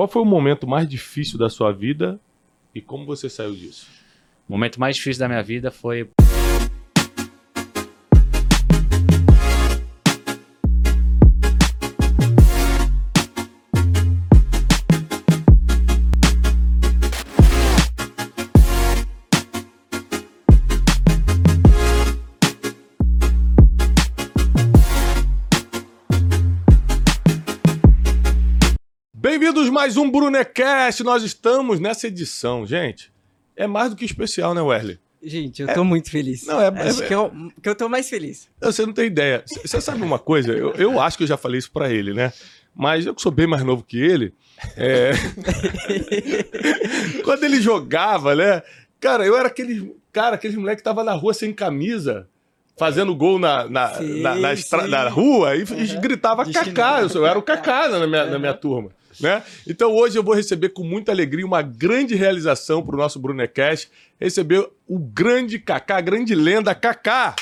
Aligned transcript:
qual 0.00 0.08
foi 0.08 0.22
o 0.22 0.24
momento 0.24 0.66
mais 0.66 0.88
difícil 0.88 1.38
da 1.38 1.50
sua 1.50 1.72
vida 1.72 2.18
e 2.74 2.80
como 2.80 3.04
você 3.04 3.28
saiu 3.28 3.54
disso? 3.54 3.86
O 4.48 4.52
momento 4.52 4.80
mais 4.80 4.96
difícil 4.96 5.20
da 5.20 5.28
minha 5.28 5.42
vida 5.42 5.70
foi 5.70 6.08
mais 29.90 29.96
um 29.96 30.08
Brunecast. 30.08 31.02
Nós 31.02 31.24
estamos 31.24 31.80
nessa 31.80 32.06
edição, 32.06 32.64
gente. 32.64 33.10
É 33.56 33.66
mais 33.66 33.90
do 33.90 33.96
que 33.96 34.04
especial, 34.04 34.54
né, 34.54 34.62
Wesley? 34.62 35.00
Gente, 35.20 35.62
eu 35.62 35.74
tô 35.74 35.82
muito 35.82 36.08
feliz. 36.12 36.46
Não, 36.46 36.60
é- 36.60 36.68
Acho 36.68 37.02
é- 37.02 37.06
que, 37.08 37.12
eu, 37.14 37.32
que 37.60 37.68
eu 37.68 37.74
tô 37.74 37.88
mais 37.88 38.08
feliz. 38.08 38.48
Você 38.60 38.86
não 38.86 38.92
tem 38.92 39.06
ideia. 39.06 39.42
Você 39.64 39.80
sabe 39.80 40.00
uma 40.04 40.18
coisa? 40.20 40.52
Eu, 40.52 40.72
eu 40.74 41.00
acho 41.00 41.16
que 41.18 41.24
eu 41.24 41.28
já 41.28 41.36
falei 41.36 41.58
isso 41.58 41.72
pra 41.72 41.90
ele, 41.90 42.14
né? 42.14 42.32
Mas 42.72 43.04
eu 43.04 43.12
que 43.12 43.20
sou 43.20 43.32
bem 43.32 43.48
mais 43.48 43.64
novo 43.64 43.82
que 43.82 43.98
ele, 44.00 44.32
é... 44.76 45.10
quando 47.24 47.42
ele 47.42 47.60
jogava, 47.60 48.36
né? 48.36 48.62
Cara, 49.00 49.26
eu 49.26 49.36
era 49.36 49.48
aquele 49.48 49.92
cara, 50.12 50.36
aquele 50.36 50.56
moleque 50.56 50.76
que 50.76 50.84
tava 50.84 51.02
na 51.02 51.14
rua 51.14 51.34
sem 51.34 51.52
camisa, 51.52 52.28
fazendo 52.78 53.12
gol 53.16 53.40
na, 53.40 53.68
na, 53.68 53.88
Sim, 53.94 54.20
na, 54.22 54.36
na 54.36 54.52
estra- 54.52 54.86
na 54.86 55.08
rua 55.08 55.56
e, 55.56 55.64
Uhum. 55.64 56.00
gritava 56.00 56.48
Cacá. 56.50 57.00
Eu, 57.02 57.08
eu 57.08 57.26
era 57.26 57.36
o 57.36 57.42
Cacá 57.42 57.88
na 57.88 58.06
minha, 58.06 58.24
na 58.26 58.38
minha 58.38 58.54
turma. 58.54 58.90
Né? 59.20 59.42
Então 59.66 59.94
hoje 59.94 60.18
eu 60.18 60.22
vou 60.22 60.34
receber 60.34 60.70
com 60.70 60.82
muita 60.82 61.12
alegria 61.12 61.44
uma 61.44 61.62
grande 61.62 62.14
realização 62.14 62.82
para 62.82 62.94
o 62.94 62.98
nosso 62.98 63.18
Brunecast, 63.18 63.90
receber 64.18 64.68
o 64.86 64.98
grande 64.98 65.58
Cacá, 65.58 65.98
a 65.98 66.00
grande 66.00 66.34
lenda 66.34 66.74
Cacá. 66.74 67.36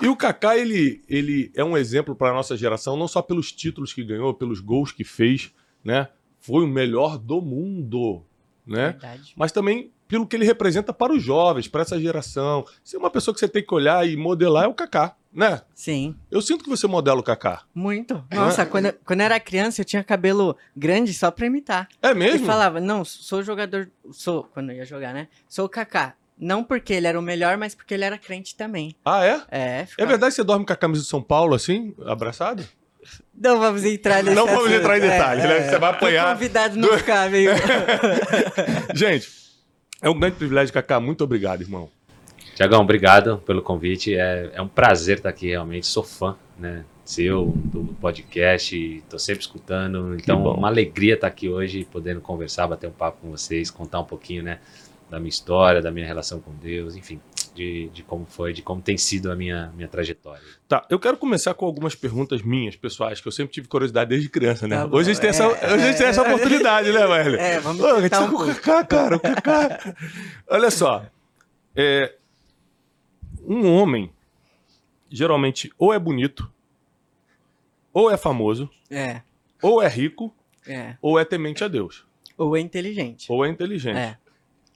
E 0.00 0.08
o 0.08 0.16
Kaká, 0.16 0.56
ele, 0.56 1.02
ele 1.08 1.50
é 1.54 1.64
um 1.64 1.76
exemplo 1.76 2.14
para 2.14 2.30
a 2.30 2.34
nossa 2.34 2.56
geração, 2.56 2.96
não 2.96 3.08
só 3.08 3.22
pelos 3.22 3.50
títulos 3.50 3.92
que 3.92 4.04
ganhou, 4.04 4.34
pelos 4.34 4.60
gols 4.60 4.92
que 4.92 5.04
fez, 5.04 5.50
né? 5.82 6.08
Foi 6.38 6.62
o 6.64 6.68
melhor 6.68 7.18
do 7.18 7.40
mundo, 7.40 8.22
né? 8.66 8.90
Verdade. 8.90 9.32
Mas 9.36 9.52
também 9.52 9.90
pelo 10.08 10.26
que 10.26 10.36
ele 10.36 10.44
representa 10.44 10.92
para 10.92 11.12
os 11.12 11.22
jovens, 11.22 11.68
para 11.68 11.82
essa 11.82 11.98
geração. 12.00 12.64
Se 12.84 12.96
é 12.96 12.98
uma 12.98 13.10
pessoa 13.10 13.34
que 13.34 13.40
você 13.40 13.48
tem 13.48 13.64
que 13.64 13.74
olhar 13.74 14.06
e 14.08 14.16
modelar 14.16 14.64
é 14.64 14.68
o 14.68 14.74
Kaká, 14.74 15.14
né? 15.32 15.60
Sim, 15.74 16.14
Eu 16.30 16.40
sinto 16.40 16.64
que 16.64 16.70
você 16.70 16.86
modela 16.86 17.20
o 17.20 17.22
Kaká. 17.22 17.62
muito. 17.74 18.24
Nossa, 18.32 18.64
quando, 18.64 18.86
eu- 18.86 18.94
quando 19.04 19.20
eu 19.20 19.26
era 19.26 19.38
criança, 19.40 19.80
eu 19.80 19.84
tinha 19.84 20.02
cabelo 20.04 20.56
grande 20.76 21.12
só 21.12 21.30
pra 21.30 21.46
imitar. 21.46 21.88
É 22.02 22.10
E 22.10 22.14
mesmo? 22.14 22.46
falava, 22.46 22.80
não, 22.80 23.04
sou 23.04 23.42
jogador. 23.42 23.90
Sou, 24.12 24.44
quando 24.54 24.70
eu 24.70 24.76
ia 24.76 24.84
jogar, 24.84 25.12
né? 25.12 25.28
Sou 25.48 25.66
o 25.66 25.68
Kaká. 25.68 26.14
Não 26.38 26.62
porque 26.62 26.92
ele 26.92 27.06
era 27.06 27.18
o 27.18 27.22
melhor, 27.22 27.56
mas 27.56 27.74
porque 27.74 27.94
ele 27.94 28.04
era 28.04 28.18
crente 28.18 28.54
também. 28.54 28.94
Ah, 29.04 29.24
é? 29.24 29.40
É, 29.50 29.86
É 29.98 30.04
verdade 30.06 30.32
que 30.32 30.36
você 30.36 30.44
dorme 30.44 30.66
com 30.66 30.72
a 30.72 30.76
camisa 30.76 31.02
de 31.02 31.08
São 31.08 31.22
Paulo 31.22 31.54
assim, 31.54 31.94
abraçado? 32.04 32.62
Não 33.34 33.58
vamos 33.60 33.84
entrar 33.84 34.22
nesse 34.22 34.34
Não 34.36 34.46
vamos 34.46 34.70
entrar 34.70 34.98
em 34.98 35.00
detalhes, 35.00 35.44
né? 35.44 35.60
Você 35.70 35.78
vai 35.78 35.92
O 35.92 35.94
apanhar. 35.94 36.32
convidado 36.34 36.76
não 36.76 36.96
ficar 36.98 37.30
meio. 37.30 37.50
Gente, 38.94 39.28
é 40.02 40.10
um 40.10 40.18
grande 40.18 40.36
privilégio, 40.36 40.72
Kaká. 40.72 41.00
Muito 41.00 41.24
obrigado, 41.24 41.62
irmão. 41.62 41.88
Tiagão, 42.54 42.80
obrigado 42.80 43.38
pelo 43.38 43.62
convite. 43.62 44.14
É, 44.14 44.50
é 44.54 44.62
um 44.62 44.68
prazer 44.68 45.18
estar 45.18 45.28
aqui, 45.28 45.48
realmente. 45.48 45.86
Sou 45.86 46.02
fã, 46.02 46.36
né? 46.58 46.84
Seu, 47.04 47.52
do 47.54 47.94
podcast, 48.00 48.76
estou 48.76 49.18
sempre 49.18 49.42
escutando. 49.42 50.14
Então, 50.14 50.42
uma 50.42 50.68
alegria 50.68 51.14
estar 51.14 51.26
aqui 51.26 51.48
hoje, 51.48 51.86
podendo 51.90 52.20
conversar, 52.20 52.66
bater 52.66 52.88
um 52.88 52.92
papo 52.92 53.18
com 53.22 53.30
vocês, 53.30 53.70
contar 53.70 54.00
um 54.00 54.04
pouquinho, 54.04 54.42
né? 54.42 54.58
Da 55.08 55.20
minha 55.20 55.28
história, 55.28 55.80
da 55.80 55.90
minha 55.90 56.06
relação 56.06 56.40
com 56.40 56.50
Deus, 56.52 56.96
enfim, 56.96 57.20
de, 57.56 57.88
de 57.88 58.02
como 58.02 58.26
foi, 58.26 58.52
de 58.52 58.60
como 58.60 58.82
tem 58.82 58.98
sido 58.98 59.32
a 59.32 59.34
minha, 59.34 59.72
minha 59.74 59.88
trajetória. 59.88 60.42
Tá, 60.68 60.86
eu 60.90 60.98
quero 61.00 61.16
começar 61.16 61.54
com 61.54 61.64
algumas 61.64 61.94
perguntas 61.94 62.42
minhas, 62.42 62.76
pessoais, 62.76 63.20
que 63.20 63.26
eu 63.26 63.32
sempre 63.32 63.54
tive 63.54 63.66
curiosidade 63.66 64.10
desde 64.10 64.28
criança, 64.28 64.68
né? 64.68 64.76
Tá 64.76 64.86
hoje 64.86 65.10
a 65.10 65.14
gente 65.14 65.20
tem, 65.22 65.30
essa, 65.30 65.44
É, 65.44 65.72
hoje 65.72 65.84
a 65.84 65.86
gente 65.86 65.98
tem 65.98 66.06
essa 66.06 66.20
é. 66.22 66.28
oportunidade, 66.28 66.92
né, 66.92 67.06
Wesley? 67.06 67.40
É, 67.40 67.60
vamos 67.60 67.80
Pô, 67.80 67.88
a 67.88 68.00
gente 68.00 68.10
tá 68.10 68.20
um 68.20 68.30
com 68.30 68.42
o. 68.42 68.46
Kaká, 68.46 68.84
cara, 68.84 69.16
o 69.16 69.20
Kaká. 69.20 69.96
Olha 70.48 70.70
só, 70.70 71.06
é, 71.74 72.14
um 73.44 73.72
homem, 73.72 74.12
geralmente, 75.10 75.72
ou 75.78 75.94
é 75.94 75.98
bonito, 75.98 76.52
ou 77.92 78.10
é 78.10 78.16
famoso, 78.18 78.68
É, 78.90 79.22
ou 79.62 79.82
é 79.82 79.88
rico, 79.88 80.34
é. 80.68 80.96
ou 81.00 81.18
é 81.18 81.24
temente 81.24 81.64
a 81.64 81.68
Deus, 81.68 82.04
Ou 82.36 82.54
é 82.54 82.60
inteligente. 82.60 83.26
ou 83.30 83.44
é 83.44 83.48
inteligente. 83.48 83.96
É. 83.96 84.18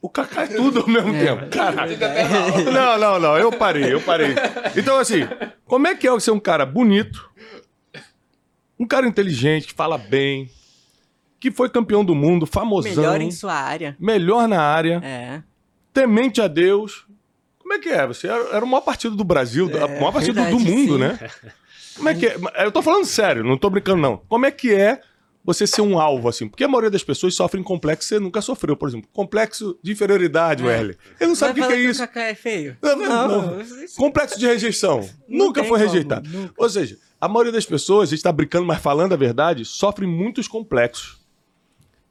O 0.01 0.09
Kaká 0.09 0.43
é 0.43 0.47
tudo 0.47 0.79
ao 0.81 0.87
mesmo 0.87 1.13
É. 1.15 1.25
tempo. 1.25 1.49
Caralho. 1.51 1.95
Não, 2.73 2.97
não, 2.97 3.19
não. 3.19 3.37
Eu 3.37 3.51
parei, 3.51 3.93
eu 3.93 4.01
parei. 4.01 4.33
Então, 4.75 4.97
assim, 4.97 5.21
como 5.65 5.87
é 5.87 5.95
que 5.95 6.07
é 6.07 6.19
ser 6.19 6.31
um 6.31 6.39
cara 6.39 6.65
bonito, 6.65 7.29
um 8.79 8.85
cara 8.87 9.07
inteligente, 9.07 9.67
que 9.67 9.73
fala 9.73 9.97
bem, 9.97 10.49
que 11.39 11.51
foi 11.51 11.69
campeão 11.69 12.03
do 12.03 12.15
mundo, 12.15 12.45
famosão, 12.47 12.95
Melhor 12.95 13.21
em 13.21 13.29
sua 13.31 13.53
área. 13.53 13.95
melhor 13.99 14.47
na 14.47 14.61
área, 14.61 14.99
É. 15.03 15.43
temente 15.93 16.41
a 16.41 16.47
Deus. 16.47 17.05
Como 17.59 17.73
é 17.73 17.79
que 17.79 17.89
é? 17.89 18.05
Você 18.07 18.27
era, 18.27 18.65
o 18.65 18.67
maior 18.67 18.81
partido 18.81 19.15
do 19.15 19.23
Brasil, 19.23 19.69
a 19.73 19.77
É, 19.85 19.99
maior 19.99 20.11
partido 20.11 20.33
verdade, 20.35 20.57
do 20.57 20.59
mundo, 20.59 20.93
sim. 20.93 20.99
né? 20.99 21.19
Como 21.95 22.09
é 22.09 22.15
que 22.15 22.25
é? 22.25 22.37
Eu 22.65 22.71
tô 22.71 22.81
falando 22.81 23.05
sério, 23.05 23.43
não 23.43 23.57
tô 23.57 23.69
brincando, 23.69 24.01
não. 24.01 24.17
Como 24.27 24.45
é 24.47 24.51
que 24.51 24.73
é 24.73 24.99
você 25.43 25.65
ser 25.65 25.81
um 25.81 25.99
alvo, 25.99 26.29
assim? 26.29 26.47
Porque 26.47 26.63
a 26.63 26.67
maioria 26.67 26.89
das 26.91 27.03
pessoas 27.03 27.33
sofrem 27.35 27.63
complexo 27.63 28.07
que 28.07 28.15
você 28.15 28.19
nunca 28.19 28.41
sofreu, 28.41 28.75
por 28.77 28.87
exemplo. 28.89 29.09
Complexo 29.11 29.77
de 29.81 29.91
inferioridade, 29.91 30.63
É. 30.63 30.67
Wesley. 30.67 30.97
Ele 31.19 31.27
não 31.29 31.35
sabe 31.35 31.59
o 31.59 31.63
que, 31.63 31.69
que 31.69 31.75
é 31.75 31.81
isso. 31.81 32.03
o 32.03 32.07
Kaká 32.07 32.21
é 32.23 32.35
feio? 32.35 32.77
Não, 32.81 32.95
não, 32.95 33.27
não. 33.57 33.61
isso- 33.61 33.95
Complexo 33.97 34.37
de 34.39 34.45
rejeição. 34.45 34.99
Não 35.27 35.47
nunca 35.47 35.61
foi 35.63 35.79
como, 35.79 35.83
rejeitado. 35.83 36.29
nunca. 36.29 36.53
Ou 36.57 36.69
seja, 36.69 36.97
a 37.19 37.27
maioria 37.27 37.51
das 37.51 37.65
pessoas, 37.65 38.09
a 38.09 38.11
gente 38.15 38.23
tá 38.23 38.31
brincando, 38.31 38.65
mas 38.65 38.79
falando 38.79 39.13
a 39.13 39.17
verdade, 39.17 39.65
sofre 39.65 40.05
muitos 40.05 40.47
complexos. 40.47 41.19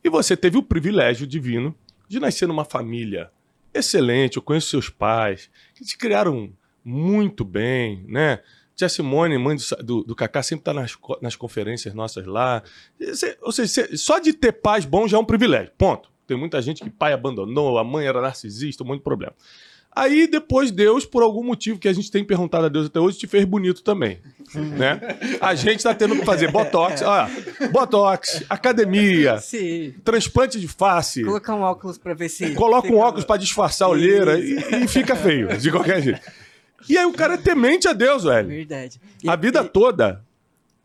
E 0.03 0.09
você 0.09 0.37
teve 0.37 0.57
o 0.59 0.63
privilégio 0.63 1.27
divino 1.27 1.75
de 2.09 2.19
nascer 2.19 2.49
numa 2.49 2.65
família 2.65 3.31
excelente. 3.73 4.37
Eu 4.39 4.43
conheço 4.43 4.69
seus 4.71 4.89
pais, 4.89 5.49
que 5.75 5.85
te 5.85 5.97
criaram 5.97 6.53
muito 6.85 7.45
bem, 7.45 8.05
né? 8.09 8.41
Tia 8.81 8.89
Simone, 8.89 9.37
mãe 9.37 9.57
do, 9.57 9.85
do, 9.85 10.05
do 10.05 10.15
Cacá, 10.17 10.43
sempre 10.43 10.65
tá 10.65 10.73
nas, 10.73 10.97
nas 11.21 11.37
conferências 11.37 11.93
nossas 11.93 12.25
lá. 12.27 12.63
Você- 12.99 13.37
ou 13.43 13.53
seja, 13.53 13.69
você- 13.69 13.97
só 13.99 14.19
de 14.19 14.33
ter 14.33 14.53
pais 14.53 14.87
bons 14.87 15.11
já 15.11 15.19
é 15.19 15.21
um 15.21 15.25
privilégio. 15.25 15.71
Ponto. 15.77 16.09
Tem 16.27 16.35
muita 16.35 16.63
gente 16.63 16.83
que 16.83 16.89
pai 16.89 17.13
abandonou, 17.13 17.77
a 17.77 17.85
mãe 17.85 18.07
era 18.07 18.23
narcisista, 18.23 18.83
um 18.83 18.87
monte 18.87 18.99
de 18.99 19.05
problema. 19.05 19.35
Aí 19.95 20.27
depois 20.29 20.71
Deus, 20.71 21.05
por 21.05 21.21
algum 21.23 21.43
motivo 21.45 21.77
que 21.79 21.89
a 21.89 21.93
gente 21.93 22.11
tem 22.13 22.25
perguntado 22.25 22.65
a 22.67 22.69
Deus 22.69 22.87
até 22.87 23.01
hoje, 23.01 23.19
te 23.19 23.27
fez 23.27 23.45
bonito 23.45 23.83
também, 23.83 24.21
né? 24.55 25.01
A 25.41 25.53
gente 25.57 25.83
tá 25.83 25.93
tendo 25.93 26.15
que 26.17 26.25
fazer 26.25 26.49
botox, 26.53 27.03
ó, 27.05 27.27
botox, 27.73 28.45
academia, 28.49 29.39
Sim. 29.43 29.93
transplante 30.05 30.61
de 30.61 30.69
face, 30.69 31.25
Colocar 31.25 31.55
um 31.57 31.63
óculos 31.63 31.99
pra 31.99 32.15
ver 32.15 32.29
se. 32.29 32.55
coloca 32.55 32.87
um 32.89 32.99
óculos 32.99 33.25
pra 33.25 33.37
disfarçar 33.37 33.89
a 33.89 33.91
olheira 33.91 34.39
e, 34.39 34.85
e 34.85 34.89
fica 34.89 35.15
feio, 35.17 35.59
de 35.59 35.71
qualquer 35.73 36.01
jeito. 36.01 36.21
E 36.89 36.97
aí 36.99 37.05
o 37.07 37.13
cara 37.13 37.35
é 37.35 37.37
temente 37.37 37.87
a 37.89 37.93
Deus, 37.93 38.25
velho. 38.25 38.49
Verdade. 38.49 39.01
E- 39.23 39.29
A 39.29 39.37
vida 39.37 39.61
e- 39.63 39.69
toda. 39.69 40.25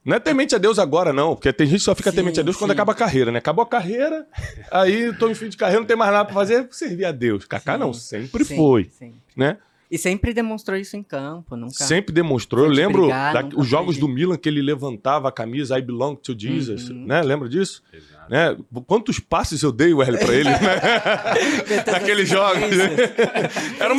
Não 0.03 0.15
é 0.15 0.19
temente 0.19 0.53
a 0.53 0.59
Deus 0.59 0.77
agora, 0.77 1.11
não, 1.11 1.33
porque 1.35 1.51
tem 1.51 1.65
gente 1.65 1.79
que 1.79 1.85
só 1.85 1.95
fica 1.95 2.11
Sim, 2.11 2.17
temente 2.17 2.39
a 2.39 2.43
Deus 2.43 2.55
quando 2.55 2.69
sim. 2.69 2.75
acaba 2.75 2.91
a 2.91 2.95
carreira, 2.95 3.31
né? 3.31 3.39
Acabou 3.39 3.63
a 3.63 3.67
carreira, 3.67 4.27
aí 4.69 5.11
tô 5.17 5.27
em 5.27 5.33
fim 5.33 5.49
de 5.49 5.57
carreira, 5.57 5.79
não 5.79 5.87
tem 5.87 5.97
mais 5.97 6.11
nada 6.11 6.25
pra 6.25 6.33
fazer, 6.35 6.67
servir 6.69 7.05
a 7.05 7.11
Deus. 7.11 7.45
Kaká 7.45 7.73
Sim, 7.73 7.79
não, 7.79 7.91
sempre 7.91 8.45
sim, 8.45 8.55
foi, 8.55 8.87
sim. 8.91 9.15
né? 9.35 9.57
E 9.89 9.97
sempre 9.97 10.31
demonstrou 10.31 10.77
isso 10.77 10.95
em 10.95 11.01
campo, 11.01 11.55
nunca. 11.55 11.73
Sempre 11.83 12.13
demonstrou. 12.13 12.65
Eu 12.65 12.71
lembro 12.71 13.01
brigar, 13.03 13.33
da- 13.49 13.57
os 13.57 13.65
jogos 13.67 13.97
do 13.97 14.07
Milan 14.07 14.37
que 14.37 14.47
ele 14.47 14.61
levantava 14.61 15.29
a 15.29 15.31
camisa 15.31 15.77
I 15.77 15.81
belong 15.81 16.15
to 16.15 16.35
Jesus, 16.37 16.89
Uhum. 16.89 17.05
né? 17.07 17.21
Lembra 17.23 17.49
disso? 17.49 17.81
Exato. 17.91 18.14
Né? 18.29 18.57
Quantos 18.85 19.19
passes 19.19 19.61
eu 19.61 19.71
dei, 19.71 19.93
Wesley, 19.93 20.25
pra 20.25 20.33
ele, 20.33 20.49
né? 20.49 21.83
Naqueles 21.91 22.29
jogos. 22.29 22.63
Eram, 23.79 23.95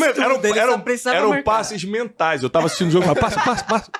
eram, 1.14 1.42
passes 1.42 1.84
mentais. 1.84 2.42
Eu 2.42 2.50
tava 2.50 2.66
assistindo 2.66 2.88
o 2.88 2.92
jogo, 2.92 3.06
mas 3.06 3.18
passa, 3.18 3.40
passa, 3.42 3.64
passa. 3.64 3.90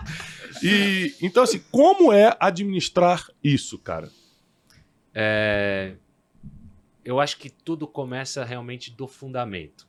E, 0.62 1.14
então, 1.20 1.42
assim, 1.42 1.62
como 1.70 2.12
é 2.12 2.36
administrar 2.40 3.28
isso, 3.42 3.78
cara? 3.78 4.10
É, 5.14 5.94
eu 7.04 7.20
acho 7.20 7.38
que 7.38 7.48
tudo 7.48 7.86
começa 7.86 8.44
realmente 8.44 8.90
do 8.90 9.06
fundamento. 9.06 9.86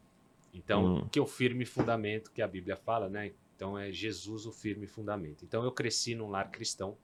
Então, 0.53 0.97
Hum. 0.97 1.07
que 1.11 1.19
é 1.19 1.21
o 1.21 1.27
firme 1.27 1.65
fundamento 1.65 2.31
que 2.31 2.41
a 2.41 2.47
Bíblia 2.47 2.75
fala, 2.75 3.09
né? 3.09 3.31
Então 3.55 3.77
é 3.77 3.91
Jesus 3.91 4.45
o 4.45 4.51
firme 4.51 4.85
fundamento. 4.85 5.43
Então 5.43 5.63
eu 5.63 5.71
cresci 5.71 6.13
num 6.13 6.29
lar 6.29 6.51
cristão. 6.51 6.95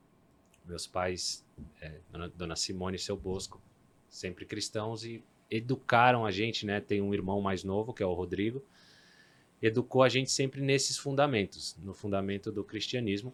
Meus 0.65 0.85
pais, 0.87 1.42
é, 1.81 1.99
dona, 2.35 2.55
Simone 2.55 2.95
e 2.95 2.99
seu 2.99 3.17
Bosco, 3.17 3.61
sempre 4.09 4.45
cristãos 4.45 5.03
e 5.03 5.23
educaram 5.49 6.25
a 6.25 6.31
gente, 6.31 6.65
né? 6.65 6.79
Tem 6.81 7.01
um 7.01 7.13
irmão 7.13 7.41
mais 7.41 7.63
novo, 7.63 7.93
que 7.93 8.01
é 8.01 8.05
o 8.05 8.13
Rodrigo. 8.13 8.63
Educou 9.61 10.03
a 10.03 10.09
gente 10.09 10.31
sempre 10.31 10.61
nesses 10.61 10.97
fundamentos, 10.97 11.75
no 11.81 11.93
fundamento 11.93 12.51
do 12.51 12.63
cristianismo. 12.63 13.33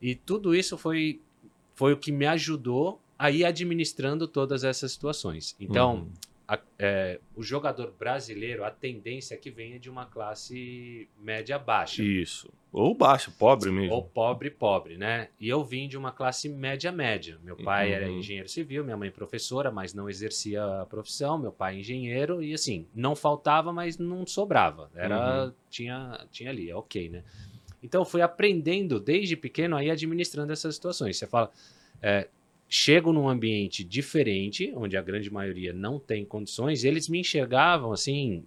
E 0.00 0.14
tudo 0.14 0.54
isso 0.54 0.78
foi 0.78 1.20
foi 1.74 1.94
o 1.94 1.96
que 1.96 2.12
me 2.12 2.26
ajudou 2.26 3.00
a 3.18 3.30
ir 3.30 3.44
administrando 3.44 4.28
todas 4.28 4.64
essas 4.64 4.92
situações. 4.92 5.56
Então, 5.58 5.94
Uhum. 5.94 6.10
A- 6.54 6.60
é, 6.78 7.20
o 7.36 7.42
jogador 7.42 7.92
brasileiro, 7.92 8.64
a 8.64 8.70
tendência 8.70 9.34
é 9.34 9.36
que 9.38 9.50
venha 9.50 9.78
de 9.78 9.88
uma 9.88 10.04
classe 10.06 11.08
média 11.16 11.58
baixa. 11.58 12.02
Isso. 12.02 12.52
Ou 12.72 12.94
baixo, 12.94 13.32
pobre 13.38 13.70
mesmo. 13.70 13.92
Ou 13.92 14.02
pobre, 14.02 14.50
pobre, 14.50 14.96
né? 14.96 15.28
E 15.38 15.48
eu 15.48 15.62
vim 15.64 15.86
de 15.88 15.96
uma 15.96 16.10
classe 16.12 16.48
média-média. 16.48 17.38
Meu 17.42 17.56
pai 17.56 17.92
era 17.92 18.08
Uhum. 18.08 18.18
engenheiro 18.18 18.48
civil, 18.48 18.84
minha 18.84 18.96
mãe 18.96 19.10
professora, 19.10 19.70
mas 19.70 19.92
não 19.94 20.08
exercia 20.08 20.64
a 20.82 20.86
profissão. 20.86 21.38
Meu 21.38 21.52
pai 21.52 21.78
engenheiro 21.78 22.42
e 22.42 22.52
assim, 22.54 22.86
não 22.94 23.14
faltava, 23.14 23.72
mas 23.72 23.96
não 23.98 24.26
sobrava. 24.26 24.90
Era, 24.94 25.44
Uhum. 25.46 25.52
tinha, 25.68 26.26
tinha 26.32 26.50
ali, 26.50 26.68
é 26.70 26.74
ok, 26.74 27.08
né? 27.10 27.22
Então 27.82 28.00
eu 28.02 28.04
fui 28.04 28.22
aprendendo 28.22 28.98
desde 29.00 29.36
pequeno 29.36 29.76
aí 29.76 29.90
administrando 29.90 30.52
essas 30.52 30.74
situações. 30.74 31.16
Você 31.16 31.26
fala, 31.26 31.50
é, 32.02 32.28
chego 32.72 33.12
num 33.12 33.28
ambiente 33.28 33.82
diferente, 33.82 34.72
onde 34.76 34.96
a 34.96 35.02
grande 35.02 35.28
maioria 35.30 35.72
não 35.72 35.98
tem 35.98 36.24
condições, 36.24 36.84
e 36.84 36.88
eles 36.88 37.08
me 37.08 37.18
enxergavam 37.18 37.90
assim, 37.92 38.44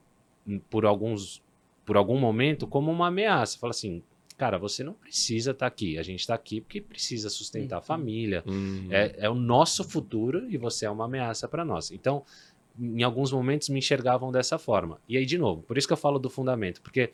por 0.70 0.86
alguns, 0.86 1.44
por 1.86 1.98
algum 1.98 2.18
momento, 2.18 2.66
como 2.66 2.90
uma 2.90 3.08
ameaça. 3.08 3.60
Fala 3.60 3.72
assim, 3.72 4.02
cara, 4.38 4.58
você 4.58 4.82
não 4.84 4.94
precisa 4.94 5.52
estar 5.52 5.68
aqui. 5.68 5.98
A 5.98 6.04
gente 6.04 6.22
está 6.22 6.34
aqui 6.34 6.62
porque 6.62 6.80
precisa 6.80 7.30
sustentar 7.30 7.76
a 7.76 7.80
Uhum. 7.80 7.84
família. 7.86 8.44
Uhum. 8.48 8.88
É, 8.90 9.14
é 9.18 9.30
o 9.30 9.36
nosso 9.36 9.84
futuro 9.84 10.50
e 10.50 10.58
você 10.58 10.86
é 10.86 10.90
uma 10.90 11.04
ameaça 11.06 11.46
para 11.48 11.66
nós. 11.66 11.92
Então, 11.92 12.24
em 12.80 13.04
alguns 13.04 13.32
momentos 13.32 13.68
me 13.70 13.80
enxergavam 13.80 14.32
dessa 14.32 14.58
forma. 14.58 15.00
E 15.08 15.18
aí, 15.18 15.26
de 15.26 15.38
novo, 15.38 15.62
por 15.64 15.78
isso 15.78 15.86
que 15.86 15.94
eu 15.94 15.98
falo 15.98 16.18
do 16.18 16.30
fundamento, 16.30 16.82
porque 16.82 17.12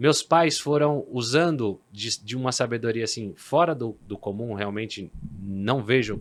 meus 0.00 0.22
pais 0.22 0.58
foram 0.58 1.06
usando 1.10 1.78
de, 1.92 2.24
de 2.24 2.34
uma 2.34 2.52
sabedoria 2.52 3.04
assim, 3.04 3.34
fora 3.36 3.74
do, 3.74 3.94
do 4.08 4.16
comum, 4.16 4.54
realmente 4.54 5.12
não 5.38 5.84
vejo 5.84 6.18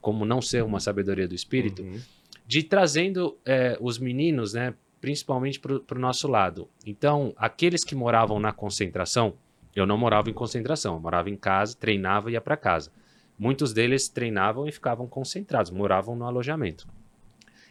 como 0.00 0.24
não 0.24 0.42
ser 0.42 0.64
uma 0.64 0.80
sabedoria 0.80 1.28
do 1.28 1.34
espírito, 1.34 1.82
Uhum. 1.82 2.00
de 2.48 2.64
trazendo 2.64 3.38
é, 3.44 3.78
os 3.80 3.96
meninos, 4.00 4.54
né, 4.54 4.74
principalmente 5.00 5.60
para 5.60 5.96
o 5.96 6.00
nosso 6.00 6.26
lado. 6.26 6.68
Então, 6.84 7.32
aqueles 7.36 7.84
que 7.84 7.94
moravam 7.94 8.40
na 8.40 8.52
concentração, 8.52 9.34
eu 9.74 9.86
não 9.86 9.96
morava 9.96 10.28
em 10.28 10.32
concentração, 10.32 10.94
eu 10.94 11.00
morava 11.00 11.30
em 11.30 11.36
casa, 11.36 11.76
treinava 11.76 12.28
e 12.28 12.32
ia 12.32 12.40
para 12.40 12.56
casa. 12.56 12.90
Muitos 13.38 13.72
deles 13.72 14.08
treinavam 14.08 14.66
e 14.66 14.72
ficavam 14.72 15.06
concentrados, 15.06 15.70
moravam 15.70 16.16
no 16.16 16.24
alojamento. 16.24 16.88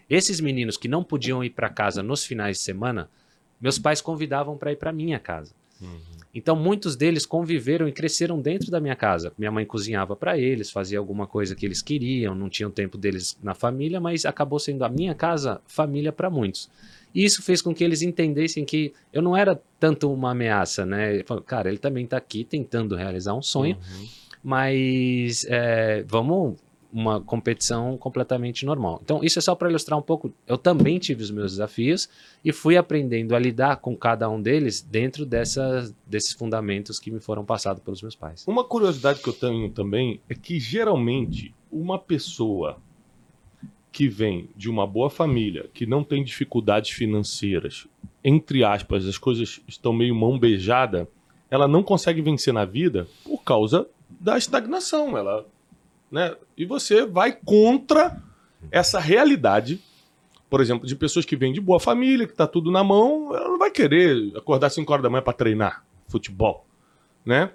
Esses 0.09 0.39
meninos 0.39 0.77
que 0.77 0.87
não 0.87 1.03
podiam 1.03 1.43
ir 1.43 1.49
para 1.49 1.69
casa 1.69 2.01
nos 2.01 2.23
finais 2.23 2.57
de 2.57 2.63
semana, 2.63 3.09
meus 3.59 3.77
pais 3.79 4.01
convidavam 4.01 4.57
para 4.57 4.71
ir 4.71 4.75
para 4.77 4.91
minha 4.91 5.19
casa. 5.19 5.53
Uhum. 5.81 6.15
Então, 6.33 6.55
muitos 6.55 6.95
deles 6.97 7.25
conviveram 7.25 7.87
e 7.87 7.93
cresceram 7.93 8.41
dentro 8.41 8.69
da 8.69 8.79
minha 8.81 8.95
casa. 8.95 9.31
Minha 9.37 9.51
mãe 9.51 9.65
cozinhava 9.65 10.15
para 10.17 10.37
eles, 10.37 10.69
fazia 10.69 10.99
alguma 10.99 11.25
coisa 11.25 11.55
que 11.55 11.65
eles 11.65 11.81
queriam, 11.81 12.35
não 12.35 12.49
tinham 12.49 12.69
tempo 12.69 12.97
deles 12.97 13.37
na 13.41 13.53
família, 13.53 14.01
mas 14.01 14.25
acabou 14.25 14.59
sendo 14.59 14.83
a 14.83 14.89
minha 14.89 15.15
casa 15.15 15.61
família 15.65 16.11
para 16.11 16.29
muitos. 16.29 16.69
E 17.13 17.23
isso 17.23 17.41
fez 17.41 17.61
com 17.61 17.73
que 17.73 17.81
eles 17.83 18.01
entendessem 18.01 18.65
que 18.65 18.93
eu 19.13 19.21
não 19.21 19.37
era 19.37 19.57
tanto 19.79 20.11
uma 20.11 20.31
ameaça, 20.31 20.85
né? 20.85 21.23
Cara, 21.45 21.69
ele 21.69 21.77
também 21.77 22.03
está 22.03 22.17
aqui 22.17 22.43
tentando 22.43 22.95
realizar 22.97 23.33
um 23.33 23.41
sonho, 23.41 23.77
Uhum. 23.77 24.07
mas 24.43 25.45
é, 25.49 26.03
vamos 26.07 26.55
uma 26.95 27.19
competição 27.19 27.97
completamente 27.97 28.65
normal. 28.65 29.01
Então, 29.03 29.21
isso 29.21 29.37
é 29.37 29.41
só 29.41 29.53
para 29.53 29.69
ilustrar 29.69 29.99
um 29.99 30.01
pouco. 30.01 30.33
Eu 30.47 30.57
também 30.57 30.97
tive 30.97 31.21
os 31.21 31.29
meus 31.29 31.51
desafios 31.51 32.07
e 32.43 32.53
fui 32.53 32.77
aprendendo 32.77 33.35
a 33.35 33.39
lidar 33.39 33.75
com 33.77 33.97
cada 33.97 34.29
um 34.29 34.41
deles 34.41 34.81
dentro 34.81 35.25
desses 35.25 36.31
fundamentos 36.31 36.97
que 36.97 37.11
me 37.11 37.19
foram 37.19 37.43
passados 37.43 37.83
pelos 37.83 38.01
meus 38.01 38.15
pais. 38.15 38.45
Uma 38.47 38.63
curiosidade 38.63 39.21
que 39.21 39.27
eu 39.27 39.33
tenho 39.33 39.69
também 39.71 40.21
é 40.29 40.33
que 40.33 40.57
geralmente 40.57 41.53
uma 41.69 41.99
pessoa 41.99 42.77
que 43.91 44.07
vem 44.07 44.49
de 44.55 44.69
uma 44.69 44.87
boa 44.87 45.09
família, 45.09 45.69
que 45.73 45.85
não 45.85 46.01
tem 46.01 46.23
dificuldades 46.23 46.91
financeiras, 46.91 47.87
entre 48.23 48.63
aspas, 48.63 49.05
as 49.05 49.17
coisas 49.17 49.59
estão 49.67 49.91
meio 49.91 50.15
mão 50.15 50.39
beijada, 50.39 51.09
ela 51.51 51.67
não 51.67 51.83
consegue 51.83 52.21
vencer 52.21 52.53
na 52.53 52.63
vida 52.63 53.05
por 53.25 53.43
causa 53.43 53.85
da 54.09 54.37
estagnação. 54.37 55.17
Ela, 55.17 55.45
né? 56.11 56.35
E 56.57 56.65
você 56.65 57.05
vai 57.05 57.33
contra 57.33 58.21
essa 58.71 58.99
realidade, 58.99 59.81
por 60.49 60.61
exemplo, 60.61 60.87
de 60.87 60.95
pessoas 60.95 61.25
que 61.25 61.35
vêm 61.35 61.53
de 61.53 61.61
boa 61.61 61.79
família, 61.79 62.27
que 62.27 62.33
tá 62.33 62.47
tudo 62.47 62.71
na 62.71 62.83
mão, 62.83 63.35
ela 63.35 63.49
não 63.49 63.57
vai 63.57 63.71
querer 63.71 64.31
acordar 64.35 64.69
5 64.69 64.91
horas 64.91 65.03
da 65.03 65.09
manhã 65.09 65.21
para 65.21 65.33
treinar 65.33 65.85
futebol, 66.07 66.65
né? 67.25 67.51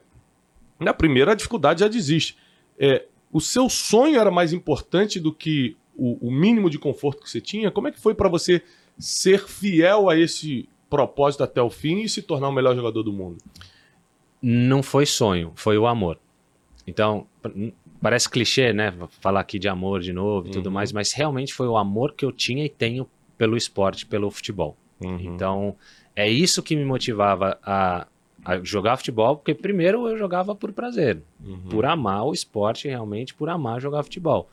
Na 0.78 0.94
primeira, 0.94 1.32
a 1.32 1.34
dificuldade 1.34 1.80
já 1.80 1.88
desiste. 1.88 2.36
É, 2.78 3.06
o 3.32 3.40
seu 3.40 3.68
sonho 3.68 4.18
era 4.18 4.30
mais 4.30 4.52
importante 4.52 5.20
do 5.20 5.32
que 5.32 5.76
o, 5.94 6.28
o 6.28 6.30
mínimo 6.30 6.70
de 6.70 6.78
conforto 6.78 7.22
que 7.22 7.30
você 7.30 7.40
tinha? 7.40 7.70
Como 7.70 7.88
é 7.88 7.92
que 7.92 8.00
foi 8.00 8.14
para 8.14 8.28
você 8.28 8.62
ser 8.98 9.46
fiel 9.46 10.08
a 10.08 10.18
esse 10.18 10.68
propósito 10.88 11.44
até 11.44 11.60
o 11.60 11.70
fim 11.70 12.00
e 12.00 12.08
se 12.08 12.22
tornar 12.22 12.48
o 12.48 12.52
melhor 12.52 12.74
jogador 12.74 13.02
do 13.02 13.12
mundo? 13.12 13.38
Não 14.40 14.82
foi 14.82 15.04
sonho, 15.04 15.52
foi 15.54 15.76
o 15.76 15.86
amor. 15.86 16.18
Então, 16.86 17.26
parece 18.00 18.28
clichê, 18.28 18.72
né? 18.72 18.92
Falar 19.20 19.40
aqui 19.40 19.58
de 19.58 19.68
amor 19.68 20.00
de 20.00 20.12
novo 20.12 20.48
e 20.48 20.50
tudo 20.50 20.66
Uhum. 20.66 20.72
mais, 20.72 20.92
mas 20.92 21.12
realmente 21.12 21.52
foi 21.54 21.66
o 21.68 21.76
amor 21.76 22.14
que 22.14 22.24
eu 22.24 22.32
tinha 22.32 22.64
e 22.64 22.68
tenho 22.68 23.08
pelo 23.36 23.56
esporte, 23.56 24.06
pelo 24.06 24.30
futebol. 24.30 24.76
Uhum. 25.00 25.18
Então, 25.20 25.76
é 26.14 26.28
isso 26.28 26.62
que 26.62 26.76
me 26.76 26.84
motivava 26.84 27.58
a, 27.62 28.06
a 28.44 28.58
jogar 28.62 28.96
futebol, 28.96 29.36
porque 29.36 29.54
primeiro 29.54 30.06
eu 30.08 30.16
jogava 30.18 30.54
por 30.54 30.72
prazer, 30.72 31.22
Uhum. 31.44 31.58
por 31.70 31.84
amar 31.86 32.24
o 32.26 32.32
esporte, 32.32 32.88
realmente 32.88 33.34
por 33.34 33.48
amar 33.48 33.80
jogar 33.80 34.02
futebol. 34.02 34.48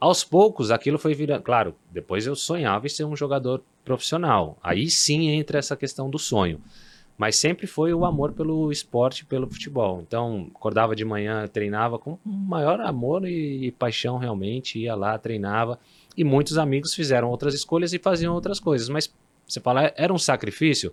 Aos 0.00 0.24
poucos, 0.24 0.70
aquilo 0.72 0.98
foi 0.98 1.14
virando. 1.14 1.42
Claro, 1.42 1.76
depois 1.90 2.26
eu 2.26 2.34
sonhava 2.34 2.86
em 2.86 2.88
ser 2.88 3.04
um 3.04 3.14
jogador 3.14 3.62
profissional. 3.84 4.58
Aí 4.62 4.90
sim 4.90 5.28
entra 5.30 5.58
essa 5.58 5.76
questão 5.76 6.10
do 6.10 6.18
sonho. 6.18 6.60
Mas 7.16 7.36
sempre 7.36 7.66
foi 7.66 7.92
o 7.94 8.04
amor 8.04 8.32
pelo 8.32 8.72
esporte, 8.72 9.24
pelo 9.24 9.46
futebol. 9.48 10.00
Então, 10.06 10.48
acordava 10.54 10.96
de 10.96 11.04
manhã, 11.04 11.46
treinava 11.46 11.98
com 11.98 12.12
o 12.24 12.28
maior 12.28 12.80
amor 12.80 13.26
e, 13.26 13.66
e 13.66 13.70
paixão 13.72 14.16
realmente, 14.18 14.78
ia 14.78 14.94
lá, 14.94 15.16
treinava. 15.18 15.78
E 16.16 16.24
muitos 16.24 16.58
amigos 16.58 16.94
fizeram 16.94 17.28
outras 17.30 17.54
escolhas 17.54 17.92
e 17.92 17.98
faziam 17.98 18.34
outras 18.34 18.58
coisas. 18.58 18.88
Mas 18.88 19.12
você 19.46 19.60
fala, 19.60 19.92
era 19.96 20.12
um 20.12 20.18
sacrifício? 20.18 20.92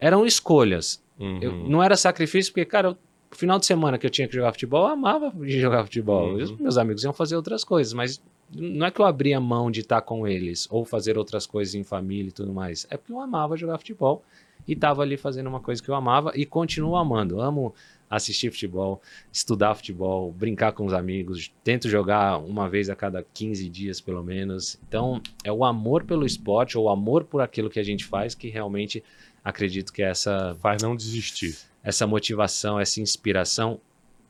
Eram 0.00 0.26
escolhas. 0.26 1.02
Uhum. 1.18 1.38
Eu- 1.40 1.52
não 1.68 1.82
era 1.82 1.96
sacrifício 1.96 2.52
porque, 2.52 2.64
cara, 2.64 2.88
eu- 2.88 2.96
no 3.30 3.36
final 3.36 3.58
de 3.58 3.66
semana 3.66 3.98
que 3.98 4.06
eu 4.06 4.10
tinha 4.10 4.26
que 4.26 4.34
jogar 4.34 4.52
futebol, 4.52 4.82
eu 4.86 4.92
amava 4.92 5.30
de 5.30 5.60
jogar 5.60 5.84
futebol. 5.84 6.30
Uhum. 6.30 6.42
Os 6.42 6.50
meus 6.58 6.76
amigos 6.76 7.04
iam 7.04 7.12
fazer 7.12 7.36
outras 7.36 7.62
coisas, 7.62 7.92
mas 7.92 8.20
não 8.54 8.86
é 8.86 8.90
que 8.90 9.00
eu 9.00 9.06
abria 9.06 9.38
mão 9.40 9.70
de 9.70 9.80
estar 9.80 10.00
com 10.02 10.26
eles 10.26 10.66
ou 10.70 10.84
fazer 10.84 11.16
outras 11.16 11.46
coisas 11.46 11.74
em 11.74 11.84
família 11.84 12.28
e 12.28 12.32
tudo 12.32 12.52
mais. 12.52 12.86
É 12.90 12.96
porque 12.96 13.12
eu 13.12 13.20
amava 13.20 13.56
jogar 13.56 13.78
futebol 13.78 14.22
e 14.66 14.72
estava 14.72 15.02
ali 15.02 15.16
fazendo 15.16 15.48
uma 15.48 15.60
coisa 15.60 15.82
que 15.82 15.88
eu 15.88 15.94
amava 15.94 16.32
e 16.34 16.46
continuo 16.46 16.96
amando. 16.96 17.40
Amo 17.40 17.74
assistir 18.08 18.50
futebol, 18.50 19.00
estudar 19.32 19.74
futebol, 19.74 20.30
brincar 20.30 20.72
com 20.72 20.84
os 20.84 20.92
amigos, 20.92 21.50
tento 21.64 21.88
jogar 21.88 22.36
uma 22.38 22.68
vez 22.68 22.90
a 22.90 22.94
cada 22.94 23.24
15 23.34 23.68
dias 23.70 24.00
pelo 24.02 24.22
menos. 24.22 24.78
Então, 24.86 25.22
é 25.42 25.50
o 25.50 25.64
amor 25.64 26.04
pelo 26.04 26.26
esporte 26.26 26.76
ou 26.76 26.84
o 26.84 26.88
amor 26.90 27.24
por 27.24 27.40
aquilo 27.40 27.70
que 27.70 27.80
a 27.80 27.82
gente 27.82 28.04
faz 28.04 28.34
que 28.34 28.50
realmente 28.50 29.02
acredito 29.42 29.92
que 29.92 30.02
é 30.02 30.10
essa 30.10 30.56
Faz 30.60 30.82
não 30.82 30.94
desistir. 30.94 31.56
essa 31.82 32.06
motivação, 32.06 32.78
essa 32.78 33.00
inspiração. 33.00 33.80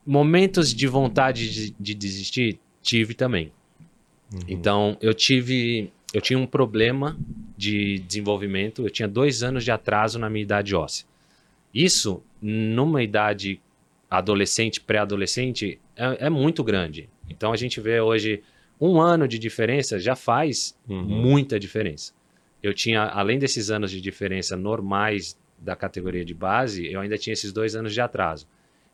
Momentos 0.07 0.73
de 0.73 0.87
vontade 0.87 1.51
de, 1.51 1.75
de 1.79 1.95
desistir, 1.95 2.61
tive 2.81 3.15
também. 3.15 3.53
Uhum. 4.33 4.41
Então, 4.49 4.97
eu 5.01 5.12
tive. 5.12 5.93
Eu 6.12 6.21
tinha 6.21 6.38
um 6.38 6.47
problema 6.47 7.19
de 7.57 7.99
desenvolvimento, 8.00 8.83
eu 8.85 8.90
tinha 8.90 9.09
dois 9.09 9.42
anos 9.42 9.64
de 9.64 9.71
atraso 9.71 10.19
na 10.19 10.28
minha 10.28 10.42
idade 10.42 10.75
óssea. 10.75 11.07
Isso, 11.73 12.23
numa 12.40 13.02
idade 13.02 13.61
adolescente, 14.11 14.81
pré-adolescente, 14.81 15.81
é, 15.97 16.26
é 16.26 16.31
muito 16.31 16.62
grande. 16.62 17.09
Então, 17.31 17.52
a 17.52 17.57
gente 17.57 17.81
vê 17.81 18.00
hoje 18.00 18.42
um 18.81 19.00
ano 19.00 19.26
de 19.26 19.38
diferença 19.38 19.99
já 19.99 20.14
faz 20.14 20.76
Uhum. 20.88 21.02
muita 21.02 21.59
diferença. 21.59 22.12
Eu 22.62 22.75
tinha, 22.75 23.02
além 23.04 23.38
desses 23.38 23.71
anos 23.71 23.90
de 23.90 24.00
diferença 24.00 24.57
normais 24.57 25.37
da 25.59 25.75
categoria 25.75 26.25
de 26.25 26.35
base, 26.35 26.92
eu 26.92 27.00
ainda 27.00 27.16
tinha 27.16 27.33
esses 27.33 27.52
dois 27.52 27.75
anos 27.75 27.95
de 27.95 28.00
atraso. 28.00 28.47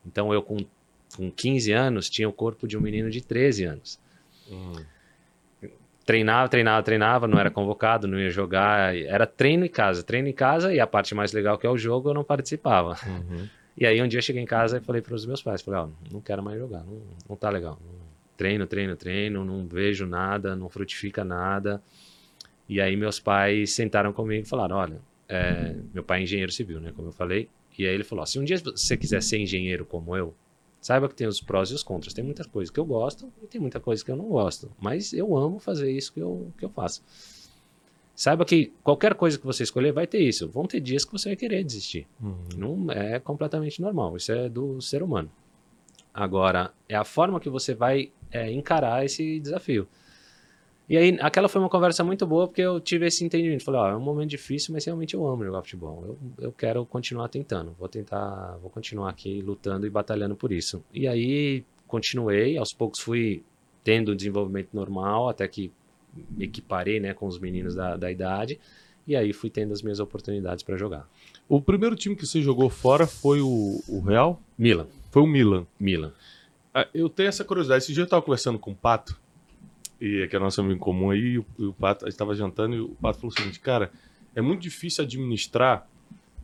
Então 0.06 0.32
eu, 0.32 0.42
com, 0.42 0.58
com 1.16 1.30
15 1.30 1.72
anos, 1.72 2.08
tinha 2.08 2.28
o 2.28 2.32
corpo 2.32 2.68
de 2.68 2.76
um 2.76 2.80
menino 2.80 3.10
de 3.10 3.20
13 3.22 3.64
anos. 3.64 3.98
Uhum. 4.48 4.84
Treinava, 6.08 6.48
treinava, 6.48 6.82
treinava, 6.82 7.28
não 7.28 7.38
era 7.38 7.50
convocado, 7.50 8.08
não 8.08 8.18
ia 8.18 8.30
jogar. 8.30 8.96
Era 8.96 9.26
treino 9.26 9.66
em 9.66 9.68
casa, 9.68 10.02
treino 10.02 10.26
em 10.26 10.32
casa 10.32 10.72
e 10.72 10.80
a 10.80 10.86
parte 10.86 11.14
mais 11.14 11.34
legal 11.34 11.58
que 11.58 11.66
é 11.66 11.70
o 11.70 11.76
jogo 11.76 12.08
eu 12.08 12.14
não 12.14 12.24
participava. 12.24 12.96
Uhum. 13.06 13.46
E 13.76 13.84
aí 13.84 14.00
um 14.00 14.08
dia 14.08 14.16
eu 14.16 14.22
cheguei 14.22 14.42
em 14.42 14.46
casa 14.46 14.78
e 14.78 14.80
falei 14.80 15.02
para 15.02 15.14
os 15.14 15.26
meus 15.26 15.42
pais, 15.42 15.60
falei, 15.60 15.80
ó, 15.80 15.88
não 16.10 16.22
quero 16.22 16.42
mais 16.42 16.58
jogar, 16.58 16.82
não, 16.82 17.02
não 17.28 17.36
tá 17.36 17.50
legal. 17.50 17.78
Treino, 18.38 18.66
treino, 18.66 18.96
treino, 18.96 19.44
não 19.44 19.66
vejo 19.66 20.06
nada, 20.06 20.56
não 20.56 20.70
frutifica 20.70 21.22
nada. 21.22 21.82
E 22.66 22.80
aí 22.80 22.96
meus 22.96 23.20
pais 23.20 23.74
sentaram 23.74 24.10
comigo 24.10 24.46
e 24.46 24.48
falaram, 24.48 24.76
olha, 24.76 25.00
é, 25.28 25.74
meu 25.92 26.02
pai 26.02 26.20
é 26.20 26.22
engenheiro 26.22 26.50
civil, 26.50 26.80
né, 26.80 26.90
como 26.96 27.08
eu 27.08 27.12
falei, 27.12 27.50
e 27.78 27.86
aí 27.86 27.94
ele 27.94 28.02
falou, 28.02 28.24
se 28.24 28.38
um 28.38 28.44
dia 28.44 28.56
você 28.56 28.96
quiser 28.96 29.22
ser 29.22 29.40
engenheiro 29.40 29.84
como 29.84 30.16
eu, 30.16 30.34
Saiba 30.88 31.06
que 31.06 31.14
tem 31.14 31.26
os 31.26 31.38
prós 31.38 31.68
e 31.68 31.74
os 31.74 31.82
contras. 31.82 32.14
Tem 32.14 32.24
muitas 32.24 32.46
coisas 32.46 32.70
que 32.70 32.80
eu 32.80 32.84
gosto 32.86 33.30
e 33.42 33.46
tem 33.46 33.60
muita 33.60 33.78
coisa 33.78 34.02
que 34.02 34.10
eu 34.10 34.16
não 34.16 34.24
gosto. 34.24 34.72
Mas 34.80 35.12
eu 35.12 35.36
amo 35.36 35.58
fazer 35.58 35.92
isso 35.92 36.10
que 36.10 36.18
eu, 36.18 36.50
que 36.56 36.64
eu 36.64 36.70
faço. 36.70 37.02
Saiba 38.14 38.42
que 38.42 38.72
qualquer 38.82 39.12
coisa 39.12 39.38
que 39.38 39.44
você 39.44 39.64
escolher 39.64 39.92
vai 39.92 40.06
ter 40.06 40.20
isso. 40.20 40.48
Vão 40.48 40.64
ter 40.64 40.80
dias 40.80 41.04
que 41.04 41.12
você 41.12 41.28
vai 41.28 41.36
querer 41.36 41.62
desistir. 41.62 42.06
Uhum. 42.18 42.46
Não 42.56 42.90
é 42.90 43.20
completamente 43.20 43.82
normal. 43.82 44.16
Isso 44.16 44.32
é 44.32 44.48
do 44.48 44.80
ser 44.80 45.02
humano. 45.02 45.30
Agora, 46.14 46.72
é 46.88 46.96
a 46.96 47.04
forma 47.04 47.38
que 47.38 47.50
você 47.50 47.74
vai 47.74 48.10
é, 48.30 48.50
encarar 48.50 49.04
esse 49.04 49.38
desafio. 49.40 49.86
E 50.88 50.96
aí, 50.96 51.18
aquela 51.20 51.48
foi 51.48 51.60
uma 51.60 51.68
conversa 51.68 52.02
muito 52.02 52.26
boa, 52.26 52.46
porque 52.48 52.62
eu 52.62 52.80
tive 52.80 53.06
esse 53.06 53.22
entendimento. 53.22 53.62
Falei, 53.62 53.80
ó, 53.80 53.88
é 53.90 53.96
um 53.96 54.00
momento 54.00 54.30
difícil, 54.30 54.72
mas 54.72 54.84
realmente 54.86 55.14
eu 55.14 55.26
amo 55.26 55.44
jogar 55.44 55.62
futebol. 55.62 56.02
Eu, 56.06 56.18
eu 56.46 56.52
quero 56.52 56.86
continuar 56.86 57.28
tentando. 57.28 57.74
Vou 57.78 57.88
tentar, 57.88 58.56
vou 58.62 58.70
continuar 58.70 59.10
aqui 59.10 59.42
lutando 59.42 59.86
e 59.86 59.90
batalhando 59.90 60.34
por 60.34 60.50
isso. 60.50 60.82
E 60.94 61.06
aí, 61.06 61.62
continuei. 61.86 62.56
Aos 62.56 62.72
poucos 62.72 63.00
fui 63.00 63.42
tendo 63.84 64.12
o 64.12 64.16
desenvolvimento 64.16 64.70
normal, 64.72 65.28
até 65.28 65.46
que 65.46 65.70
me 66.30 66.46
equiparei 66.46 66.98
né, 67.00 67.12
com 67.12 67.26
os 67.26 67.38
meninos 67.38 67.74
da, 67.74 67.96
da 67.96 68.10
idade. 68.10 68.58
E 69.06 69.16
aí 69.16 69.32
fui 69.32 69.48
tendo 69.50 69.72
as 69.72 69.82
minhas 69.82 70.00
oportunidades 70.00 70.62
para 70.62 70.76
jogar. 70.76 71.08
O 71.48 71.60
primeiro 71.60 71.96
time 71.96 72.14
que 72.14 72.26
você 72.26 72.42
jogou 72.42 72.68
fora 72.68 73.06
foi 73.06 73.40
o, 73.40 73.82
o 73.88 74.00
Real? 74.00 74.40
Milan. 74.56 74.86
Foi 75.10 75.22
o 75.22 75.26
Milan. 75.26 75.66
Milan. 75.78 76.12
Ah, 76.74 76.86
Eu 76.92 77.08
tenho 77.08 77.28
essa 77.28 77.44
curiosidade. 77.44 77.84
Esse 77.84 77.92
dia 77.92 78.02
eu 78.02 78.04
estava 78.04 78.22
conversando 78.22 78.58
com 78.58 78.72
o 78.72 78.74
Pato, 78.74 79.18
e 80.00 80.26
que 80.28 80.36
é 80.36 80.38
nosso 80.38 80.60
amigo 80.60 80.78
comum 80.78 81.10
aí, 81.10 81.20
e 81.20 81.38
o, 81.38 81.46
e 81.58 81.64
o 81.64 81.72
Pato, 81.72 82.04
a 82.04 82.08
gente 82.08 82.14
estava 82.14 82.34
jantando 82.34 82.76
e 82.76 82.80
o 82.80 82.90
Pato 82.90 83.18
falou 83.20 83.32
o 83.34 83.38
seguinte, 83.38 83.58
cara, 83.60 83.90
é 84.34 84.40
muito 84.40 84.60
difícil 84.60 85.04
administrar 85.04 85.86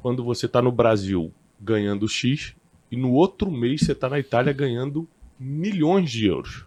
quando 0.01 0.25
você 0.25 0.47
está 0.47 0.61
no 0.61 0.73
Brasil 0.73 1.33
ganhando 1.61 2.09
X 2.09 2.55
e 2.91 2.97
no 2.97 3.13
outro 3.13 3.51
mês 3.51 3.83
você 3.83 3.93
está 3.93 4.09
na 4.09 4.19
Itália 4.19 4.53
ganhando 4.53 5.09
milhões 5.39 6.11
de 6.11 6.27
euros. 6.27 6.67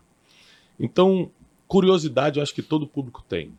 Então, 0.79 1.31
curiosidade 1.67 2.39
eu 2.39 2.43
acho 2.43 2.53
que 2.53 2.61
todo 2.61 2.87
público 2.87 3.23
tem. 3.27 3.51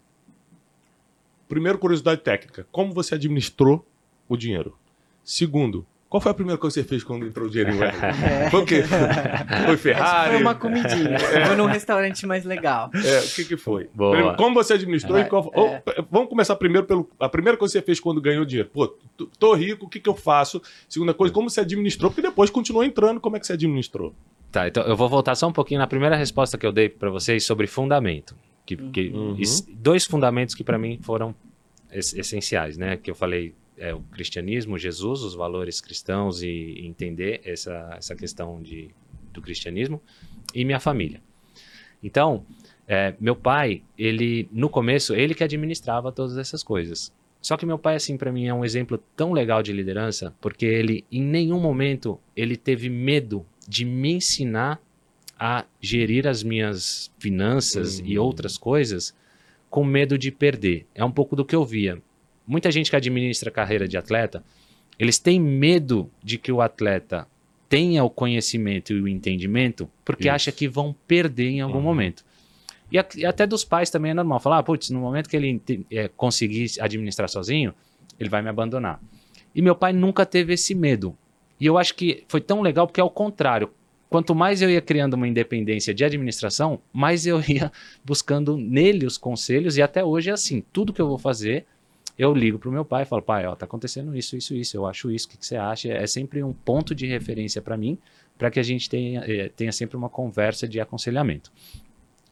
Primeiro, 1.49 1.79
curiosidade 1.79 2.21
técnica. 2.21 2.67
Como 2.71 2.93
você 2.93 3.15
administrou 3.15 3.87
o 4.29 4.37
dinheiro? 4.37 4.77
Segundo, 5.25 5.87
qual 6.09 6.21
foi 6.21 6.31
a 6.33 6.35
primeira 6.35 6.59
coisa 6.59 6.75
que 6.77 6.83
você 6.83 6.89
fez 6.89 7.05
quando 7.05 7.27
entrou 7.27 7.47
o 7.47 7.51
dinheiro? 7.51 7.73
Foi 8.51 8.63
o 8.63 8.65
quê? 8.67 8.83
Foi 9.67 9.77
Ferrari? 9.77 10.31
foi 10.33 10.41
uma 10.43 10.55
comidinha. 10.55 11.19
Foi 11.47 11.55
num 11.57 11.67
restaurante 11.67 12.27
mais 12.27 12.45
legal. 12.45 12.91
É, 12.95 13.19
o 13.21 13.29
que, 13.35 13.45
que 13.45 13.57
foi? 13.59 13.91
Boa. 13.95 14.13
Primeiro, 14.13 14.37
Como 14.39 14.55
você 14.55 14.73
administrou 14.75 15.19
É, 15.19 15.23
e 15.23 15.25
qual... 15.27 15.51
Ou, 15.55 15.79
p- 15.81 16.05
vamos 16.11 16.29
começar 16.31 16.57
primeiro 16.57 16.87
pelo... 16.87 17.09
A 17.21 17.29
primeira 17.29 17.59
coisa 17.59 17.73
que 17.73 17.79
você 17.81 17.85
fez 17.85 18.01
quando 18.01 18.21
ganhou 18.23 18.45
dinheiro. 18.47 18.71
Pô, 18.73 18.89
tô 19.39 19.53
rico, 19.55 19.85
o 19.85 19.89
que, 19.89 20.01
que 20.01 20.09
eu 20.09 20.15
faço? 20.15 20.63
Segunda 20.89 21.13
coisa, 21.13 21.33
como 21.35 21.51
você 21.51 21.61
administrou? 21.61 22.11
Porque 22.11 22.23
depois 22.23 22.49
continuou 22.49 22.83
entrando, 22.85 23.21
como 23.21 23.37
é 23.37 23.41
que 23.41 23.47
você 23.47 23.53
administrou? 23.53 24.15
Tá, 24.51 24.67
então 24.67 24.83
eu 24.85 24.97
vou 24.97 25.11
voltar 25.11 25.35
só 25.35 25.47
um 25.47 25.53
pouquinho 25.53 25.79
na 25.81 25.87
primeira 25.87 26.17
resposta 26.17 26.57
que 26.57 26.65
eu 26.67 26.73
dei 26.73 26.89
para 26.89 27.11
vocês 27.11 27.45
sobre 27.45 27.67
fundamento. 27.67 28.35
Que, 28.65 28.77
que- 28.77 29.09
Uhum. 29.11 29.37
dois 29.75 30.07
fundamentos 30.07 30.55
que 30.55 30.65
para 30.65 30.79
mim 30.79 30.99
foram 31.03 31.35
es- 31.93 32.15
essenciais, 32.15 32.79
né? 32.79 32.97
Que 32.97 33.11
eu 33.11 33.15
falei 33.15 33.55
é 33.79 33.95
o 33.95 34.01
cristianismo, 34.01 34.77
Jesus, 34.79 35.23
os 35.23 35.35
valores 35.35 35.81
cristãos 35.81 36.43
e, 36.43 36.49
e 36.49 36.87
entender 36.87 37.41
essa, 37.45 37.95
essa 37.97 38.15
questão 38.17 38.61
de, 38.63 38.91
do 39.33 39.41
cristianismo 39.41 40.01
e 40.55 40.65
minha 40.65 40.81
família. 40.81 41.21
Então, 42.03 42.45
é, 42.87 43.15
meu 43.21 43.35
pai, 43.37 43.83
ele 43.99 44.49
no 44.53 44.69
começo 44.69 45.15
ele 45.15 45.35
que 45.35 45.45
administrava 45.45 46.13
todas 46.13 46.37
essas 46.39 46.63
coisas. 46.63 47.13
Só 47.41 47.57
que 47.57 47.67
meu 47.67 47.79
pai 47.79 47.95
assim 47.97 48.17
para 48.17 48.33
mim 48.33 48.47
é 48.47 48.55
um 48.55 48.65
exemplo 48.65 48.99
tão 49.17 49.33
legal 49.33 49.63
de 49.63 49.73
liderança, 49.73 50.35
porque 50.41 50.67
ele 50.67 51.05
em 51.11 51.23
nenhum 51.23 51.61
momento 51.61 52.19
ele 52.37 52.57
teve 52.57 52.89
medo 52.89 53.45
de 53.67 53.85
me 53.85 54.13
ensinar 54.15 54.81
a 55.39 55.65
gerir 55.81 56.27
as 56.27 56.43
minhas 56.43 57.13
finanças 57.19 58.01
e 58.05 58.19
Uhum. 58.19 58.25
outras 58.25 58.59
coisas 58.59 59.15
com 59.71 59.85
medo 59.85 60.19
de 60.19 60.33
perder. 60.33 60.87
É 60.95 61.05
um 61.05 61.13
pouco 61.13 61.37
do 61.37 61.45
que 61.45 61.55
eu 61.55 61.65
via. 61.65 62.03
Muita 62.49 62.71
gente 62.73 62.89
que 62.91 62.97
administra 62.97 63.51
carreira 63.51 63.87
de 63.87 63.97
atleta, 63.99 64.43
eles 64.99 65.19
têm 65.19 65.39
medo 65.39 66.11
de 66.25 66.39
que 66.39 66.51
o 66.51 66.61
atleta 66.63 67.29
tenha 67.69 68.03
o 68.03 68.09
conhecimento 68.11 68.93
e 68.95 69.01
o 69.01 69.07
entendimento, 69.07 69.89
porque 70.05 70.29
Isso. 70.29 70.35
acha 70.35 70.53
que 70.53 70.67
vão 70.67 70.95
perder 71.07 71.51
em 71.51 71.61
algum 71.61 71.77
Uhum. 71.77 71.83
momento. 71.85 72.25
E, 72.91 72.99
a- 72.99 73.07
e 73.15 73.27
até 73.27 73.47
dos 73.47 73.65
pais 73.65 73.91
também 73.91 74.13
é 74.13 74.15
normal. 74.15 74.41
Falar, 74.41 74.59
ah, 74.59 74.63
putz, 74.63 74.89
no 74.89 74.99
momento 75.01 75.29
que 75.29 75.37
ele 75.37 75.61
é, 75.91 76.09
conseguir 76.09 76.67
administrar 76.81 77.29
sozinho, 77.29 77.75
ele 78.19 78.31
vai 78.31 78.41
me 78.41 78.49
abandonar. 78.49 78.99
E 79.55 79.61
meu 79.61 79.75
pai 79.77 79.93
nunca 79.93 80.25
teve 80.25 80.55
esse 80.55 80.75
medo. 80.75 81.15
E 81.61 81.67
eu 81.67 81.77
acho 81.77 81.95
que 81.95 82.25
foi 82.29 82.41
tão 82.41 82.63
legal 82.63 82.87
porque 82.87 83.01
é 83.01 83.05
o 83.05 83.11
contrário. 83.11 83.71
Quanto 84.09 84.35
mais 84.35 84.63
eu 84.63 84.71
ia 84.71 84.81
criando 84.81 85.13
uma 85.15 85.29
independência 85.29 85.93
de 85.93 86.03
administração, 86.03 86.81
mais 86.91 87.27
eu 87.27 87.43
ia 87.47 87.71
buscando 88.03 88.57
nele 88.57 89.05
os 89.05 89.19
conselhos. 89.19 89.77
E 89.77 89.83
até 89.83 90.03
hoje 90.03 90.31
é 90.31 90.33
assim: 90.33 90.63
tudo 90.73 90.95
que 90.95 91.01
eu 91.03 91.09
vou 91.09 91.19
fazer, 91.19 91.67
eu 92.19 92.35
ligo 92.35 92.59
pro 92.59 92.73
meu 92.73 92.85
pai 92.85 93.05
e 93.05 93.07
falo, 93.07 93.23
pai, 93.23 93.47
ó, 93.47 93.55
tá 93.55 93.65
acontecendo 93.65 94.17
isso, 94.17 94.37
isso, 94.37 94.55
isso, 94.55 94.77
eu 94.77 94.87
acho 94.87 95.11
isso, 95.11 95.27
o 95.27 95.31
que, 95.31 95.37
que 95.39 95.47
você 95.47 95.57
acha? 95.57 95.89
É 95.93 96.07
sempre 96.07 96.43
um 96.43 96.53
ponto 96.53 96.95
de 96.95 97.07
referência 97.07 97.63
para 97.63 97.77
mim, 97.77 97.97
para 98.37 98.51
que 98.51 98.59
a 98.59 98.63
gente 98.63 98.91
tenha, 98.91 99.21
eh, 99.27 99.49
tenha 99.49 99.73
sempre 99.73 99.97
uma 99.97 100.09
conversa 100.09 100.67
de 100.67 100.81
aconselhamento. 100.81 101.53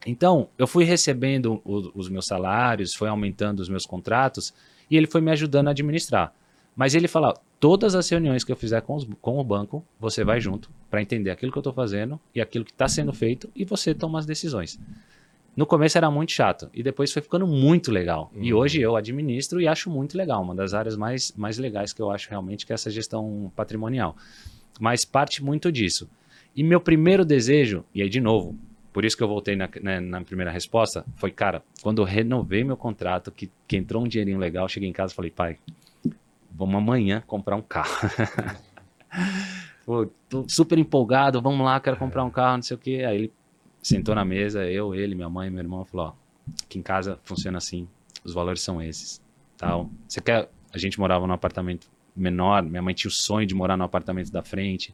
Então, 0.05 0.49
eu 0.57 0.67
fui 0.67 0.83
recebendo 0.83 1.61
o- 1.65 1.91
os 1.95 2.09
meus 2.09 2.25
salários, 2.27 2.93
foi 2.93 3.07
aumentando 3.09 3.59
os 3.61 3.69
meus 3.69 3.85
contratos, 3.85 4.53
e 4.89 4.95
ele 4.97 5.07
foi 5.07 5.21
me 5.21 5.31
ajudando 5.31 5.67
a 5.67 5.71
administrar. 5.71 6.33
Mas 6.75 6.93
ele 6.93 7.07
fala, 7.07 7.33
todas 7.59 7.95
as 7.95 8.07
reuniões 8.07 8.43
que 8.43 8.51
eu 8.51 8.55
fizer 8.55 8.81
com, 8.81 8.95
os- 8.95 9.07
com 9.21 9.39
o 9.39 9.43
banco, 9.43 9.83
você 9.99 10.23
vai 10.23 10.39
junto 10.39 10.69
para 10.89 11.01
entender 11.01 11.31
aquilo 11.31 11.51
que 11.51 11.57
eu 11.57 11.61
estou 11.61 11.73
fazendo 11.73 12.19
e 12.35 12.39
aquilo 12.39 12.63
que 12.63 12.71
está 12.71 12.87
sendo 12.87 13.11
feito 13.11 13.49
e 13.55 13.65
você 13.65 13.93
toma 13.93 14.19
as 14.19 14.25
decisões. 14.25 14.79
No 15.57 15.65
começo 15.65 15.97
era 15.97 16.09
muito 16.11 16.31
chato 16.31 16.69
e 16.71 16.83
depois 16.83 17.11
foi 17.11 17.19
ficando 17.21 17.47
muito 17.47 17.91
legal. 17.91 18.31
E 18.39 18.53
Uhum. 18.53 18.59
hoje 18.59 18.79
eu 18.79 18.95
administro 18.95 19.59
e 19.59 19.67
acho 19.67 19.89
muito 19.89 20.15
legal. 20.15 20.43
Uma 20.43 20.53
das 20.53 20.75
áreas 20.75 20.95
mais, 20.95 21.33
mais 21.35 21.57
legais 21.57 21.91
que 21.91 21.99
eu 22.01 22.11
acho 22.11 22.29
realmente 22.29 22.63
que 22.63 22.71
é 22.71 22.75
essa 22.75 22.91
gestão 22.91 23.51
patrimonial. 23.55 24.15
Mas 24.79 25.03
parte 25.03 25.43
muito 25.43 25.71
disso. 25.71 26.07
E 26.55 26.63
meu 26.63 26.79
primeiro 26.79 27.25
desejo, 27.25 27.83
e 27.93 28.03
aí 28.03 28.09
de 28.09 28.21
novo, 28.21 28.55
por 28.93 29.03
isso 29.03 29.17
que 29.17 29.23
eu 29.23 29.27
voltei 29.27 29.55
na, 29.55 29.67
né, 29.81 29.99
na 29.99 30.21
primeira 30.21 30.51
resposta, 30.51 31.03
foi, 31.15 31.31
cara, 31.31 31.63
quando 31.81 32.03
eu 32.03 32.05
renovei 32.05 32.63
meu 32.63 32.77
contrato, 32.77 33.31
que, 33.31 33.49
que 33.67 33.77
entrou 33.77 34.03
um 34.03 34.07
dinheirinho 34.07 34.37
legal, 34.37 34.67
cheguei 34.69 34.87
em 34.87 34.93
casa 34.93 35.11
e 35.13 35.15
falei, 35.15 35.31
pai, 35.31 35.57
vamos 36.51 36.75
amanhã 36.75 37.23
comprar 37.25 37.55
um 37.55 37.61
carro. 37.63 37.89
Pô, 39.85 40.07
tô 40.29 40.45
super 40.47 40.77
empolgado, 40.77 41.41
vamos 41.41 41.65
lá, 41.65 41.79
quero 41.79 41.97
comprar 41.97 42.23
um 42.23 42.29
carro, 42.29 42.57
não 42.57 42.63
sei 42.63 42.75
o 42.75 42.79
quê. 42.79 43.03
Aí 43.07 43.15
ele 43.15 43.31
sentou 43.87 44.13
na 44.15 44.25
mesa, 44.25 44.65
eu, 44.65 44.93
ele, 44.95 45.15
minha 45.15 45.29
mãe, 45.29 45.49
meu 45.49 45.59
irmão, 45.59 45.85
falou, 45.85 46.07
ó, 46.07 46.13
aqui 46.63 46.77
em 46.79 46.81
casa 46.81 47.19
funciona 47.23 47.57
assim, 47.57 47.87
os 48.23 48.33
valores 48.33 48.61
são 48.61 48.81
esses, 48.81 49.21
tal. 49.57 49.89
Você 50.07 50.21
quer... 50.21 50.49
A 50.73 50.77
gente 50.77 50.99
morava 50.99 51.25
num 51.25 51.33
apartamento 51.33 51.87
menor, 52.15 52.61
minha 52.63 52.81
mãe 52.81 52.93
tinha 52.93 53.09
o 53.09 53.11
sonho 53.11 53.47
de 53.47 53.55
morar 53.55 53.77
no 53.77 53.83
apartamento 53.83 54.31
da 54.31 54.43
frente, 54.43 54.93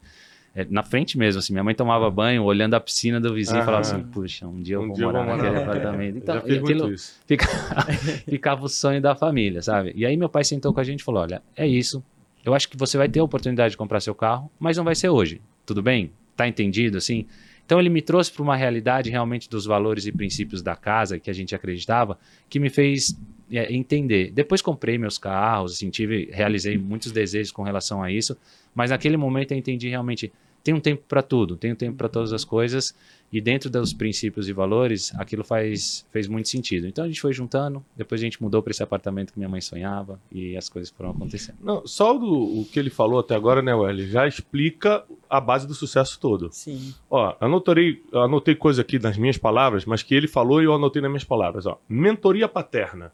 é, 0.56 0.66
na 0.70 0.84
frente 0.84 1.18
mesmo, 1.18 1.40
assim, 1.40 1.52
minha 1.52 1.64
mãe 1.64 1.74
tomava 1.74 2.10
banho 2.12 2.44
olhando 2.44 2.76
a 2.76 2.80
piscina 2.80 3.20
do 3.20 3.34
vizinho 3.34 3.58
e 3.62 3.66
falava 3.66 3.82
assim, 3.82 4.04
puxa, 4.04 4.48
um 4.48 4.62
dia 4.62 4.76
eu 4.76 4.84
Um 4.84 4.88
vou 4.88 4.96
dia 4.96 5.06
eu 5.06 5.12
morar 5.12 5.26
vou 5.26 5.36
naquele 5.36 5.58
apartamento. 5.58 6.18
Então, 6.18 6.36
aquilo 6.58 6.82
fica- 7.26 7.48
ficava 8.30 8.64
o 8.66 8.70
sonho 8.70 9.02
da 9.02 9.16
família, 9.16 9.62
sabe? 9.64 9.94
E 9.96 10.06
aí 10.06 10.16
meu 10.16 10.30
pai 10.30 10.44
sentou 10.44 10.72
com 10.74 10.80
a 10.80 10.84
gente 10.84 11.00
e 11.00 11.04
falou, 11.04 11.22
olha, 11.24 11.42
é 11.56 11.66
isso, 11.66 12.04
eu 12.46 12.54
acho 12.54 12.70
que 12.70 12.78
você 12.78 12.98
vai 12.98 13.10
ter 13.10 13.20
a 13.20 13.24
oportunidade 13.24 13.72
de 13.72 13.78
comprar 13.78 14.00
seu 14.00 14.14
carro, 14.14 14.52
mas 14.60 14.78
não 14.78 14.84
vai 14.84 14.94
ser 14.96 15.10
hoje, 15.10 15.42
tudo 15.66 15.82
bem? 15.82 16.12
Tá 16.36 16.48
entendido, 16.48 16.98
assim? 16.98 17.26
Então 17.66 17.80
ele 17.80 17.90
me 17.90 18.02
trouxe 18.02 18.32
para 18.32 18.44
uma 18.44 18.56
realidade 18.56 19.10
realmente 19.10 19.50
dos 19.50 19.66
valores 19.66 20.06
e 20.06 20.12
princípios 20.12 20.62
da 20.62 20.76
casa 20.76 21.20
que 21.20 21.30
a 21.30 21.34
gente 21.34 21.56
acreditava, 21.56 22.18
que 22.50 22.60
me 22.60 22.70
fez 22.70 23.18
é, 23.52 23.74
entender. 23.74 24.32
Depois 24.32 24.62
comprei 24.62 24.98
meus 24.98 25.18
carros, 25.18 25.74
assim, 25.74 25.90
tive, 25.90 26.30
realizei 26.32 26.78
muitos 26.78 27.12
desejos 27.12 27.52
com 27.52 27.64
relação 27.64 28.04
a 28.04 28.12
isso, 28.12 28.38
mas 28.76 28.92
naquele 28.92 29.18
momento 29.18 29.52
eu 29.52 29.58
entendi 29.58 29.88
realmente 29.88 30.32
tem 30.64 30.74
um 30.74 30.80
tempo 30.80 31.04
para 31.08 31.22
tudo, 31.22 31.58
tem 31.58 31.74
um 31.74 31.76
tempo 31.76 31.98
para 31.98 32.08
todas 32.08 32.32
as 32.32 32.46
coisas 32.46 32.96
e 33.34 33.42
dentro 33.42 33.68
dos 33.68 33.94
princípios 33.94 34.48
e 34.48 34.54
valores 34.54 35.12
aquilo 35.16 35.44
faz 35.44 36.06
fez 36.12 36.28
muito 36.28 36.48
sentido. 36.48 36.86
Então 36.86 37.04
a 37.04 37.08
gente 37.08 37.20
foi 37.20 37.34
juntando, 37.34 37.84
depois 37.98 38.22
a 38.22 38.24
gente 38.24 38.40
mudou 38.40 38.62
para 38.62 38.70
esse 38.70 38.84
apartamento 38.84 39.34
que 39.34 39.40
minha 39.40 39.50
mãe 39.50 39.60
sonhava 39.60 40.22
e 40.32 40.56
as 40.56 40.70
coisas 40.70 40.92
foram 40.92 41.10
acontecendo. 41.10 41.58
Não, 41.60 41.86
só 41.88 42.14
do, 42.14 42.32
o 42.32 42.64
que 42.72 42.78
ele 42.78 42.92
falou 42.92 43.20
até 43.20 43.34
agora, 43.34 43.64
né, 43.64 43.74
Welly, 43.74 44.08
já 44.08 44.28
explica 44.28 45.04
a 45.28 45.42
base 45.42 45.66
do 45.66 45.74
sucesso 45.74 46.20
todo. 46.20 46.50
Sim. 46.52 46.94
Ó, 47.10 47.36
anotei, 47.40 48.04
anotei 48.14 48.54
coisa 48.54 48.84
aqui 48.84 49.00
nas 49.00 49.18
minhas 49.18 49.38
palavras, 49.38 49.84
mas 49.84 50.04
que 50.04 50.14
ele 50.14 50.28
falou 50.28 50.62
e 50.62 50.66
eu 50.66 50.74
anotei 50.76 51.02
nas 51.02 51.10
minhas 51.10 51.24
palavras. 51.24 51.66
Ó, 51.66 51.82
mentoria 51.90 52.48
paterna. 52.48 53.12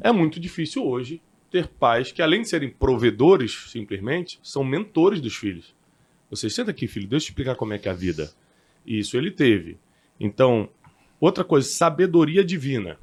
É 0.00 0.10
muito 0.10 0.40
difícil 0.40 0.86
hoje 0.86 1.20
ter 1.50 1.66
pais 1.66 2.10
que, 2.10 2.22
além 2.22 2.40
de 2.40 2.48
serem 2.48 2.70
provedores, 2.70 3.66
simplesmente, 3.70 4.38
são 4.42 4.64
mentores 4.64 5.20
dos 5.20 5.36
filhos. 5.36 5.74
Você 6.30 6.48
senta 6.48 6.70
aqui, 6.70 6.86
filho, 6.86 7.06
deixa 7.06 7.24
eu 7.24 7.26
te 7.26 7.30
explicar 7.30 7.56
como 7.56 7.74
é 7.74 7.78
que 7.78 7.88
é 7.88 7.90
a 7.90 7.94
vida. 7.94 8.30
Isso 8.88 9.18
ele 9.18 9.30
teve. 9.30 9.76
Então, 10.18 10.70
outra 11.20 11.44
coisa, 11.44 11.68
sabedoria 11.68 12.42
divina. 12.42 12.98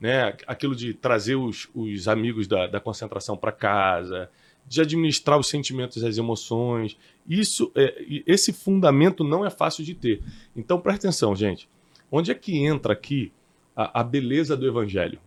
Né? 0.00 0.36
Aquilo 0.46 0.76
de 0.76 0.94
trazer 0.94 1.34
os, 1.34 1.68
os 1.74 2.06
amigos 2.06 2.46
da, 2.46 2.68
da 2.68 2.78
concentração 2.78 3.36
para 3.36 3.50
casa, 3.50 4.30
de 4.64 4.80
administrar 4.80 5.38
os 5.38 5.48
sentimentos 5.48 6.02
e 6.02 6.06
as 6.06 6.16
emoções. 6.16 6.96
Isso, 7.28 7.72
é, 7.74 8.22
esse 8.24 8.52
fundamento 8.52 9.24
não 9.24 9.44
é 9.44 9.50
fácil 9.50 9.84
de 9.84 9.94
ter. 9.94 10.22
Então 10.54 10.80
presta 10.80 11.08
atenção, 11.08 11.34
gente. 11.34 11.68
Onde 12.10 12.30
é 12.30 12.34
que 12.34 12.56
entra 12.64 12.92
aqui 12.92 13.32
a, 13.74 14.00
a 14.00 14.04
beleza 14.04 14.56
do 14.56 14.66
evangelho? 14.66 15.18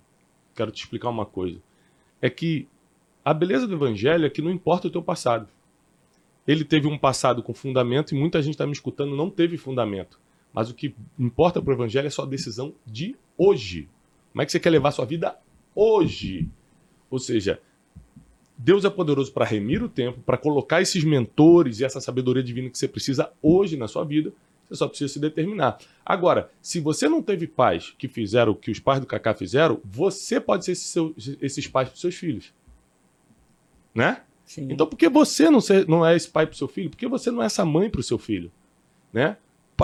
Quero 0.55 0.71
te 0.71 0.83
explicar 0.83 1.09
uma 1.09 1.25
coisa. 1.25 1.59
É 2.21 2.29
que 2.29 2.65
a 3.25 3.33
beleza 3.33 3.67
do 3.67 3.75
evangelho 3.75 4.25
é 4.25 4.29
que 4.29 4.41
não 4.41 4.51
importa 4.51 4.87
o 4.87 4.91
teu 4.91 5.01
passado. 5.01 5.49
Ele 6.47 6.63
teve 6.63 6.87
um 6.87 6.97
passado 6.97 7.43
com 7.43 7.53
fundamento 7.53 8.13
e 8.13 8.17
muita 8.17 8.41
gente 8.41 8.55
está 8.55 8.65
me 8.65 8.71
escutando 8.71 9.15
não 9.15 9.29
teve 9.29 9.57
fundamento. 9.57 10.19
Mas 10.53 10.69
o 10.69 10.73
que 10.73 10.95
importa 11.17 11.61
para 11.61 11.71
o 11.71 11.75
evangelho 11.75 12.07
é 12.07 12.09
sua 12.09 12.25
decisão 12.25 12.73
de 12.85 13.15
hoje. 13.37 13.87
Como 14.31 14.41
é 14.41 14.45
que 14.45 14.51
você 14.51 14.59
quer 14.59 14.69
levar 14.69 14.91
sua 14.91 15.05
vida 15.05 15.37
hoje? 15.75 16.49
Ou 17.09 17.19
seja, 17.19 17.61
Deus 18.57 18.83
é 18.83 18.89
poderoso 18.89 19.31
para 19.31 19.45
remir 19.45 19.81
o 19.83 19.89
tempo, 19.89 20.19
para 20.21 20.37
colocar 20.37 20.81
esses 20.81 21.03
mentores 21.03 21.79
e 21.79 21.85
essa 21.85 22.01
sabedoria 22.01 22.43
divina 22.43 22.69
que 22.69 22.77
você 22.77 22.87
precisa 22.87 23.31
hoje 23.41 23.77
na 23.77 23.87
sua 23.87 24.03
vida. 24.03 24.33
Você 24.67 24.75
só 24.75 24.87
precisa 24.87 25.13
se 25.13 25.19
determinar. 25.19 25.79
Agora, 26.05 26.51
se 26.61 26.79
você 26.79 27.09
não 27.09 27.23
teve 27.23 27.47
pais 27.47 27.93
que 27.97 28.07
fizeram 28.07 28.51
o 28.51 28.55
que 28.55 28.69
os 28.69 28.79
pais 28.79 28.99
do 28.99 29.07
Kaká 29.07 29.33
fizeram, 29.33 29.79
você 29.83 30.39
pode 30.39 30.65
ser 30.65 30.73
esse 30.73 30.83
seu, 30.83 31.15
esses 31.41 31.67
pais 31.67 31.89
para 31.89 31.97
seus 31.97 32.15
filhos. 32.15 32.53
Né? 33.95 34.21
Sim. 34.49 34.67
Então, 34.71 34.87
por 34.87 34.97
que 34.97 35.07
você 35.07 35.47
não, 35.47 35.61
ser, 35.61 35.87
não 35.87 36.03
é 36.03 36.15
esse 36.15 36.27
pai 36.27 36.47
para 36.47 36.55
o 36.55 36.57
seu 36.57 36.67
filho? 36.67 36.89
Por 36.89 36.97
que 36.97 37.07
você 37.07 37.29
não 37.29 37.43
é 37.43 37.45
essa 37.45 37.63
mãe 37.63 37.87
para 37.87 37.99
o 37.99 38.03
seu 38.03 38.17
filho? 38.17 38.51
Né? 39.13 39.37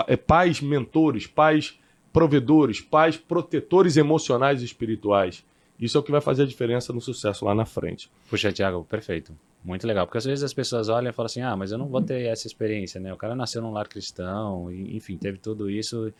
É 0.08 0.16
pais 0.16 0.60
mentores, 0.60 1.24
pais 1.24 1.78
provedores, 2.12 2.80
pais 2.80 3.16
protetores 3.16 3.96
emocionais 3.96 4.62
e 4.62 4.64
espirituais. 4.64 5.44
Isso 5.78 5.96
é 5.96 6.00
o 6.00 6.02
que 6.02 6.10
vai 6.10 6.20
fazer 6.20 6.42
a 6.42 6.46
diferença 6.46 6.92
no 6.92 7.00
sucesso 7.00 7.44
lá 7.44 7.54
na 7.54 7.64
frente. 7.64 8.10
Puxa, 8.28 8.50
Tiago, 8.50 8.82
perfeito. 8.82 9.32
Muito 9.62 9.86
legal. 9.86 10.04
Porque 10.04 10.18
às 10.18 10.24
vezes 10.24 10.42
as 10.42 10.52
pessoas 10.52 10.88
olham 10.88 11.10
e 11.10 11.12
falam 11.12 11.26
assim: 11.26 11.42
ah, 11.42 11.54
mas 11.54 11.70
eu 11.70 11.78
não 11.78 11.86
vou 11.86 12.02
ter 12.02 12.22
essa 12.22 12.48
experiência, 12.48 13.00
né? 13.00 13.12
O 13.12 13.16
cara 13.16 13.36
nasceu 13.36 13.62
num 13.62 13.70
lar 13.70 13.86
cristão, 13.86 14.72
enfim, 14.72 15.16
teve 15.16 15.38
tudo 15.38 15.70
isso. 15.70 16.12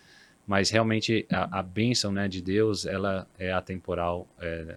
Mas 0.46 0.70
realmente 0.70 1.26
a, 1.28 1.58
a 1.58 1.62
bênção 1.64 2.12
né, 2.12 2.28
de 2.28 2.40
Deus, 2.40 2.86
ela 2.86 3.26
é 3.36 3.52
atemporal. 3.52 4.28
É, 4.40 4.76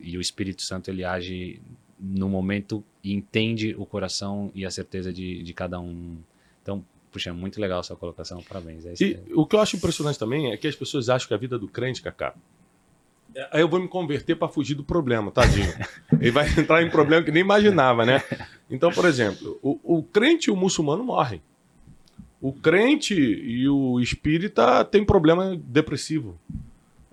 e 0.00 0.18
o 0.18 0.20
Espírito 0.20 0.62
Santo, 0.62 0.90
ele 0.90 1.04
age 1.04 1.62
no 2.00 2.28
momento 2.28 2.84
e 3.04 3.12
entende 3.12 3.76
o 3.78 3.84
coração 3.84 4.50
e 4.54 4.64
a 4.64 4.70
certeza 4.70 5.12
de, 5.12 5.42
de 5.42 5.52
cada 5.52 5.78
um. 5.78 6.16
Então, 6.62 6.82
puxa, 7.12 7.32
muito 7.34 7.60
legal 7.60 7.80
a 7.80 7.82
sua 7.82 7.96
colocação. 7.96 8.42
Parabéns. 8.42 8.86
É 8.86 8.94
e 8.98 9.20
o 9.34 9.46
que 9.46 9.54
eu 9.54 9.60
acho 9.60 9.76
impressionante 9.76 10.18
também 10.18 10.50
é 10.50 10.56
que 10.56 10.66
as 10.66 10.74
pessoas 10.74 11.10
acham 11.10 11.28
que 11.28 11.34
a 11.34 11.36
vida 11.36 11.58
do 11.58 11.68
crente, 11.68 12.00
Cacá, 12.00 12.34
Aí 13.50 13.60
eu 13.60 13.68
vou 13.68 13.80
me 13.80 13.88
converter 13.88 14.36
para 14.36 14.48
fugir 14.48 14.74
do 14.74 14.84
problema, 14.84 15.30
tadinho. 15.30 15.72
Ele 16.20 16.30
vai 16.30 16.48
entrar 16.48 16.82
em 16.82 16.90
problema 16.90 17.24
que 17.24 17.32
nem 17.32 17.40
imaginava, 17.40 18.06
né? 18.06 18.22
Então, 18.70 18.92
por 18.92 19.04
exemplo, 19.04 19.58
o, 19.60 19.98
o 19.98 20.02
crente 20.02 20.48
e 20.48 20.52
o 20.52 20.56
muçulmano 20.56 21.02
morrem. 21.02 21.42
O 22.40 22.52
crente 22.52 23.14
e 23.14 23.68
o 23.68 23.98
espírita 23.98 24.84
tem 24.84 25.04
problema 25.04 25.60
depressivo. 25.64 26.38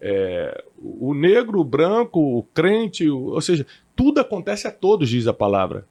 É, 0.01 0.63
o 0.77 1.13
negro, 1.13 1.59
o 1.59 1.63
branco, 1.63 2.19
o 2.19 2.43
crente, 2.53 3.07
o, 3.07 3.33
ou 3.33 3.41
seja, 3.41 3.65
tudo 3.95 4.19
acontece 4.19 4.67
a 4.67 4.71
todos, 4.71 5.07
diz 5.07 5.27
a 5.27 5.33
palavra. 5.33 5.85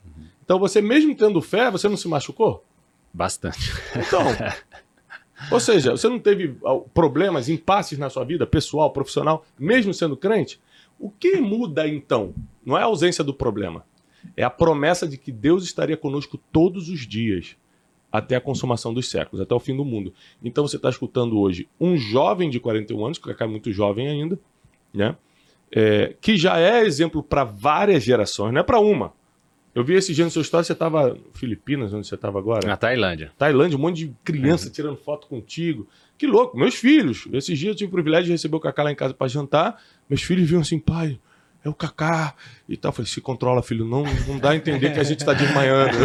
Então, 0.45 0.59
você 0.59 0.83
mesmo 0.83 1.15
tendo 1.15 1.41
fé, 1.41 1.71
você 1.71 1.89
não 1.89 1.97
se 1.97 2.09
machucou? 2.09 2.65
Bastante. 3.15 3.73
Então, 3.95 4.21
Ou 5.51 5.61
seja, 5.61 5.93
você 5.93 6.09
não 6.09 6.19
teve 6.19 6.57
problemas, 6.93 7.49
impasses 7.49 7.99
na 7.99 8.11
sua 8.11 8.25
vida, 8.25 8.47
pessoal, 8.47 8.93
profissional, 8.93 9.47
mesmo 9.59 9.95
sendo 9.95 10.17
crente? 10.17 10.61
O 10.99 11.11
que 11.11 11.37
muda 11.37 11.89
então? 11.89 12.35
Não 12.65 12.77
é 12.77 12.83
a 12.83 12.87
ausência 12.87 13.25
do 13.25 13.33
problema, 13.33 13.85
é 14.37 14.43
a 14.43 14.51
promessa 14.51 15.09
de 15.09 15.17
que 15.17 15.33
Deus 15.33 15.65
estaria 15.65 15.97
conosco 15.97 16.39
todos 16.53 16.89
os 16.89 17.07
dias, 17.07 17.57
até 18.11 18.37
a 18.37 18.41
consumação 18.41 18.93
dos 18.93 19.09
séculos, 19.09 19.41
até 19.41 19.55
o 19.55 19.61
fim 19.61 19.77
do 19.77 19.85
mundo. 19.85 20.13
Então 20.43 20.67
você 20.67 20.77
está 20.77 20.89
escutando 20.89 21.39
hoje 21.39 21.69
um 21.81 21.97
jovem 21.97 22.51
de 22.51 22.59
41 22.59 23.05
anos, 23.05 23.19
que 23.19 23.31
é 23.31 23.47
muito 23.47 23.73
jovem 23.73 24.09
ainda, 24.09 24.39
né? 24.93 25.17
É, 25.73 26.17
que 26.21 26.37
já 26.37 26.59
é 26.59 26.85
exemplo 26.85 27.23
para 27.23 27.45
várias 27.45 28.03
gerações, 28.03 28.53
não 28.53 28.61
é 28.61 28.65
para 28.65 28.81
uma. 28.81 29.13
Eu 29.73 29.85
vi 29.85 29.95
esse 29.95 30.13
dia 30.13 30.25
no 30.25 30.31
seu 30.31 30.43
história, 30.43 30.65
você 30.65 30.73
estava 30.73 31.17
Filipinas, 31.33 31.95
onde 31.95 32.07
você 32.07 32.17
estava 32.17 32.39
agora? 32.41 32.67
Na 32.67 32.77
Tailândia. 32.77 33.31
Tailândia, 33.39 33.79
um 33.79 33.81
monte 33.81 34.05
de 34.05 34.15
criança 34.25 34.67
uhum. 34.67 34.73
tirando 34.73 34.97
foto 34.97 35.29
contigo. 35.29 35.87
Que 36.19 36.27
louco, 36.27 36.59
meus 36.59 36.75
filhos. 36.75 37.29
Esses 37.33 37.57
dias 37.57 37.71
eu 37.71 37.77
tive 37.77 37.89
o 37.89 37.93
privilégio 37.93 38.27
de 38.27 38.33
receber 38.33 38.57
o 38.57 38.61
Cacá 38.61 38.83
lá 38.83 38.91
em 38.91 38.97
casa 38.97 39.15
para 39.15 39.29
jantar. 39.29 39.81
Meus 40.09 40.23
filhos 40.23 40.49
viram 40.49 40.61
assim, 40.61 40.79
pai, 40.79 41.21
é 41.65 41.69
o 41.69 41.75
Cacá 41.75 42.35
e 42.69 42.77
tal. 42.77 42.91
Eu 42.91 42.95
falei, 42.95 43.11
se 43.11 43.21
controla, 43.21 43.63
filho, 43.63 43.85
não, 43.85 44.05
não 44.27 44.39
dá 44.39 44.51
a 44.51 44.57
entender 44.57 44.93
que 44.93 45.01
a 45.01 45.05
gente 45.05 45.21
está 45.21 45.33
desmaiando. 45.33 45.97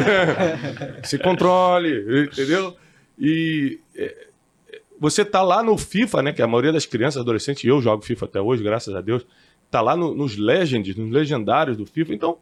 se 1.03 1.17
controle, 1.17 2.25
entendeu? 2.27 2.75
E 3.17 3.79
é, 3.95 4.27
você 4.99 5.23
tá 5.23 5.41
lá 5.41 5.63
no 5.63 5.77
FIFA, 5.77 6.23
né? 6.23 6.33
Que 6.33 6.41
a 6.41 6.47
maioria 6.47 6.71
das 6.71 6.85
crianças, 6.85 7.21
adolescentes, 7.21 7.63
eu 7.63 7.81
jogo 7.81 8.03
FIFA 8.03 8.25
até 8.25 8.41
hoje, 8.41 8.63
graças 8.63 8.93
a 8.93 9.01
Deus, 9.01 9.25
tá 9.71 9.81
lá 9.81 9.95
no, 9.95 10.13
nos 10.13 10.37
Legends, 10.37 10.95
nos 10.95 11.11
legendários 11.11 11.77
do 11.77 11.85
FIFA. 11.85 12.13
Então, 12.13 12.37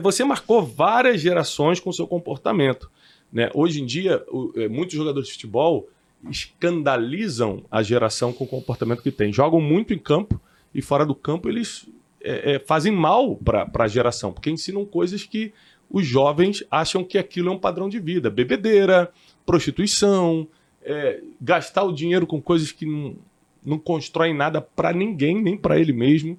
você 0.00 0.24
marcou 0.24 0.62
várias 0.62 1.20
gerações 1.20 1.80
com 1.80 1.92
seu 1.92 2.06
comportamento. 2.06 2.90
Né? 3.32 3.50
Hoje 3.54 3.82
em 3.82 3.86
dia, 3.86 4.24
é, 4.56 4.68
muitos 4.68 4.94
jogadores 4.94 5.28
de 5.28 5.34
futebol 5.34 5.88
escandalizam 6.30 7.64
a 7.70 7.82
geração 7.82 8.32
com 8.32 8.44
o 8.44 8.48
comportamento 8.48 9.02
que 9.02 9.12
tem. 9.12 9.32
Jogam 9.32 9.60
muito 9.60 9.94
em 9.94 9.98
campo 9.98 10.40
e 10.74 10.82
fora 10.82 11.06
do 11.06 11.14
campo 11.14 11.48
eles 11.48 11.86
é, 12.28 12.54
é, 12.54 12.58
fazem 12.58 12.92
mal 12.92 13.36
para 13.36 13.70
a 13.78 13.88
geração, 13.88 14.32
porque 14.32 14.50
ensinam 14.50 14.84
coisas 14.84 15.24
que 15.24 15.52
os 15.90 16.06
jovens 16.06 16.62
acham 16.70 17.02
que 17.02 17.16
aquilo 17.16 17.48
é 17.48 17.52
um 17.52 17.58
padrão 17.58 17.88
de 17.88 17.98
vida. 17.98 18.28
Bebedeira, 18.28 19.10
prostituição, 19.46 20.46
é, 20.82 21.22
gastar 21.40 21.84
o 21.84 21.92
dinheiro 21.92 22.26
com 22.26 22.40
coisas 22.40 22.70
que 22.70 22.84
não, 22.84 23.16
não 23.64 23.78
constroem 23.78 24.34
nada 24.34 24.60
para 24.60 24.92
ninguém, 24.92 25.40
nem 25.40 25.56
para 25.56 25.78
ele 25.78 25.92
mesmo. 25.92 26.38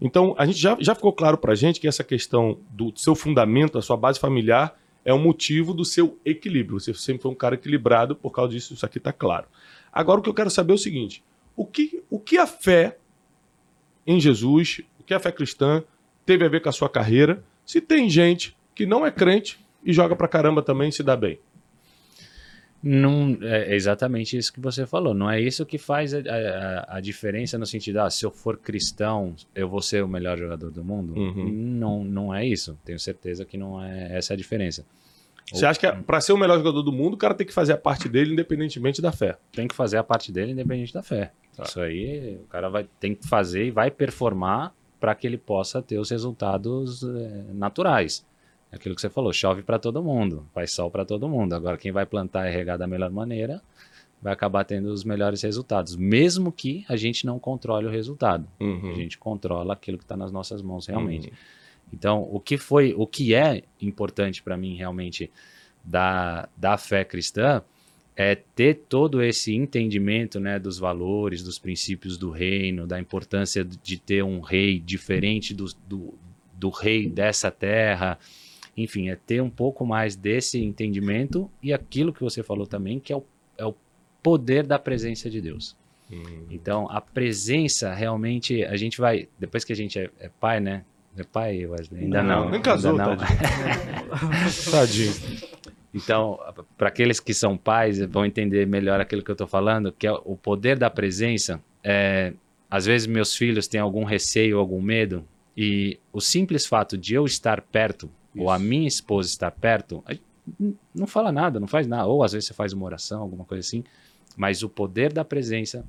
Então, 0.00 0.34
a 0.38 0.46
gente 0.46 0.58
já, 0.58 0.76
já 0.80 0.94
ficou 0.94 1.12
claro 1.12 1.36
para 1.36 1.52
a 1.52 1.54
gente 1.54 1.78
que 1.78 1.86
essa 1.86 2.02
questão 2.02 2.58
do 2.70 2.90
seu 2.96 3.14
fundamento, 3.14 3.74
da 3.74 3.82
sua 3.82 3.98
base 3.98 4.18
familiar, 4.18 4.78
é 5.04 5.12
o 5.12 5.18
motivo 5.18 5.74
do 5.74 5.84
seu 5.84 6.18
equilíbrio. 6.24 6.80
Você 6.80 6.94
sempre 6.94 7.22
foi 7.22 7.30
um 7.30 7.34
cara 7.34 7.54
equilibrado, 7.54 8.16
por 8.16 8.30
causa 8.30 8.52
disso, 8.52 8.72
isso 8.72 8.86
aqui 8.86 8.96
está 8.96 9.12
claro. 9.12 9.46
Agora, 9.92 10.20
o 10.20 10.22
que 10.22 10.30
eu 10.30 10.34
quero 10.34 10.48
saber 10.48 10.72
é 10.72 10.74
o 10.76 10.78
seguinte: 10.78 11.22
o 11.54 11.66
que, 11.66 12.02
o 12.08 12.18
que 12.18 12.38
a 12.38 12.46
fé 12.46 12.96
em 14.06 14.18
Jesus, 14.18 14.80
o 15.00 15.02
que 15.02 15.14
a 15.14 15.20
fé 15.20 15.32
cristã 15.32 15.82
teve 16.24 16.44
a 16.44 16.48
ver 16.48 16.60
com 16.60 16.68
a 16.68 16.72
sua 16.72 16.88
carreira, 16.88 17.42
se 17.64 17.80
tem 17.80 18.08
gente 18.08 18.56
que 18.74 18.86
não 18.86 19.04
é 19.04 19.10
crente 19.10 19.58
e 19.84 19.92
joga 19.92 20.14
pra 20.14 20.28
caramba 20.28 20.62
também 20.62 20.90
se 20.90 21.02
dá 21.02 21.16
bem? 21.16 21.38
Não, 22.82 23.36
é 23.42 23.74
exatamente 23.74 24.38
isso 24.38 24.52
que 24.52 24.60
você 24.60 24.86
falou. 24.86 25.12
Não 25.12 25.30
é 25.30 25.38
isso 25.38 25.66
que 25.66 25.76
faz 25.76 26.14
a, 26.14 26.18
a, 26.18 26.96
a, 26.96 27.00
diferença 27.00 27.58
no 27.58 27.66
sentido, 27.66 27.98
ah, 27.98 28.08
se 28.08 28.24
eu 28.24 28.30
for 28.30 28.56
cristão, 28.56 29.34
eu 29.54 29.68
vou 29.68 29.82
ser 29.82 30.02
o 30.02 30.08
melhor 30.08 30.38
jogador 30.38 30.70
do 30.70 30.82
mundo. 30.82 31.14
Uhum. 31.14 31.50
Não, 31.50 32.02
não 32.02 32.34
é 32.34 32.46
isso. 32.46 32.78
Tenho 32.82 32.98
certeza 32.98 33.44
que 33.44 33.58
não 33.58 33.82
é 33.82 34.16
essa 34.16 34.32
é 34.32 34.34
a 34.34 34.36
diferença. 34.36 34.86
Você 35.52 35.66
acha 35.66 35.80
que 35.80 36.02
para 36.04 36.20
ser 36.20 36.32
o 36.32 36.38
melhor 36.38 36.58
jogador 36.58 36.82
do 36.82 36.92
mundo, 36.92 37.14
o 37.14 37.16
cara 37.16 37.34
tem 37.34 37.46
que 37.46 37.52
fazer 37.52 37.72
a 37.72 37.76
parte 37.76 38.08
dele 38.08 38.32
independentemente 38.32 39.02
da 39.02 39.12
fé? 39.12 39.36
Tem 39.52 39.66
que 39.66 39.74
fazer 39.74 39.96
a 39.96 40.04
parte 40.04 40.30
dele 40.32 40.52
independente 40.52 40.94
da 40.94 41.02
fé. 41.02 41.32
Tá. 41.56 41.64
Isso 41.64 41.80
aí, 41.80 42.38
o 42.42 42.46
cara 42.46 42.68
vai 42.68 42.88
tem 42.98 43.14
que 43.14 43.26
fazer 43.26 43.66
e 43.66 43.70
vai 43.70 43.90
performar 43.90 44.72
para 45.00 45.14
que 45.14 45.26
ele 45.26 45.38
possa 45.38 45.80
ter 45.80 45.98
os 45.98 46.10
resultados 46.10 47.02
é, 47.02 47.44
naturais. 47.52 48.24
É 48.70 48.76
aquilo 48.76 48.94
que 48.94 49.00
você 49.00 49.10
falou, 49.10 49.32
chove 49.32 49.62
para 49.62 49.78
todo 49.78 50.02
mundo, 50.02 50.46
faz 50.54 50.72
sol 50.72 50.90
para 50.90 51.04
todo 51.04 51.28
mundo. 51.28 51.54
Agora, 51.54 51.76
quem 51.76 51.90
vai 51.90 52.06
plantar 52.06 52.48
e 52.48 52.54
regar 52.54 52.78
da 52.78 52.86
melhor 52.86 53.10
maneira 53.10 53.60
vai 54.22 54.32
acabar 54.32 54.64
tendo 54.64 54.92
os 54.92 55.02
melhores 55.02 55.40
resultados, 55.42 55.96
mesmo 55.96 56.52
que 56.52 56.84
a 56.88 56.96
gente 56.96 57.24
não 57.24 57.38
controle 57.38 57.86
o 57.86 57.90
resultado. 57.90 58.46
Uhum. 58.60 58.90
A 58.90 58.94
gente 58.94 59.16
controla 59.16 59.72
aquilo 59.72 59.96
que 59.96 60.04
está 60.04 60.16
nas 60.16 60.30
nossas 60.30 60.60
mãos 60.60 60.86
realmente. 60.86 61.28
Uhum. 61.28 61.34
Então, 61.92 62.28
o 62.30 62.38
que 62.38 62.58
foi, 62.58 62.94
o 62.96 63.06
que 63.06 63.34
é 63.34 63.62
importante 63.80 64.42
para 64.42 64.56
mim 64.56 64.76
realmente 64.76 65.30
da, 65.82 66.48
da 66.56 66.76
fé 66.76 67.02
cristã 67.04 67.62
é 68.22 68.34
ter 68.34 68.74
todo 68.86 69.22
esse 69.22 69.54
entendimento 69.54 70.38
né, 70.38 70.58
dos 70.58 70.78
valores, 70.78 71.42
dos 71.42 71.58
princípios 71.58 72.18
do 72.18 72.28
reino, 72.30 72.86
da 72.86 73.00
importância 73.00 73.64
de 73.64 73.96
ter 73.96 74.22
um 74.22 74.40
rei 74.40 74.78
diferente 74.78 75.54
do, 75.54 75.64
do, 75.88 76.12
do 76.52 76.68
rei 76.68 77.08
dessa 77.08 77.50
terra, 77.50 78.18
enfim, 78.76 79.08
é 79.08 79.16
ter 79.16 79.40
um 79.40 79.48
pouco 79.48 79.86
mais 79.86 80.16
desse 80.16 80.62
entendimento 80.62 81.50
e 81.62 81.72
aquilo 81.72 82.12
que 82.12 82.20
você 82.20 82.42
falou 82.42 82.66
também, 82.66 83.00
que 83.00 83.10
é 83.10 83.16
o, 83.16 83.24
é 83.56 83.64
o 83.64 83.74
poder 84.22 84.66
da 84.66 84.78
presença 84.78 85.30
de 85.30 85.40
Deus. 85.40 85.74
Hum. 86.12 86.44
Então, 86.50 86.90
a 86.90 87.00
presença 87.00 87.94
realmente, 87.94 88.62
a 88.66 88.76
gente 88.76 89.00
vai, 89.00 89.30
depois 89.38 89.64
que 89.64 89.72
a 89.72 89.76
gente 89.76 89.98
é, 89.98 90.10
é 90.20 90.28
pai, 90.28 90.60
né? 90.60 90.84
É 91.16 91.24
pai, 91.24 91.66
Wesley? 91.66 92.04
Ainda 92.04 92.22
não. 92.22 92.44
não 92.44 92.50
nem 92.50 92.60
casou, 92.60 92.92
não. 92.98 93.16
tadinho. 93.16 93.50
tadinho. 94.70 95.59
Então, 95.92 96.38
para 96.78 96.88
aqueles 96.88 97.18
que 97.18 97.34
são 97.34 97.56
pais, 97.56 97.98
vão 98.06 98.24
entender 98.24 98.66
melhor 98.66 99.00
aquilo 99.00 99.22
que 99.22 99.30
eu 99.30 99.34
estou 99.34 99.46
falando, 99.46 99.92
que 99.92 100.06
é 100.06 100.12
o 100.12 100.36
poder 100.36 100.78
da 100.78 100.88
presença. 100.88 101.60
É, 101.82 102.32
às 102.70 102.86
vezes 102.86 103.06
meus 103.06 103.34
filhos 103.34 103.66
têm 103.66 103.80
algum 103.80 104.04
receio, 104.04 104.58
algum 104.58 104.80
medo, 104.80 105.24
e 105.56 105.98
o 106.12 106.20
simples 106.20 106.64
fato 106.64 106.96
de 106.96 107.14
eu 107.14 107.24
estar 107.24 107.60
perto 107.60 108.08
ou 108.36 108.48
a 108.48 108.58
minha 108.58 108.86
esposa 108.86 109.28
estar 109.28 109.50
perto, 109.50 110.04
não 110.94 111.06
fala 111.06 111.32
nada, 111.32 111.58
não 111.58 111.66
faz 111.66 111.86
nada. 111.86 112.06
Ou 112.06 112.22
às 112.22 112.32
vezes 112.32 112.48
você 112.48 112.54
faz 112.54 112.72
uma 112.72 112.84
oração, 112.84 113.20
alguma 113.20 113.44
coisa 113.44 113.66
assim. 113.66 113.84
Mas 114.36 114.62
o 114.62 114.68
poder 114.68 115.12
da 115.12 115.24
presença 115.24 115.84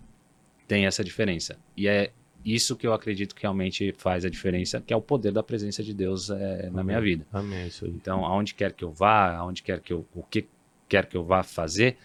tem 0.67 0.85
essa 0.85 1.03
diferença. 1.03 1.57
E 1.77 1.87
é 1.87 2.11
isso 2.43 2.75
que 2.75 2.87
eu 2.87 2.93
acredito 2.93 3.35
que 3.35 3.41
realmente 3.43 3.93
faz 3.97 4.25
a 4.25 4.29
diferença, 4.29 4.81
que 4.81 4.93
é 4.93 4.95
o 4.95 5.01
poder 5.01 5.31
da 5.31 5.43
presença 5.43 5.83
de 5.83 5.93
Deus 5.93 6.29
eh, 6.29 6.69
na 6.71 6.83
minha 6.83 6.99
vida. 6.99 7.25
Amém, 7.31 7.59
é 7.59 7.67
isso 7.67 7.85
aí. 7.85 7.91
Então, 7.91 8.25
aonde 8.25 8.53
quer 8.53 8.73
que 8.73 8.83
eu 8.83 8.91
vá, 8.91 9.35
aonde 9.35 9.61
quer 9.61 9.79
que 9.79 9.93
eu, 9.93 10.05
o 10.13 10.23
que 10.23 10.47
quer 10.87 11.05
que 11.05 11.15
eu 11.15 11.23
vá 11.23 11.43
fazer, 11.43 11.97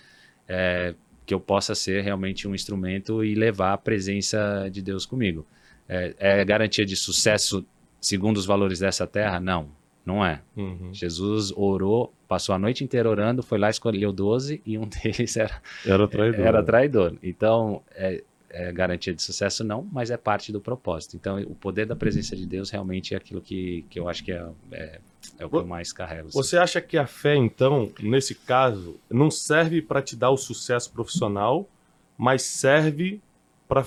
é, 0.48 0.94
que 1.24 1.34
eu 1.34 1.40
possa 1.40 1.74
ser 1.74 2.02
realmente 2.02 2.46
um 2.46 2.54
instrumento 2.54 3.24
e 3.24 3.34
levar 3.34 3.72
a 3.72 3.78
presença 3.78 4.68
de 4.70 4.80
Deus 4.80 5.04
comigo. 5.04 5.44
É, 5.88 6.14
é 6.18 6.44
garantia 6.44 6.86
de 6.86 6.96
sucesso 6.96 7.66
segundo 8.00 8.36
os 8.36 8.46
valores 8.46 8.78
dessa 8.78 9.06
terra? 9.06 9.40
Não, 9.40 9.68
não 10.04 10.24
é. 10.24 10.40
Uhum. 10.56 10.94
Jesus 10.94 11.52
orou, 11.56 12.12
passou 12.28 12.54
a 12.54 12.58
noite 12.58 12.84
inteira 12.84 13.10
orando, 13.10 13.42
foi 13.42 13.58
lá, 13.58 13.68
escolheu 13.68 14.12
12 14.12 14.62
e 14.64 14.78
um 14.78 14.86
deles 15.02 15.36
era, 15.36 15.60
Era 15.84 16.06
traidor. 16.06 16.40
era 16.46 16.62
traidor. 16.62 17.18
Então, 17.22 17.82
é, 17.92 18.22
é 18.50 18.72
garantia 18.72 19.14
de 19.14 19.22
sucesso? 19.22 19.64
Não, 19.64 19.86
mas 19.92 20.10
é 20.10 20.16
parte 20.16 20.52
do 20.52 20.60
propósito. 20.60 21.16
Então, 21.16 21.40
o 21.42 21.54
poder 21.54 21.86
da 21.86 21.96
presença 21.96 22.36
de 22.36 22.46
Deus 22.46 22.70
realmente 22.70 23.14
é 23.14 23.16
aquilo 23.16 23.40
que, 23.40 23.84
que 23.90 23.98
eu 23.98 24.08
acho 24.08 24.24
que 24.24 24.32
é, 24.32 24.46
é, 24.72 25.00
é 25.38 25.44
o 25.44 25.50
que 25.50 25.56
eu 25.56 25.66
mais 25.66 25.92
carrego. 25.92 26.28
assim. 26.28 26.38
Você 26.38 26.56
acha 26.56 26.80
que 26.80 26.96
a 26.96 27.06
fé, 27.06 27.34
então, 27.36 27.90
nesse 28.00 28.34
caso, 28.34 28.98
não 29.10 29.30
serve 29.30 29.82
para 29.82 30.00
te 30.00 30.16
dar 30.16 30.30
o 30.30 30.36
sucesso 30.36 30.92
profissional, 30.92 31.68
mas 32.16 32.42
serve 32.42 33.20
para 33.68 33.84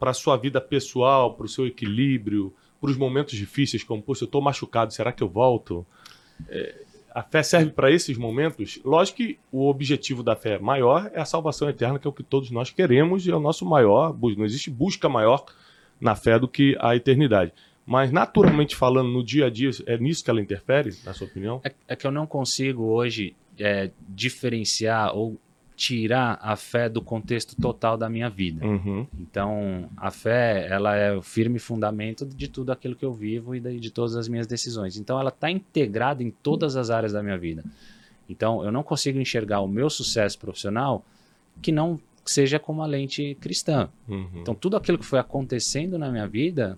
a 0.00 0.14
sua 0.14 0.36
vida 0.36 0.60
pessoal, 0.60 1.34
para 1.34 1.46
o 1.46 1.48
seu 1.48 1.66
equilíbrio, 1.66 2.54
para 2.80 2.90
os 2.90 2.96
momentos 2.96 3.34
difíceis, 3.34 3.82
como, 3.82 4.02
poxa, 4.02 4.24
eu 4.24 4.26
estou 4.26 4.40
machucado, 4.40 4.92
será 4.92 5.12
que 5.12 5.22
eu 5.22 5.28
volto? 5.28 5.84
É, 6.48 6.82
a 7.14 7.22
fé 7.22 7.42
serve 7.42 7.70
para 7.70 7.90
esses 7.90 8.16
momentos? 8.16 8.80
Lógico 8.84 9.18
que 9.18 9.38
o 9.50 9.68
objetivo 9.68 10.22
da 10.22 10.36
fé 10.36 10.58
maior 10.58 11.10
é 11.12 11.20
a 11.20 11.24
salvação 11.24 11.68
eterna, 11.68 11.98
que 11.98 12.06
é 12.06 12.10
o 12.10 12.12
que 12.12 12.22
todos 12.22 12.50
nós 12.50 12.70
queremos 12.70 13.26
e 13.26 13.30
é 13.30 13.34
o 13.34 13.40
nosso 13.40 13.64
maior. 13.64 14.16
Não 14.36 14.44
existe 14.44 14.70
busca 14.70 15.08
maior 15.08 15.44
na 16.00 16.14
fé 16.14 16.38
do 16.38 16.46
que 16.46 16.76
a 16.80 16.94
eternidade. 16.94 17.52
Mas, 17.84 18.12
naturalmente 18.12 18.76
falando, 18.76 19.08
no 19.08 19.24
dia 19.24 19.46
a 19.46 19.50
dia, 19.50 19.70
é 19.86 19.96
nisso 19.96 20.22
que 20.22 20.28
ela 20.28 20.42
interfere, 20.42 20.94
na 21.04 21.14
sua 21.14 21.26
opinião? 21.26 21.60
É, 21.64 21.72
é 21.88 21.96
que 21.96 22.06
eu 22.06 22.10
não 22.10 22.26
consigo 22.26 22.84
hoje 22.84 23.34
é, 23.58 23.90
diferenciar 24.06 25.16
ou 25.16 25.40
tirar 25.78 26.40
a 26.42 26.56
fé 26.56 26.88
do 26.88 27.00
contexto 27.00 27.54
total 27.54 27.96
da 27.96 28.10
minha 28.10 28.28
vida. 28.28 28.66
Uhum. 28.66 29.06
Então, 29.16 29.88
a 29.96 30.10
fé, 30.10 30.66
ela 30.68 30.96
é 30.96 31.14
o 31.14 31.22
firme 31.22 31.60
fundamento 31.60 32.26
de 32.26 32.48
tudo 32.48 32.72
aquilo 32.72 32.96
que 32.96 33.04
eu 33.04 33.12
vivo 33.12 33.54
e 33.54 33.60
de, 33.60 33.78
de 33.78 33.90
todas 33.92 34.16
as 34.16 34.26
minhas 34.26 34.48
decisões. 34.48 34.96
Então, 34.96 35.20
ela 35.20 35.28
está 35.28 35.48
integrada 35.48 36.20
em 36.20 36.32
todas 36.32 36.74
as 36.74 36.90
áreas 36.90 37.12
da 37.12 37.22
minha 37.22 37.38
vida. 37.38 37.62
Então, 38.28 38.64
eu 38.64 38.72
não 38.72 38.82
consigo 38.82 39.20
enxergar 39.20 39.60
o 39.60 39.68
meu 39.68 39.88
sucesso 39.88 40.36
profissional 40.36 41.04
que 41.62 41.70
não 41.70 42.00
seja 42.24 42.58
com 42.58 42.72
uma 42.72 42.84
lente 42.84 43.36
cristã. 43.40 43.88
Uhum. 44.08 44.28
Então, 44.34 44.56
tudo 44.56 44.76
aquilo 44.76 44.98
que 44.98 45.06
foi 45.06 45.20
acontecendo 45.20 45.96
na 45.96 46.10
minha 46.10 46.26
vida, 46.26 46.76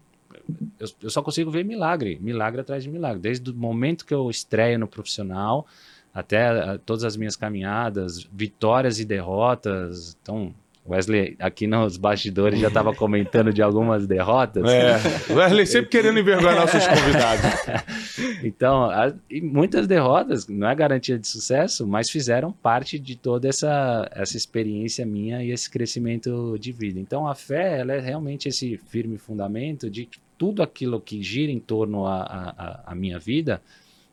eu, 0.78 0.86
eu 1.04 1.08
só 1.08 1.22
consigo 1.22 1.50
ver 1.50 1.64
milagre, 1.64 2.18
milagre 2.20 2.60
atrás 2.60 2.82
de 2.82 2.90
milagre. 2.90 3.18
Desde 3.18 3.50
o 3.50 3.54
momento 3.54 4.04
que 4.04 4.12
eu 4.12 4.28
estreio 4.28 4.78
no 4.78 4.86
profissional 4.86 5.66
até 6.14 6.46
ah, 6.49 6.79
todas 6.85 7.05
as 7.05 7.16
minhas 7.16 7.37
caminhadas, 7.37 8.27
vitórias 8.33 8.99
e 8.99 9.05
derrotas. 9.05 10.16
Então, 10.23 10.55
Wesley, 10.88 11.37
aqui 11.38 11.66
nos 11.66 11.96
bastidores, 11.96 12.59
já 12.59 12.68
estava 12.68 12.92
comentando 12.94 13.53
de 13.53 13.62
algumas 13.62 14.07
derrotas. 14.07 14.64
É, 14.68 14.99
Wesley 15.33 15.66
sempre 15.66 15.90
querendo 15.90 16.18
envergonhar 16.18 16.57
nossos 16.57 16.87
convidados. 16.87 17.90
Então, 18.42 18.85
a- 18.85 19.12
muitas 19.42 19.87
derrotas, 19.87 20.46
não 20.49 20.68
é 20.68 20.75
garantia 20.75 21.18
de 21.18 21.27
sucesso, 21.27 21.87
mas 21.87 22.11
fizeram 22.11 22.53
parte 22.53 22.99
de 22.99 23.14
toda 23.16 23.49
essa, 23.49 24.09
essa 24.14 24.37
experiência 24.37 25.05
minha 25.07 25.42
e 25.42 25.51
esse 25.51 25.70
crescimento 25.70 26.57
de 26.59 26.73
vida. 26.73 26.99
Então, 26.99 27.27
a 27.29 27.35
fé, 27.35 27.81
ela 27.81 27.92
é 27.92 28.01
realmente 28.01 28.49
esse 28.49 28.79
firme 28.88 29.16
fundamento 29.18 29.90
de 29.90 30.07
que 30.07 30.18
tudo 30.38 30.62
aquilo 30.62 31.01
que 31.01 31.23
gira 31.23 31.53
em 31.53 31.59
torno 31.61 32.07
à 32.07 32.92
minha 32.94 33.18
vida 33.18 33.61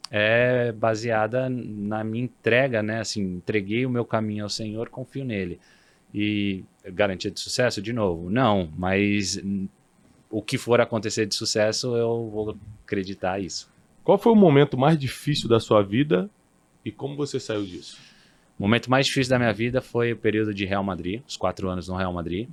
é 0.09 0.71
baseada 0.71 1.49
na 1.49 2.03
minha 2.03 2.25
entrega, 2.25 2.81
né? 2.81 2.99
Assim, 2.99 3.21
entreguei 3.21 3.85
o 3.85 3.89
meu 3.89 4.05
caminho 4.05 4.43
ao 4.43 4.49
Senhor, 4.49 4.89
confio 4.89 5.25
nele. 5.25 5.59
E 6.13 6.63
garantia 6.85 7.29
de 7.29 7.39
sucesso, 7.39 7.81
de 7.81 7.91
novo? 7.91 8.29
Não, 8.29 8.69
mas 8.77 9.41
o 10.29 10.41
que 10.41 10.57
for 10.57 10.79
acontecer 10.81 11.25
de 11.25 11.35
sucesso, 11.35 11.95
eu 11.95 12.29
vou 12.29 12.57
acreditar 12.85 13.39
isso. 13.39 13.69
Qual 14.03 14.17
foi 14.17 14.31
o 14.31 14.35
momento 14.35 14.77
mais 14.77 14.97
difícil 14.97 15.49
da 15.49 15.59
sua 15.59 15.81
vida 15.83 16.29
e 16.83 16.91
como 16.91 17.15
você 17.15 17.39
saiu 17.39 17.65
disso? 17.65 17.97
O 18.57 18.63
momento 18.63 18.89
mais 18.89 19.05
difícil 19.05 19.29
da 19.29 19.37
minha 19.37 19.53
vida 19.53 19.81
foi 19.81 20.13
o 20.13 20.17
período 20.17 20.53
de 20.53 20.65
Real 20.65 20.83
Madrid, 20.83 21.21
os 21.27 21.37
quatro 21.37 21.69
anos 21.69 21.87
no 21.87 21.95
Real 21.95 22.13
Madrid. 22.13 22.49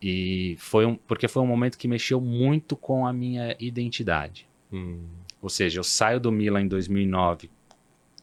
E 0.00 0.54
foi 0.58 0.86
um, 0.86 0.94
porque 0.94 1.26
foi 1.26 1.42
um 1.42 1.46
momento 1.46 1.76
que 1.76 1.88
mexeu 1.88 2.20
muito 2.20 2.76
com 2.76 3.06
a 3.06 3.12
minha 3.12 3.56
identidade. 3.58 4.46
Hum, 4.72 5.02
Ou 5.40 5.48
seja, 5.48 5.78
eu 5.78 5.84
saio 5.84 6.18
do 6.18 6.32
Milan 6.32 6.62
em 6.62 6.68
2009, 6.68 7.50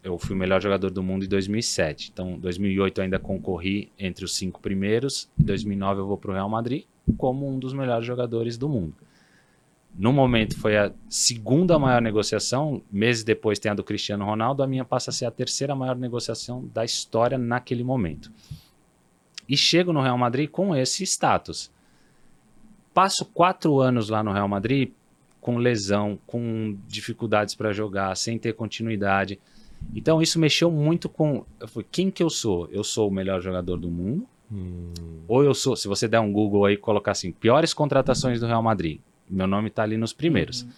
eu 0.05 0.19
fui 0.19 0.35
o 0.35 0.37
melhor 0.39 0.61
jogador 0.61 0.91
do 0.91 1.01
mundo 1.01 1.25
em 1.25 1.27
2007. 1.27 2.11
Então, 2.13 2.33
em 2.33 2.39
2008 2.39 2.99
eu 2.99 3.03
ainda 3.05 3.17
concorri 3.17 3.91
entre 3.97 4.23
os 4.23 4.35
cinco 4.35 4.61
primeiros. 4.61 5.27
Em 5.39 5.43
2009 5.43 6.01
eu 6.01 6.07
vou 6.07 6.17
para 6.17 6.29
o 6.29 6.33
Real 6.35 6.47
Madrid 6.47 6.83
como 7.17 7.47
um 7.47 7.57
dos 7.57 7.73
melhores 7.73 8.05
jogadores 8.05 8.55
do 8.55 8.69
mundo. 8.69 8.95
No 9.97 10.13
momento 10.13 10.59
foi 10.59 10.77
a 10.77 10.91
segunda 11.09 11.79
maior 11.79 12.01
negociação, 12.01 12.81
meses 12.91 13.23
depois 13.23 13.57
tem 13.57 13.71
a 13.71 13.75
do 13.75 13.83
Cristiano 13.83 14.25
Ronaldo, 14.25 14.61
a 14.61 14.67
minha 14.67 14.83
passa 14.83 15.09
a 15.09 15.13
ser 15.13 15.25
a 15.25 15.31
terceira 15.31 15.73
maior 15.73 15.95
negociação 15.95 16.69
da 16.73 16.83
história 16.83 17.37
naquele 17.37 17.83
momento. 17.83 18.31
E 19.47 19.55
chego 19.55 19.93
no 19.93 20.01
Real 20.01 20.17
Madrid 20.17 20.49
com 20.49 20.75
esse 20.75 21.03
status. 21.03 21.71
Passo 22.93 23.25
quatro 23.25 23.79
anos 23.79 24.09
lá 24.09 24.21
no 24.21 24.33
Real 24.33 24.47
Madrid 24.47 24.91
com 25.45 25.57
lesão, 25.57 26.17
com 26.25 26.75
dificuldades 26.87 27.53
para 27.53 27.71
jogar, 27.71 28.17
sem 28.17 28.35
ter 28.35 28.53
continuidade. 28.53 29.39
Então 29.93 30.19
isso 30.19 30.39
mexeu 30.39 30.71
muito 30.71 31.07
com 31.07 31.45
eu 31.59 31.67
falei, 31.67 31.87
quem 31.91 32.09
que 32.09 32.23
eu 32.23 32.31
sou? 32.31 32.67
Eu 32.71 32.83
sou 32.83 33.09
o 33.09 33.11
melhor 33.11 33.39
jogador 33.39 33.77
do 33.77 33.91
mundo? 33.91 34.25
hum, 34.51 34.91
Ou 35.27 35.43
eu 35.43 35.53
sou, 35.53 35.75
se 35.75 35.87
você 35.87 36.07
der 36.07 36.19
um 36.19 36.33
Google 36.33 36.65
aí 36.65 36.73
e 36.73 36.77
colocar 36.77 37.11
assim, 37.11 37.31
piores 37.31 37.75
contratações 37.75 38.39
do 38.39 38.47
Real 38.47 38.63
Madrid, 38.63 38.99
meu 39.29 39.45
nome 39.45 39.69
tá 39.69 39.83
ali 39.83 39.97
nos 39.97 40.13
primeiros. 40.13 40.63
Uhum. 40.63 40.69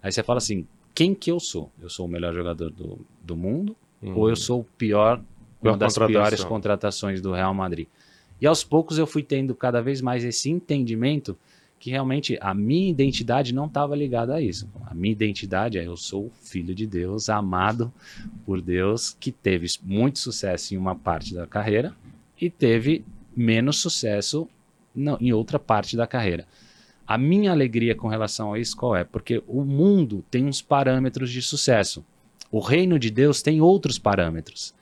Aí 0.00 0.12
você 0.12 0.22
fala 0.22 0.38
assim, 0.38 0.68
quem 0.94 1.16
que 1.16 1.28
eu 1.28 1.40
sou? 1.40 1.72
Eu 1.82 1.90
sou 1.90 2.06
o 2.06 2.08
melhor 2.08 2.32
jogador 2.32 2.70
do, 2.70 3.04
do 3.20 3.36
mundo? 3.36 3.74
hum. 4.00 4.14
ou 4.14 4.28
eu 4.28 4.36
sou 4.36 4.60
o 4.60 4.64
pior, 4.78 5.20
Pior 5.60 5.72
uma 5.72 5.76
das 5.76 5.98
piores 5.98 6.44
contratações 6.44 7.20
do 7.20 7.32
Real 7.32 7.52
Madrid. 7.52 7.88
E 8.40 8.46
aos 8.46 8.62
poucos 8.62 8.98
eu 8.98 9.06
fui 9.06 9.24
tendo 9.24 9.52
cada 9.52 9.80
vez 9.80 10.00
mais 10.00 10.24
esse 10.24 10.48
entendimento 10.48 11.36
que 11.82 11.90
realmente 11.90 12.38
a 12.40 12.54
minha 12.54 12.88
identidade 12.88 13.52
não 13.52 13.66
estava 13.66 13.96
ligada 13.96 14.36
a 14.36 14.40
isso. 14.40 14.68
A 14.86 14.94
minha 14.94 15.10
identidade 15.10 15.78
é 15.78 15.84
eu 15.84 15.96
sou 15.96 16.30
filho 16.40 16.76
de 16.76 16.86
Deus, 16.86 17.28
amado 17.28 17.92
por 18.46 18.60
Deus, 18.60 19.16
que 19.18 19.32
teve 19.32 19.66
muito 19.82 20.20
sucesso 20.20 20.72
em 20.72 20.76
uma 20.76 20.94
parte 20.94 21.34
da 21.34 21.44
carreira 21.44 21.92
e 22.40 22.48
teve 22.48 23.04
menos 23.36 23.78
sucesso 23.78 24.48
não, 24.94 25.18
em 25.20 25.32
outra 25.32 25.58
parte 25.58 25.96
da 25.96 26.06
carreira. 26.06 26.46
A 27.04 27.18
minha 27.18 27.50
alegria 27.50 27.96
com 27.96 28.06
relação 28.06 28.54
a 28.54 28.60
isso 28.60 28.76
qual 28.76 28.94
é? 28.94 29.02
Porque 29.02 29.42
o 29.48 29.64
mundo 29.64 30.24
tem 30.30 30.46
uns 30.46 30.62
parâmetros 30.62 31.32
de 31.32 31.42
sucesso. 31.42 32.04
O 32.48 32.60
reino 32.60 32.96
de 32.96 33.10
Deus 33.10 33.42
tem 33.42 33.60
outros 33.60 33.98
parâmetros. 33.98 34.72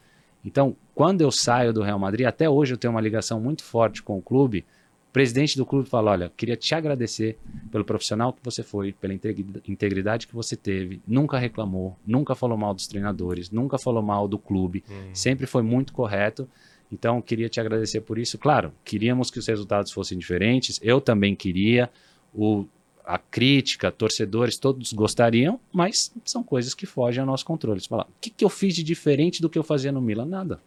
Então, 0.44 0.76
quando 0.94 1.22
eu 1.22 1.30
saio 1.30 1.72
do 1.72 1.80
Real 1.80 1.98
Madrid, 1.98 2.26
até 2.26 2.46
hoje 2.46 2.74
eu 2.74 2.78
tenho 2.78 2.92
uma 2.92 3.00
ligação 3.00 3.40
muito 3.40 3.64
forte 3.64 4.02
com 4.02 4.18
o 4.18 4.22
clube. 4.22 4.66
O 5.10 5.12
presidente 5.12 5.56
do 5.56 5.66
clube 5.66 5.88
fala: 5.88 6.12
Olha, 6.12 6.32
queria 6.36 6.56
te 6.56 6.72
agradecer 6.72 7.36
pelo 7.72 7.84
profissional 7.84 8.32
que 8.32 8.38
você 8.44 8.62
foi, 8.62 8.92
pela 8.92 9.12
integri- 9.12 9.44
integridade 9.66 10.26
que 10.28 10.34
você 10.34 10.54
teve. 10.56 11.00
Nunca 11.04 11.36
reclamou, 11.36 11.96
nunca 12.06 12.36
falou 12.36 12.56
mal 12.56 12.72
dos 12.72 12.86
treinadores, 12.86 13.50
nunca 13.50 13.76
falou 13.76 14.02
mal 14.02 14.28
do 14.28 14.38
clube, 14.38 14.84
Hum. 14.88 15.10
sempre 15.12 15.46
foi 15.48 15.62
muito 15.62 15.92
correto. 15.92 16.48
Então, 16.92 17.20
queria 17.20 17.48
te 17.48 17.58
agradecer 17.60 18.00
por 18.02 18.18
isso. 18.18 18.38
Claro, 18.38 18.72
queríamos 18.84 19.30
que 19.32 19.38
os 19.40 19.46
resultados 19.48 19.90
fossem 19.90 20.16
diferentes, 20.16 20.78
eu 20.82 21.00
também 21.00 21.34
queria. 21.34 21.90
O, 22.32 22.64
a 23.04 23.18
crítica, 23.18 23.90
torcedores, 23.90 24.56
todos 24.58 24.92
gostariam, 24.92 25.58
mas 25.72 26.12
são 26.24 26.44
coisas 26.44 26.72
que 26.74 26.86
fogem 26.86 27.20
ao 27.20 27.26
nosso 27.26 27.44
controle. 27.44 27.80
Você 27.80 27.88
fala, 27.88 28.04
o 28.04 28.12
que, 28.20 28.30
que 28.30 28.44
eu 28.44 28.48
fiz 28.48 28.74
de 28.76 28.84
diferente 28.84 29.42
do 29.42 29.50
que 29.50 29.58
eu 29.58 29.64
fazia 29.64 29.90
no 29.90 30.00
Milan? 30.00 30.26
Nada. 30.26 30.60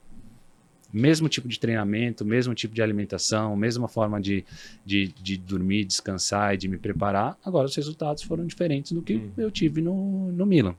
Mesmo 0.94 1.28
tipo 1.28 1.48
de 1.48 1.60
treinamento, 1.60 2.24
mesmo 2.24 2.54
tipo 2.54 2.76
de 2.76 2.82
alimentação, 2.82 3.56
mesma 3.56 3.88
forma 3.88 4.22
de, 4.22 4.46
de, 4.86 5.08
de 5.08 5.38
dormir, 5.38 5.86
descansar 5.86 6.54
e 6.54 6.58
de 6.58 6.68
me 6.68 6.78
preparar. 6.78 7.36
Agora 7.44 7.66
os 7.66 7.76
resultados 7.76 8.22
foram 8.22 8.46
diferentes 8.46 8.92
do 8.92 9.02
que 9.02 9.16
Uhum. 9.16 9.32
eu 9.38 9.50
tive 9.50 9.82
no, 9.82 10.32
no 10.32 10.46
Milan. 10.46 10.76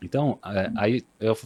Então, 0.00 0.38
é, 0.44 0.70
aí 0.76 1.02
eu, 1.18 1.36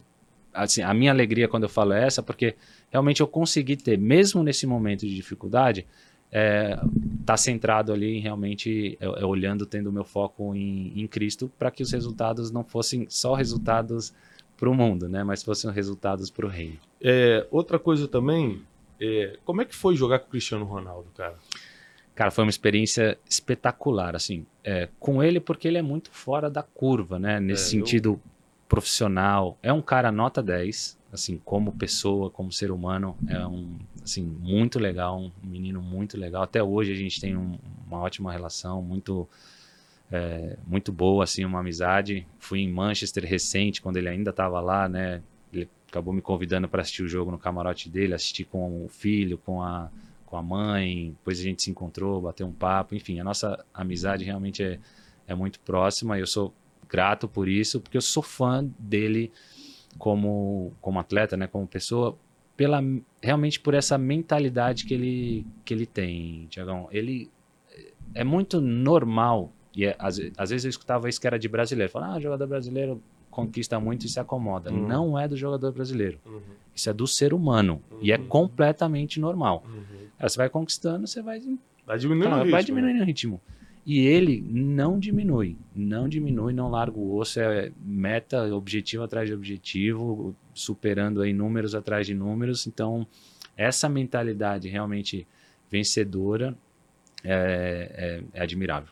assim, 0.52 0.82
a 0.82 0.92
minha 0.92 1.10
alegria 1.10 1.48
quando 1.48 1.62
eu 1.62 1.68
falo 1.68 1.94
é 1.94 2.06
essa, 2.06 2.22
porque 2.22 2.54
realmente 2.90 3.20
eu 3.22 3.26
consegui 3.26 3.76
ter, 3.76 3.96
mesmo 3.98 4.42
nesse 4.42 4.66
momento 4.66 5.06
de 5.06 5.14
dificuldade, 5.14 5.86
é, 6.30 6.78
tá 7.24 7.36
centrado 7.36 7.92
ali 7.92 8.16
em 8.16 8.20
realmente 8.20 8.98
é, 9.00 9.04
é 9.06 9.24
olhando, 9.24 9.64
tendo 9.64 9.88
o 9.88 9.92
meu 9.92 10.04
foco 10.04 10.54
em, 10.54 10.92
em 11.00 11.06
Cristo, 11.06 11.50
para 11.58 11.70
que 11.70 11.82
os 11.82 11.90
resultados 11.92 12.50
não 12.50 12.62
fossem 12.64 13.06
só 13.08 13.34
resultados 13.34 14.12
para 14.56 14.68
o 14.68 14.74
mundo, 14.74 15.08
né? 15.08 15.24
Mas 15.24 15.42
fossem 15.42 15.70
resultados 15.70 16.30
para 16.30 16.46
o 16.46 16.48
reino. 16.48 16.78
É, 17.06 17.46
outra 17.50 17.78
coisa 17.78 18.08
também, 18.08 18.62
é, 18.98 19.36
como 19.44 19.60
é 19.60 19.66
que 19.66 19.74
foi 19.74 19.94
jogar 19.94 20.20
com 20.20 20.26
o 20.26 20.30
Cristiano 20.30 20.64
Ronaldo, 20.64 21.08
cara? 21.14 21.34
Cara, 22.14 22.30
foi 22.30 22.44
uma 22.44 22.50
experiência 22.50 23.18
espetacular, 23.28 24.16
assim, 24.16 24.46
é, 24.62 24.88
com 24.98 25.22
ele 25.22 25.38
porque 25.38 25.68
ele 25.68 25.76
é 25.76 25.82
muito 25.82 26.10
fora 26.10 26.48
da 26.48 26.62
curva, 26.62 27.18
né? 27.18 27.38
Nesse 27.40 27.66
É, 27.66 27.70
sentido 27.80 28.20
profissional. 28.68 29.58
É 29.62 29.72
um 29.72 29.82
cara 29.82 30.10
nota 30.10 30.42
10, 30.42 30.98
assim, 31.12 31.40
como 31.44 31.72
pessoa, 31.72 32.30
como 32.30 32.50
ser 32.50 32.70
humano, 32.70 33.16
é 33.26 33.44
um, 33.46 33.76
assim, 34.02 34.22
muito 34.22 34.78
legal, 34.78 35.20
um 35.20 35.30
menino 35.42 35.82
muito 35.82 36.16
legal. 36.16 36.42
Até 36.42 36.62
hoje 36.62 36.92
a 36.92 36.96
gente 36.96 37.20
tem 37.20 37.36
um- 37.36 37.58
uma 37.86 37.98
ótima 37.98 38.32
relação, 38.32 38.80
muito 38.80 39.28
é, 40.12 40.56
muito 40.66 40.92
boa, 40.92 41.24
assim, 41.24 41.44
uma 41.44 41.60
amizade. 41.60 42.26
Fui 42.38 42.60
em 42.60 42.70
Manchester 42.72 43.24
recente, 43.24 43.80
quando 43.82 43.96
ele 43.96 44.08
ainda 44.08 44.30
estava 44.30 44.60
lá, 44.60 44.88
né? 44.88 45.22
Acabou 45.94 46.12
me 46.12 46.20
convidando 46.20 46.68
para 46.68 46.82
assistir 46.82 47.04
o 47.04 47.08
jogo 47.08 47.30
no 47.30 47.38
camarote 47.38 47.88
dele, 47.88 48.14
assistir 48.14 48.42
com 48.42 48.84
o 48.84 48.88
filho, 48.88 49.38
com 49.38 49.62
a, 49.62 49.88
com 50.26 50.36
a 50.36 50.42
mãe. 50.42 51.14
Depois 51.18 51.38
a 51.38 51.42
gente 51.44 51.62
se 51.62 51.70
encontrou, 51.70 52.20
bateu 52.20 52.48
um 52.48 52.52
papo. 52.52 52.96
Enfim, 52.96 53.20
a 53.20 53.24
nossa 53.24 53.64
amizade 53.72 54.24
realmente 54.24 54.60
é, 54.60 54.80
é 55.24 55.36
muito 55.36 55.60
próxima 55.60 56.18
e 56.18 56.20
eu 56.20 56.26
sou 56.26 56.52
grato 56.88 57.28
por 57.28 57.48
isso, 57.48 57.80
porque 57.80 57.96
eu 57.96 58.02
sou 58.02 58.24
fã 58.24 58.68
dele 58.76 59.30
como, 59.96 60.72
como 60.80 60.98
atleta, 60.98 61.36
né? 61.36 61.46
Como 61.46 61.64
pessoa, 61.64 62.18
pela, 62.56 62.82
realmente 63.22 63.60
por 63.60 63.72
essa 63.72 63.96
mentalidade 63.96 64.86
que 64.86 64.94
ele, 64.94 65.46
que 65.64 65.72
ele 65.72 65.86
tem, 65.86 66.48
Tiagão. 66.50 66.88
Ele 66.90 67.30
é 68.12 68.24
muito 68.24 68.60
normal 68.60 69.52
e 69.76 69.84
é, 69.84 69.94
às, 69.96 70.20
às 70.36 70.50
vezes 70.50 70.64
eu 70.64 70.70
escutava 70.70 71.08
isso 71.08 71.20
que 71.20 71.26
era 71.28 71.38
de 71.38 71.48
brasileiro. 71.48 71.92
Falava, 71.92 72.14
ah, 72.14 72.20
jogador 72.20 72.48
brasileiro 72.48 73.00
conquista 73.34 73.78
muito 73.80 74.06
e 74.06 74.08
se 74.08 74.18
acomoda. 74.20 74.70
Uhum. 74.70 74.86
Não 74.86 75.18
é 75.18 75.26
do 75.28 75.36
jogador 75.36 75.72
brasileiro. 75.72 76.18
Isso 76.74 76.88
é 76.88 76.92
do 76.92 77.06
ser 77.06 77.34
humano. 77.34 77.82
E 78.00 78.12
é 78.12 78.16
Uhum. 78.16 78.26
completamente 78.28 79.18
normal. 79.20 79.64
Aí 80.18 80.28
você 80.28 80.36
vai 80.36 80.48
conquistando, 80.48 81.06
você 81.06 81.20
vai, 81.20 81.40
Vai 81.86 81.98
diminuindo 81.98 82.30
Cara, 82.30 82.46
o 82.46 82.50
vai 82.50 82.60
ritmo, 82.60 82.76
né? 82.76 82.80
diminuindo 82.80 83.02
o 83.02 83.06
ritmo. 83.06 83.40
E 83.86 83.98
ele 83.98 84.42
não 84.48 84.98
diminui. 84.98 85.58
Não 85.74 86.08
diminui, 86.08 86.54
não 86.54 86.70
larga 86.70 86.96
o 86.98 87.16
osso. 87.18 87.38
É 87.38 87.70
meta, 87.84 88.54
objetivo 88.54 89.02
atrás 89.02 89.28
de 89.28 89.34
objetivo, 89.34 90.34
superando 90.54 91.20
aí 91.20 91.32
números 91.34 91.74
atrás 91.74 92.06
de 92.06 92.14
números. 92.14 92.66
Então, 92.66 93.06
essa 93.56 93.86
mentalidade 93.88 94.68
realmente 94.68 95.26
vencedora 95.70 96.56
é, 97.22 98.22
é- 98.32 98.38
é 98.38 98.42
admirável. 98.42 98.88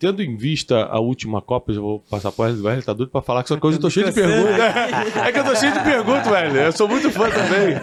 Tendo 0.00 0.22
em 0.22 0.34
vista 0.34 0.86
a 0.86 0.98
última 0.98 1.42
Copa, 1.42 1.70
eu 1.70 1.74
já 1.74 1.80
vou 1.82 2.00
passar 2.00 2.32
por 2.32 2.48
ele, 2.48 2.66
ele 2.66 2.80
tá 2.82 2.94
doido 2.94 3.10
pra 3.10 3.20
falar 3.20 3.42
que 3.44 3.52
essa 3.52 3.60
coisa, 3.60 3.76
eu 3.76 3.82
tô 3.82 3.90
cheio 3.90 4.06
de 4.06 4.12
perguntas. 4.12 4.56
É 5.26 5.30
que 5.30 5.38
eu 5.38 5.44
tô 5.44 5.54
cheio 5.54 5.72
de 5.74 5.80
perguntas, 5.80 6.26
velho. 6.26 6.56
Eu 6.56 6.72
sou 6.72 6.88
muito 6.88 7.10
fã 7.10 7.28
também. 7.30 7.76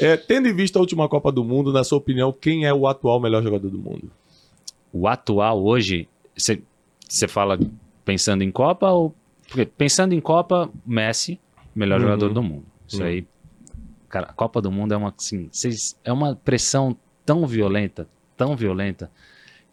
É, 0.00 0.16
tendo 0.16 0.46
em 0.46 0.54
vista 0.54 0.78
a 0.78 0.80
última 0.80 1.08
Copa 1.08 1.32
do 1.32 1.42
Mundo, 1.42 1.72
na 1.72 1.82
sua 1.82 1.98
opinião, 1.98 2.32
quem 2.32 2.64
é 2.64 2.72
o 2.72 2.86
atual 2.86 3.18
melhor 3.20 3.42
jogador 3.42 3.68
do 3.68 3.76
mundo? 3.78 4.08
O 4.92 5.08
atual 5.08 5.60
hoje, 5.64 6.08
você 6.36 7.26
fala 7.26 7.58
pensando 8.04 8.42
em 8.44 8.50
Copa 8.52 8.88
ou. 8.88 9.12
Porque 9.48 9.64
pensando 9.66 10.12
em 10.14 10.20
Copa, 10.20 10.70
Messi, 10.86 11.40
melhor 11.74 11.96
Uhum. 12.00 12.06
jogador 12.06 12.32
do 12.32 12.42
mundo. 12.42 12.64
Isso 12.86 13.00
Uhum. 13.00 13.06
aí. 13.08 13.26
Cara, 14.08 14.26
a 14.28 14.32
Copa 14.32 14.62
do 14.62 14.70
Mundo 14.70 14.94
é 14.94 14.96
uma, 14.96 15.12
assim, 15.18 15.48
cês- 15.50 15.96
é 16.04 16.12
uma 16.12 16.36
pressão 16.36 16.96
tão 17.24 17.44
violenta, 17.48 18.08
tão 18.36 18.54
violenta, 18.56 19.10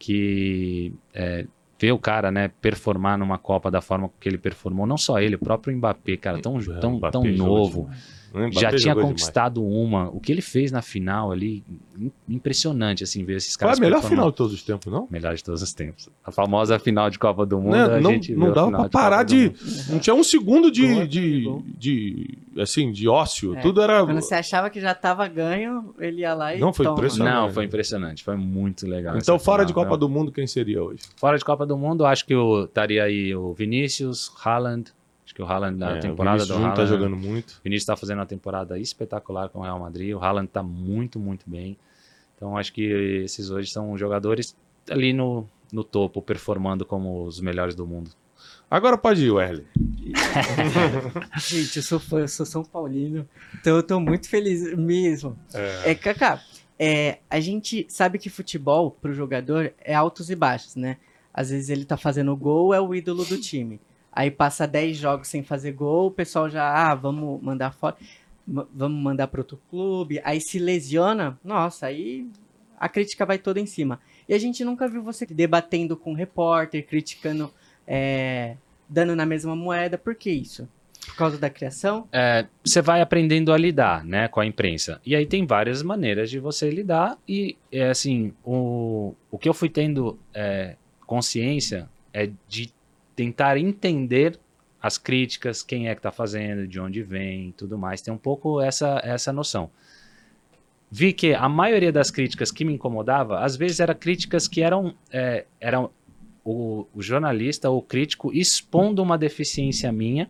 que 0.03 0.93
é, 1.13 1.47
ver 1.79 1.93
o 1.93 1.97
cara, 1.97 2.29
né, 2.29 2.49
performar 2.61 3.17
numa 3.17 3.37
Copa 3.37 3.71
da 3.71 3.79
forma 3.79 4.09
que 4.19 4.27
ele 4.27 4.37
performou, 4.37 4.85
não 4.85 4.97
só 4.97 5.21
ele, 5.21 5.35
o 5.35 5.39
próprio 5.39 5.73
Mbappé, 5.77 6.17
cara, 6.17 6.41
tão, 6.41 6.59
É, 6.59 6.79
tão, 6.79 6.97
Mbappé 6.97 7.11
tão 7.13 7.25
jogou 7.33 7.57
novo. 7.57 7.89
Né? 8.33 8.49
Já 8.51 8.75
tinha 8.75 8.95
conquistado 8.95 9.63
uma. 9.63 10.09
O 10.09 10.19
que 10.19 10.31
ele 10.31 10.41
fez 10.41 10.71
na 10.71 10.81
final 10.81 11.31
ali, 11.31 11.63
im- 11.97 12.11
impressionante, 12.27 13.03
assim, 13.03 13.23
ver 13.23 13.35
esses 13.37 13.53
Foi 13.53 13.59
caras. 13.59 13.77
a 13.77 13.81
melhor 13.81 14.01
final 14.01 14.31
de 14.31 14.37
todos 14.37 14.53
os 14.53 14.63
tempos, 14.63 14.91
não? 14.91 15.07
Melhor 15.09 15.35
de 15.35 15.43
todos 15.43 15.61
os 15.61 15.71
tempos. 15.73 16.09
A 16.25 16.31
famosa 16.31 16.79
final 16.79 17.09
de 17.09 17.19
Copa 17.19 17.45
do 17.45 17.59
Mundo. 17.59 17.73
Né? 17.73 17.83
a 17.83 18.01
Não, 18.01 18.11
gente 18.11 18.33
não 18.33 18.47
a 18.47 18.51
dava 18.51 18.71
pra 18.71 18.83
de 18.85 18.89
parar 18.89 19.23
de. 19.23 19.35
Mundo. 19.45 19.55
Não 19.89 19.99
tinha 19.99 20.15
um 20.15 20.23
segundo 20.23 20.71
de. 20.71 20.87
Gol, 20.93 21.05
de, 21.05 21.67
de 21.77 22.37
assim, 22.59 22.91
de 22.91 23.07
ócio. 23.07 23.55
É. 23.55 23.61
Tudo 23.61 23.81
era. 23.81 24.03
Quando 24.03 24.19
você 24.21 24.35
achava 24.35 24.69
que 24.69 24.81
já 24.81 24.95
tava 24.95 25.27
ganho, 25.27 25.93
ele 25.99 26.21
ia 26.21 26.33
lá 26.33 26.55
e. 26.55 26.59
Não, 26.59 26.73
foi 26.73 26.85
toma. 26.85 26.97
impressionante. 26.97 27.33
Não, 27.35 27.51
foi 27.51 27.65
impressionante. 27.65 28.23
Foi 28.23 28.35
muito 28.35 28.87
legal. 28.87 29.15
Então, 29.17 29.37
fora 29.37 29.57
final, 29.63 29.67
de 29.67 29.73
Copa 29.73 29.89
viu? 29.89 29.97
do 29.97 30.09
Mundo, 30.09 30.31
quem 30.31 30.47
seria 30.47 30.81
hoje? 30.83 31.01
Fora 31.17 31.37
de 31.37 31.45
Copa 31.45 31.65
do 31.65 31.77
Mundo, 31.77 32.03
acho 32.05 32.25
que 32.25 32.33
eu 32.33 32.65
estaria 32.65 33.03
aí 33.03 33.35
o 33.35 33.53
Vinícius, 33.53 34.31
Haaland. 34.43 34.91
Acho 35.25 35.33
que 35.33 35.41
o 35.41 35.45
Haaland 35.45 35.77
na 35.77 35.97
É, 35.97 35.99
temporada 35.99 36.43
o 36.43 36.45
do 36.45 36.53
Vinícius 36.53 36.57
Júnior 36.57 36.71
Haaland. 36.71 36.81
tá 36.81 36.85
jogando 36.85 37.15
muito. 37.17 37.51
O 37.51 37.63
Vinícius 37.63 37.83
está 37.83 37.95
fazendo 37.95 38.19
uma 38.19 38.25
temporada 38.25 38.77
espetacular 38.77 39.49
com 39.49 39.59
o 39.59 39.61
Real 39.63 39.79
Madrid. 39.79 40.13
O 40.13 40.19
Haaland 40.19 40.47
está 40.47 40.61
muito, 40.61 41.19
muito 41.19 41.49
bem. 41.49 41.77
Então 42.35 42.57
acho 42.57 42.73
que 42.73 42.83
esses 43.23 43.49
hoje 43.49 43.71
são 43.71 43.97
jogadores 43.97 44.55
ali 44.89 45.13
no, 45.13 45.47
no 45.71 45.83
topo, 45.83 46.21
performando 46.21 46.85
como 46.85 47.23
os 47.23 47.39
melhores 47.39 47.73
do 47.73 47.87
mundo. 47.87 48.11
Agora 48.69 48.97
pode 48.97 49.23
ir, 49.25 49.31
Werley. 49.31 49.65
Gente, 51.39 51.77
eu 51.77 51.83
sou 51.83 51.99
fã, 51.99 52.19
eu 52.19 52.27
sou 52.27 52.45
São 52.45 52.63
Paulino. 52.63 53.27
Então 53.59 53.75
eu 53.75 53.83
tô 53.83 53.99
muito 53.99 54.27
feliz 54.27 54.75
mesmo. 54.75 55.37
É, 55.85 55.95
Kaká, 55.95 56.41
é, 56.77 57.19
a 57.29 57.39
gente 57.39 57.85
sabe 57.89 58.17
que 58.19 58.29
futebol 58.29 58.91
pro 58.91 59.13
jogador 59.13 59.73
é 59.79 59.93
altos 59.93 60.29
e 60.29 60.35
baixos, 60.35 60.75
né? 60.75 60.97
Às 61.33 61.49
vezes 61.49 61.69
ele 61.69 61.85
tá 61.85 61.97
fazendo 61.97 62.35
gol, 62.35 62.73
é 62.73 62.81
o 62.81 62.93
ídolo 62.93 63.23
do 63.25 63.37
time. 63.39 63.79
Aí 64.15 64.29
passa 64.29 64.67
10 64.67 64.97
jogos 64.97 65.27
sem 65.27 65.43
fazer 65.43 65.71
gol, 65.71 66.07
o 66.07 66.11
pessoal 66.11 66.49
já, 66.49 66.63
ah, 66.71 66.93
vamos 66.93 67.41
mandar 67.41 67.71
fora, 67.71 67.95
vamos 68.47 69.01
mandar 69.01 69.27
para 69.27 69.41
outro 69.41 69.59
clube. 69.69 70.21
Aí 70.23 70.39
se 70.39 70.59
lesiona, 70.59 71.39
nossa, 71.43 71.87
aí 71.87 72.27
a 72.79 72.87
crítica 72.87 73.25
vai 73.25 73.39
toda 73.39 73.59
em 73.59 73.65
cima. 73.65 73.99
E 74.29 74.33
a 74.33 74.37
gente 74.37 74.63
nunca 74.63 74.87
viu 74.87 75.01
você 75.01 75.25
debatendo 75.25 75.97
com 75.97 76.11
um 76.11 76.15
repórter, 76.15 76.85
criticando, 76.85 77.51
é, 77.87 78.55
dando 78.87 79.15
na 79.15 79.25
mesma 79.25 79.55
moeda. 79.55 79.97
Por 79.97 80.13
que 80.15 80.29
isso? 80.29 80.67
Por 81.07 81.15
causa 81.15 81.37
da 81.37 81.49
criação? 81.49 82.07
É, 82.11 82.45
você 82.63 82.81
vai 82.81 83.01
aprendendo 83.01 83.51
a 83.51 83.57
lidar, 83.57 84.05
né, 84.05 84.27
com 84.27 84.39
a 84.39 84.45
imprensa. 84.45 85.01
E 85.05 85.15
aí 85.15 85.25
tem 85.25 85.45
várias 85.45 85.81
maneiras 85.81 86.29
de 86.29 86.39
você 86.39 86.69
lidar 86.69 87.17
e 87.27 87.57
é 87.71 87.89
assim, 87.89 88.33
o, 88.43 89.13
o 89.29 89.37
que 89.37 89.49
eu 89.49 89.53
fui 89.53 89.69
tendo 89.69 90.17
é, 90.33 90.75
consciência 91.05 91.89
é 92.13 92.29
de 92.47 92.71
tentar 93.15 93.57
entender 93.57 94.39
as 94.81 94.97
críticas, 94.97 95.63
quem 95.63 95.87
é 95.87 95.95
que 95.95 96.01
tá 96.01 96.11
fazendo, 96.11 96.67
de 96.67 96.79
onde 96.79 97.01
vem, 97.01 97.53
tudo 97.53 97.77
mais. 97.77 98.01
Tem 98.01 98.13
um 98.13 98.17
pouco 98.17 98.59
essa 98.59 98.99
essa 99.03 99.31
noção. 99.31 99.69
Vi 100.91 101.13
que 101.13 101.33
a 101.33 101.49
maioria 101.49 101.91
das 101.91 102.11
críticas 102.11 102.51
que 102.51 102.63
me 102.63 102.73
incomodava, 102.73 103.39
às 103.39 103.55
vezes 103.55 103.79
eram 103.79 103.95
críticas 103.95 104.47
que 104.47 104.61
eram 104.61 104.93
é, 105.11 105.45
eram 105.59 105.89
o, 106.43 106.85
o 106.93 107.01
jornalista 107.01 107.69
ou 107.69 107.79
o 107.79 107.81
crítico 107.81 108.31
expondo 108.33 109.01
uma 109.01 109.17
deficiência 109.17 109.91
minha 109.91 110.29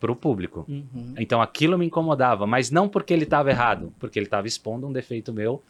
para 0.00 0.12
o 0.12 0.16
público. 0.16 0.66
Uhum. 0.68 1.14
Então 1.16 1.40
aquilo 1.40 1.78
me 1.78 1.86
incomodava, 1.86 2.46
mas 2.46 2.70
não 2.70 2.88
porque 2.88 3.14
ele 3.14 3.24
estava 3.24 3.50
errado, 3.50 3.94
porque 3.98 4.18
ele 4.18 4.26
estava 4.26 4.46
expondo 4.46 4.86
um 4.86 4.92
defeito 4.92 5.32
meu 5.32 5.62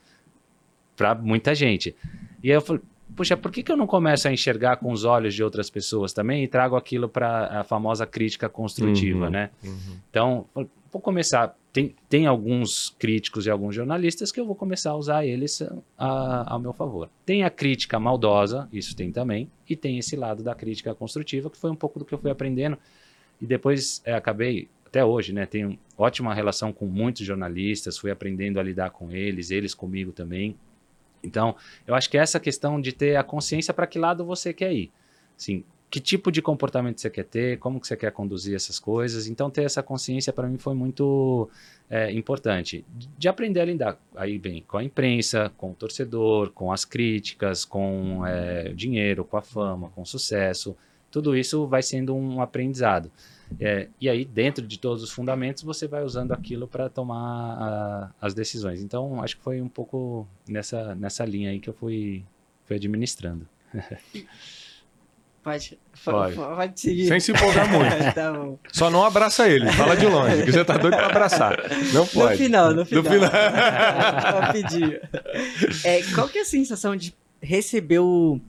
para 0.96 1.14
muita 1.14 1.54
gente. 1.54 1.94
E 2.42 2.50
aí 2.50 2.56
eu 2.56 2.60
falei, 2.60 2.82
puxa, 3.16 3.36
por 3.36 3.50
que, 3.52 3.62
que 3.62 3.70
eu 3.72 3.76
não 3.76 3.86
começo 3.86 4.26
a 4.28 4.32
enxergar 4.32 4.76
com 4.76 4.90
os 4.92 5.04
olhos 5.04 5.34
de 5.34 5.42
outras 5.42 5.68
pessoas 5.70 6.12
também 6.12 6.44
e 6.44 6.48
trago 6.48 6.76
aquilo 6.76 7.08
para 7.08 7.60
a 7.60 7.64
famosa 7.64 8.06
crítica 8.06 8.48
construtiva, 8.48 9.26
Uhum, 9.26 9.30
né? 9.30 9.50
uhum. 9.64 9.96
Então, 10.10 10.46
vou 10.92 11.00
começar. 11.00 11.56
Tem, 11.72 11.92
tem 12.08 12.26
alguns 12.26 12.94
críticos 12.98 13.46
e 13.46 13.50
alguns 13.50 13.74
jornalistas 13.74 14.30
que 14.30 14.38
eu 14.38 14.46
vou 14.46 14.54
começar 14.54 14.90
a 14.90 14.96
usar 14.96 15.26
eles 15.26 15.60
a- 15.98 16.44
ao 16.52 16.60
meu 16.60 16.72
favor. 16.72 17.08
Tem 17.26 17.42
a 17.42 17.50
crítica 17.50 17.98
maldosa, 17.98 18.68
isso 18.72 18.94
tem 18.94 19.10
também, 19.10 19.50
e 19.68 19.74
tem 19.74 19.98
esse 19.98 20.14
lado 20.14 20.42
da 20.44 20.54
crítica 20.54 20.94
construtiva, 20.94 21.50
que 21.50 21.56
foi 21.58 21.70
um 21.70 21.74
pouco 21.74 21.98
do 21.98 22.04
que 22.04 22.14
eu 22.14 22.18
fui 22.18 22.30
aprendendo. 22.30 22.78
E 23.40 23.46
depois 23.46 24.00
é, 24.04 24.14
acabei, 24.14 24.68
até 24.86 25.04
hoje, 25.04 25.32
né? 25.32 25.44
Tenho 25.46 25.76
ótima 25.98 26.32
relação 26.32 26.72
com 26.72 26.86
muitos 26.86 27.26
jornalistas, 27.26 27.98
fui 27.98 28.12
aprendendo 28.12 28.60
a 28.60 28.62
lidar 28.62 28.90
com 28.90 29.10
eles, 29.10 29.50
eles 29.50 29.74
comigo 29.74 30.12
também. 30.12 30.54
Então, 31.24 31.56
eu 31.86 31.94
acho 31.94 32.08
que 32.10 32.18
essa 32.18 32.38
questão 32.38 32.80
de 32.80 32.92
ter 32.92 33.16
a 33.16 33.24
consciência 33.24 33.72
para 33.74 33.86
que 33.86 33.98
lado 33.98 34.24
você 34.24 34.52
quer 34.52 34.72
ir. 34.72 34.92
Assim, 35.36 35.64
que 35.90 36.00
tipo 36.00 36.30
de 36.32 36.42
comportamento 36.42 37.00
você 37.00 37.08
quer 37.08 37.24
ter, 37.24 37.58
como 37.58 37.80
que 37.80 37.86
você 37.86 37.96
quer 37.96 38.10
conduzir 38.12 38.54
essas 38.54 38.78
coisas. 38.80 39.26
Então, 39.28 39.48
ter 39.48 39.62
essa 39.62 39.82
consciência 39.82 40.32
para 40.32 40.48
mim 40.48 40.58
foi 40.58 40.74
muito 40.74 41.48
é, 41.88 42.10
importante. 42.12 42.84
De- 42.96 43.08
De 43.16 43.28
aprender 43.28 43.60
a 43.60 43.64
lidar 43.64 43.98
aí 44.16 44.38
bem 44.38 44.64
com 44.66 44.76
a 44.76 44.82
imprensa, 44.84 45.52
com 45.56 45.70
o 45.70 45.74
torcedor, 45.74 46.50
com 46.50 46.72
as 46.72 46.84
críticas, 46.84 47.64
com 47.64 48.24
é, 48.26 48.72
dinheiro, 48.74 49.24
com 49.24 49.36
a 49.36 49.42
fama, 49.42 49.88
com 49.90 50.02
o 50.02 50.06
sucesso. 50.06 50.76
tudo 51.10 51.36
isso 51.36 51.64
vai 51.68 51.80
sendo 51.80 52.12
um 52.12 52.40
aprendizado. 52.42 53.08
É, 53.60 53.88
e 54.00 54.08
aí, 54.08 54.24
dentro 54.24 54.66
de 54.66 54.78
todos 54.78 55.02
os 55.02 55.10
fundamentos, 55.10 55.62
você 55.62 55.86
vai 55.86 56.02
usando 56.02 56.32
aquilo 56.32 56.66
para 56.66 56.88
tomar 56.88 57.56
a, 57.60 58.10
as 58.20 58.34
decisões. 58.34 58.82
Então, 58.82 59.22
acho 59.22 59.36
que 59.36 59.42
foi 59.42 59.60
um 59.60 59.68
pouco 59.68 60.26
nessa, 60.48 60.94
nessa 60.94 61.24
linha 61.24 61.50
aí 61.50 61.60
que 61.60 61.68
eu 61.68 61.74
fui, 61.74 62.24
fui 62.64 62.76
administrando. 62.76 63.46
Pode, 65.44 65.78
pode. 66.02 66.36
pode 66.36 66.80
seguir. 66.80 67.06
Sem 67.06 67.20
se 67.20 67.30
empolgar 67.30 67.70
muito. 67.70 67.92
tá 68.16 68.32
bom. 68.32 68.58
Só 68.72 68.88
não 68.88 69.04
abraça 69.04 69.46
ele, 69.46 69.70
fala 69.72 69.94
de 69.94 70.06
longe, 70.06 70.42
que 70.42 70.50
você 70.50 70.64
tá 70.64 70.78
doido 70.78 70.96
pra 70.96 71.04
abraçar. 71.08 71.54
Não 71.92 72.06
pode. 72.06 72.32
No 72.32 72.38
final, 72.38 72.74
no 72.74 72.86
final. 72.86 73.04
No 73.04 73.10
final. 73.10 73.30
é, 75.84 76.02
qual 76.14 76.30
que 76.30 76.38
é 76.38 76.40
a 76.40 76.46
sensação 76.46 76.96
de 76.96 77.14
receber 77.42 77.98
o, 77.98 78.40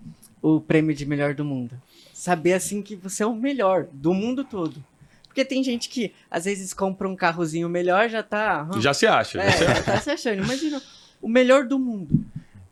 o 0.41 0.62
prêmio 0.62 0.95
de 0.95 1.05
melhor 1.05 1.34
do 1.34 1.43
mundo? 1.43 1.75
Saber, 2.17 2.54
assim, 2.54 2.82
que 2.82 2.95
você 2.95 3.23
é 3.23 3.25
o 3.25 3.36
melhor 3.36 3.88
do 3.91 4.13
mundo 4.13 4.45
todo. 4.45 4.82
Porque 5.28 5.43
tem 5.43 5.62
gente 5.62 5.89
que, 5.89 6.13
às 6.32 6.45
vezes, 6.45 6.73
compra 6.73 7.10
um 7.10 7.15
carrozinho 7.15 7.67
melhor, 7.67 8.08
já 8.08 8.23
tá... 8.23 8.69
Já 8.80 8.93
se 8.93 9.06
acha. 9.06 9.41
É, 9.41 9.51
já 9.51 9.84
tá 9.84 9.99
se 9.99 10.12
achando. 10.12 10.41
Imagina, 10.41 10.82
o 11.21 11.28
melhor 11.28 11.65
do 11.65 11.78
mundo. 11.78 12.23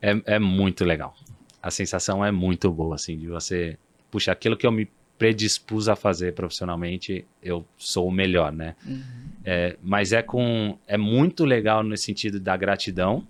É, 0.01 0.35
é 0.35 0.39
muito 0.39 0.85
legal. 0.85 1.13
A 1.61 1.69
sensação 1.69 2.23
é 2.23 2.31
muito 2.31 2.71
boa, 2.71 2.95
assim, 2.95 3.17
de 3.17 3.27
você 3.27 3.77
puxa, 4.09 4.31
aquilo 4.31 4.55
que 4.55 4.67
eu 4.67 4.71
me 4.71 4.87
predispus 5.17 5.89
a 5.89 5.95
fazer 5.95 6.33
profissionalmente, 6.33 7.25
eu 7.41 7.65
sou 7.77 8.07
o 8.07 8.11
melhor, 8.11 8.51
né? 8.51 8.75
Uhum. 8.85 9.01
É, 9.43 9.75
mas 9.81 10.13
é 10.13 10.21
com 10.21 10.77
é 10.87 10.97
muito 10.97 11.43
legal 11.43 11.83
no 11.83 11.97
sentido 11.97 12.39
da 12.39 12.55
gratidão, 12.55 13.27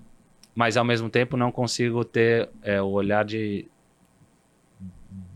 mas 0.53 0.75
ao 0.75 0.83
mesmo 0.83 1.09
tempo 1.09 1.37
não 1.37 1.51
consigo 1.51 2.03
ter 2.03 2.49
é, 2.61 2.81
o 2.81 2.87
olhar 2.87 3.23
de 3.23 3.65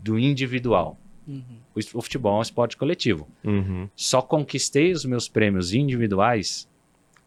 do 0.02 0.18
individual. 0.18 0.98
Uhum. 1.26 1.42
O, 1.74 2.02
futebol 2.02 2.36
é 2.36 2.38
um 2.38 2.42
esporte 2.42 2.76
coletivo. 2.76 3.28
Uhum. 3.44 3.88
Só 3.94 4.22
conquistei 4.22 4.92
os 4.92 5.04
meus 5.04 5.28
prêmios 5.28 5.72
individuais 5.74 6.68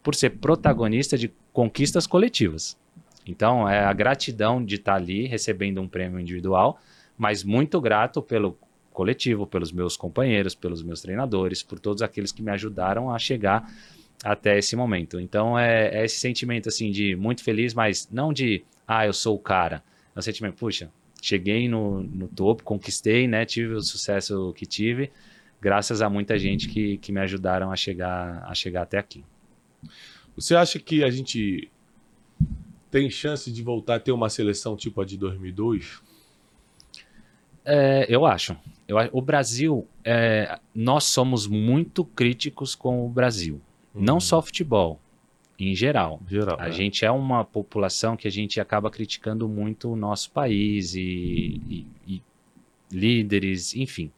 por 0.02 0.16
ser 0.16 0.32
protagonista 0.32 1.18
de 1.18 1.32
conquistas 1.54 2.08
coletivas. 2.08 2.78
Então, 3.26 3.70
é 3.70 3.86
a 3.86 3.94
gratidão 3.94 4.64
de 4.64 4.76
estar 4.76 4.96
ali 4.96 5.28
recebendo 5.28 5.80
um 5.80 5.88
prêmio 5.88 6.20
individual, 6.20 6.80
mas 7.18 7.44
muito 7.44 7.80
grato 7.80 8.22
pelo 8.22 8.58
coletivo, 8.92 9.46
pelos 9.46 9.72
meus 9.72 9.96
companheiros, 9.96 10.56
pelos 10.56 10.84
meus 10.84 11.02
treinadores, 11.02 11.64
por 11.64 11.80
todos 11.80 12.02
aqueles 12.02 12.32
que 12.32 12.42
me 12.42 12.52
ajudaram 12.52 13.12
a 13.12 13.20
chegar 13.20 13.72
até 14.24 14.58
esse 14.58 14.76
momento. 14.76 15.20
Então 15.20 15.58
é, 15.58 16.00
é 16.00 16.06
esse 16.06 16.20
sentimento 16.20 16.70
assim 16.70 16.92
de 16.92 17.16
muito 17.16 17.44
feliz, 17.44 17.74
mas 17.74 18.10
não 18.12 18.34
de 18.34 18.64
ah, 18.88 19.06
eu 19.06 19.14
sou 19.14 19.36
o 19.36 19.40
cara. 19.40 19.84
É 20.16 20.20
um 20.20 20.22
sentimento, 20.22 20.56
puxa, 20.56 20.90
cheguei 21.22 21.70
no, 21.70 22.02
no 22.02 22.28
topo, 22.28 22.64
conquistei, 22.64 23.28
né? 23.28 23.46
Tive 23.46 23.76
o 23.76 23.82
sucesso 23.82 24.52
que 24.54 24.66
tive, 24.66 25.12
graças 25.62 26.02
a 26.02 26.10
muita 26.10 26.38
gente 26.40 26.68
que, 26.68 26.98
que 26.98 27.12
me 27.12 27.20
ajudaram 27.22 27.72
a 27.72 27.76
chegar, 27.76 28.44
a 28.44 28.54
chegar 28.56 28.82
até 28.82 28.98
aqui. 28.98 29.24
Você 30.36 30.56
acha 30.56 30.80
que 30.80 31.04
a 31.04 31.10
gente 31.12 31.70
tem 32.90 33.10
chance 33.10 33.52
de 33.52 33.62
voltar 33.62 33.96
a 33.96 34.00
ter 34.00 34.12
uma 34.12 34.30
seleção 34.30 34.76
tipo 34.76 35.00
a 35.00 35.06
de 35.06 35.18
2002? 35.18 36.02
É, 37.64 38.06
eu 38.10 38.26
acho. 38.26 38.58
Eu, 38.88 38.98
o 39.12 39.22
Brasil, 39.22 39.88
é, 40.04 40.60
nós 40.74 41.04
somos 41.04 41.46
muito 41.46 42.04
críticos 42.04 42.74
com 42.74 43.06
o 43.06 43.10
Brasil. 43.10 43.62
Uhum. 43.94 44.02
Não 44.02 44.20
só 44.20 44.42
futebol, 44.42 45.00
em 45.69 45.76
geral. 45.76 46.19
geral 46.28 46.58
a 46.60 46.67
é. 46.67 46.71
gente 46.71 47.06
é 47.06 47.12
uma 47.12 47.43
população 47.43 48.15
que 48.15 48.28
a 48.28 48.32
gente 48.32 48.60
acaba 48.60 48.89
criticando 48.89 49.47
muito 49.47 49.91
o 49.91 49.95
nosso 49.95 50.32
país 50.32 50.95
e, 50.95 51.62
e, 51.69 51.88
e 52.08 52.24
líderes, 52.91 53.76
enfim. 53.76 54.12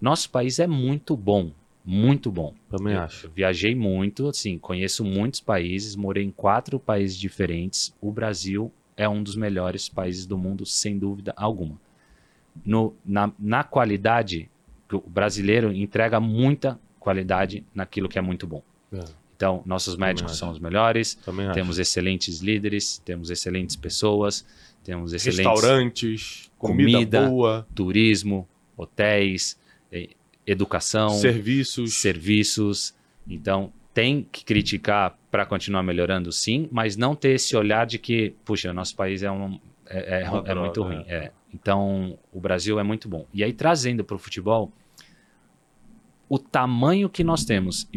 Nosso 0.00 0.30
país 0.30 0.58
é 0.58 0.66
muito 0.66 1.16
bom, 1.16 1.50
muito 1.84 2.30
bom. 2.30 2.54
Também 2.68 2.94
eu, 2.94 3.00
acho. 3.00 3.30
Viajei 3.30 3.74
muito, 3.74 4.28
assim, 4.28 4.58
conheço 4.58 5.04
muitos 5.04 5.40
países, 5.40 5.96
morei 5.96 6.24
em 6.24 6.30
quatro 6.30 6.78
países 6.78 7.16
diferentes. 7.16 7.94
O 8.00 8.12
Brasil 8.12 8.72
é 8.96 9.08
um 9.08 9.22
dos 9.22 9.36
melhores 9.36 9.88
países 9.88 10.26
do 10.26 10.36
mundo, 10.36 10.66
sem 10.66 10.98
dúvida 10.98 11.32
alguma 11.36 11.78
no, 12.64 12.94
na, 13.04 13.32
na 13.38 13.64
qualidade, 13.64 14.50
o 14.92 15.00
brasileiro 15.00 15.72
entrega 15.72 16.20
muita 16.20 16.78
qualidade 17.00 17.64
naquilo 17.74 18.08
que 18.08 18.18
é 18.18 18.22
muito 18.22 18.46
bom. 18.46 18.62
É. 18.92 19.04
Então, 19.44 19.62
nossos 19.66 19.94
médicos 19.94 20.38
são 20.38 20.50
os 20.50 20.58
melhores, 20.58 21.18
temos 21.52 21.76
acho. 21.76 21.82
excelentes 21.82 22.40
líderes, 22.40 22.96
temos 23.04 23.28
excelentes 23.28 23.76
pessoas, 23.76 24.42
temos 24.82 25.12
excelentes 25.12 25.46
restaurantes, 25.46 26.50
comida, 26.56 26.92
comida 26.92 27.28
boa, 27.28 27.66
turismo, 27.74 28.48
hotéis, 28.74 29.58
educação, 30.46 31.10
serviços, 31.10 31.92
serviços. 32.00 32.94
Então, 33.28 33.70
tem 33.92 34.26
que 34.32 34.46
criticar 34.46 35.14
para 35.30 35.44
continuar 35.44 35.82
melhorando, 35.82 36.32
sim, 36.32 36.66
mas 36.72 36.96
não 36.96 37.14
ter 37.14 37.34
esse 37.34 37.54
olhar 37.54 37.84
de 37.86 37.98
que, 37.98 38.34
puxa, 38.46 38.72
nosso 38.72 38.96
país 38.96 39.22
é 39.22 39.30
um 39.30 39.60
é, 39.86 40.22
é, 40.22 40.52
é 40.52 40.54
muito 40.54 40.82
ruim. 40.82 41.04
É. 41.06 41.30
Então, 41.52 42.18
o 42.32 42.40
Brasil 42.40 42.80
é 42.80 42.82
muito 42.82 43.10
bom. 43.10 43.26
E 43.32 43.44
aí, 43.44 43.52
trazendo 43.52 44.02
para 44.02 44.16
o 44.16 44.18
futebol, 44.18 44.72
o 46.28 46.38
tamanho 46.38 47.08
que 47.08 47.22
nós 47.22 47.44
temos, 47.44 47.88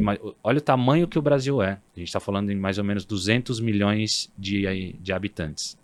olha 0.44 0.58
o 0.58 0.62
tamanho 0.62 1.08
que 1.08 1.18
o 1.18 1.22
Brasil 1.22 1.62
é. 1.62 1.80
A 1.96 2.00
gente 2.00 2.08
está 2.08 2.20
falando 2.20 2.52
em 2.52 2.56
mais 2.56 2.78
ou 2.78 2.84
menos 2.84 3.06
200 3.06 3.60
milhões 3.60 4.32
de, 4.38 4.94
de 5.00 5.14
habitantes. 5.14 5.78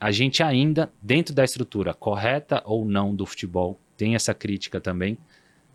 A 0.00 0.10
gente 0.12 0.42
ainda, 0.42 0.90
dentro 1.02 1.34
da 1.34 1.44
estrutura 1.44 1.92
correta 1.92 2.62
ou 2.64 2.84
não 2.84 3.14
do 3.14 3.26
futebol, 3.26 3.80
tem 3.96 4.14
essa 4.14 4.32
crítica 4.32 4.80
também. 4.80 5.18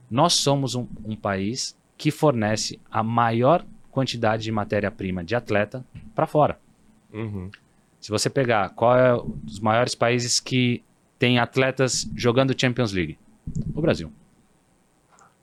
Nós 0.10 0.34
somos 0.34 0.76
um, 0.76 0.88
um 1.04 1.16
país 1.16 1.78
que 1.98 2.10
fornece 2.10 2.80
a 2.90 3.04
maior 3.04 3.66
quantidade 3.92 4.44
de 4.44 4.52
matéria-prima 4.52 5.24
de 5.24 5.36
atleta 5.36 5.86
para 6.16 6.26
fora. 6.26 6.58
Uhum. 7.12 7.52
Se 8.00 8.10
você 8.10 8.30
pegar 8.30 8.70
qual 8.70 8.98
é 8.98 9.14
os 9.46 9.60
maiores 9.60 9.94
países 9.94 10.40
que 10.40 10.82
tem 11.20 11.38
atletas 11.38 12.10
jogando 12.16 12.60
Champions 12.60 12.92
League? 12.92 13.18
O 13.74 13.82
Brasil. 13.82 14.12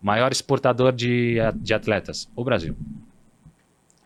Maior 0.00 0.32
exportador 0.32 0.92
de, 0.92 1.36
de 1.56 1.74
atletas? 1.74 2.28
O 2.34 2.42
Brasil. 2.42 2.76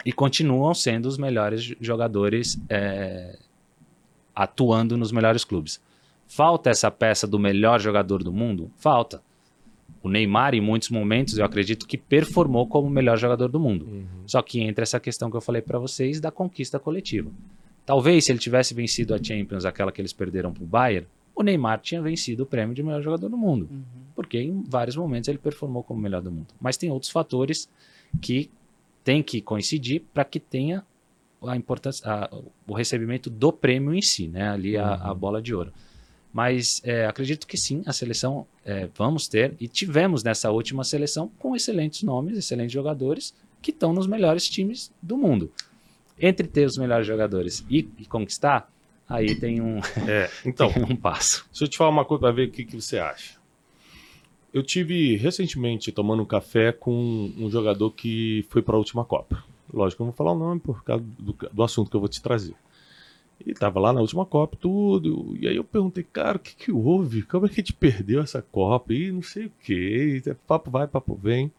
E 0.04 0.12
continuam 0.12 0.74
sendo 0.74 1.06
os 1.06 1.16
melhores 1.16 1.74
jogadores 1.80 2.60
é, 2.68 3.38
atuando 4.34 4.96
nos 4.96 5.12
melhores 5.12 5.44
clubes. 5.44 5.80
Falta 6.26 6.70
essa 6.70 6.90
peça 6.90 7.26
do 7.26 7.38
melhor 7.38 7.80
jogador 7.80 8.22
do 8.22 8.32
mundo? 8.32 8.70
Falta. 8.76 9.22
O 10.02 10.08
Neymar, 10.08 10.54
em 10.54 10.60
muitos 10.60 10.90
momentos, 10.90 11.38
eu 11.38 11.44
acredito 11.44 11.86
que 11.86 11.96
performou 11.96 12.66
como 12.66 12.88
o 12.88 12.90
melhor 12.90 13.16
jogador 13.16 13.48
do 13.48 13.58
mundo. 13.58 13.86
Uhum. 13.86 14.06
Só 14.26 14.42
que 14.42 14.60
entra 14.60 14.82
essa 14.82 15.00
questão 15.00 15.30
que 15.30 15.36
eu 15.36 15.40
falei 15.40 15.62
para 15.62 15.78
vocês 15.78 16.20
da 16.20 16.30
conquista 16.30 16.78
coletiva. 16.78 17.30
Talvez 17.86 18.24
se 18.24 18.32
ele 18.32 18.38
tivesse 18.38 18.74
vencido 18.74 19.14
a 19.14 19.22
Champions, 19.22 19.64
aquela 19.64 19.92
que 19.92 20.00
eles 20.00 20.12
perderam 20.12 20.52
para 20.52 20.62
o 20.62 20.66
Bayern, 20.66 21.06
o 21.34 21.42
Neymar 21.42 21.80
tinha 21.80 22.00
vencido 22.00 22.44
o 22.44 22.46
prêmio 22.46 22.74
de 22.74 22.82
melhor 22.82 23.02
jogador 23.02 23.28
do 23.28 23.36
mundo. 23.36 23.68
Uhum. 23.70 23.82
Porque 24.14 24.38
em 24.38 24.62
vários 24.62 24.96
momentos 24.96 25.28
ele 25.28 25.38
performou 25.38 25.82
como 25.82 26.00
melhor 26.00 26.22
do 26.22 26.30
mundo. 26.30 26.48
Mas 26.60 26.76
tem 26.76 26.90
outros 26.90 27.10
fatores 27.10 27.68
que 28.20 28.50
tem 29.02 29.22
que 29.22 29.40
coincidir 29.40 30.02
para 30.12 30.24
que 30.24 30.38
tenha 30.38 30.84
a 31.42 31.56
importância, 31.56 32.08
a, 32.08 32.30
o 32.66 32.72
recebimento 32.72 33.28
do 33.28 33.52
prêmio 33.52 33.92
em 33.92 34.00
si, 34.00 34.28
né? 34.28 34.48
Ali 34.48 34.76
uhum. 34.76 34.84
a, 34.84 34.94
a, 34.94 35.12
uhum. 35.12 35.18
bola 35.18 35.42
de 35.42 35.54
ouro. 35.54 35.72
Mas 36.32 36.80
é, 36.84 37.06
acredito 37.06 37.46
que 37.46 37.56
sim, 37.56 37.82
a 37.86 37.92
seleção 37.92 38.46
é, 38.64 38.88
vamos 38.96 39.28
ter 39.28 39.54
e 39.60 39.68
tivemos 39.68 40.24
nessa 40.24 40.50
última 40.50 40.82
seleção 40.82 41.30
com 41.38 41.54
excelentes 41.54 42.02
nomes, 42.02 42.36
excelentes 42.36 42.72
jogadores 42.72 43.34
que 43.62 43.70
estão 43.70 43.92
nos 43.92 44.06
melhores 44.06 44.48
times 44.48 44.92
do 45.00 45.16
mundo. 45.16 45.52
Entre 46.18 46.46
ter 46.46 46.66
os 46.66 46.76
melhores 46.76 47.06
jogadores 47.06 47.64
e, 47.68 47.88
e 47.98 48.04
conquistar, 48.04 48.68
aí 49.08 49.34
tem 49.34 49.60
um, 49.60 49.78
é, 50.08 50.30
então, 50.44 50.72
tem 50.72 50.82
um 50.82 50.96
passo. 50.96 51.44
Deixa 51.50 51.64
eu 51.64 51.68
te 51.68 51.76
falar 51.76 51.90
uma 51.90 52.04
coisa 52.04 52.20
para 52.20 52.32
ver 52.32 52.48
o 52.48 52.50
que, 52.50 52.64
que 52.64 52.80
você 52.80 52.98
acha. 52.98 53.38
Eu 54.52 54.62
tive 54.62 55.16
recentemente 55.16 55.90
tomando 55.90 56.22
um 56.22 56.26
café 56.26 56.70
com 56.70 57.32
um 57.36 57.50
jogador 57.50 57.90
que 57.90 58.46
foi 58.48 58.62
para 58.62 58.76
a 58.76 58.78
última 58.78 59.04
Copa. 59.04 59.42
Lógico, 59.72 60.02
eu 60.02 60.06
não 60.06 60.12
vou 60.12 60.16
falar 60.16 60.32
o 60.32 60.38
nome 60.38 60.60
por 60.60 60.84
causa 60.84 61.04
do, 61.18 61.36
do 61.52 61.62
assunto 61.62 61.90
que 61.90 61.96
eu 61.96 62.00
vou 62.00 62.08
te 62.08 62.22
trazer. 62.22 62.54
E 63.44 63.52
tava 63.52 63.80
lá 63.80 63.92
na 63.92 64.00
última 64.00 64.24
Copa, 64.24 64.56
tudo. 64.60 65.36
E 65.40 65.48
aí 65.48 65.56
eu 65.56 65.64
perguntei, 65.64 66.04
cara, 66.04 66.36
o 66.36 66.40
que 66.40 66.54
que 66.54 66.72
houve? 66.72 67.22
Como 67.22 67.46
é 67.46 67.48
que 67.48 67.54
a 67.54 67.56
gente 67.56 67.72
perdeu 67.72 68.22
essa 68.22 68.40
Copa? 68.40 68.94
E 68.94 69.10
não 69.10 69.22
sei 69.22 69.46
o 69.46 69.52
que. 69.60 70.22
Papo 70.46 70.70
vai, 70.70 70.86
papo 70.86 71.18
vem. 71.20 71.50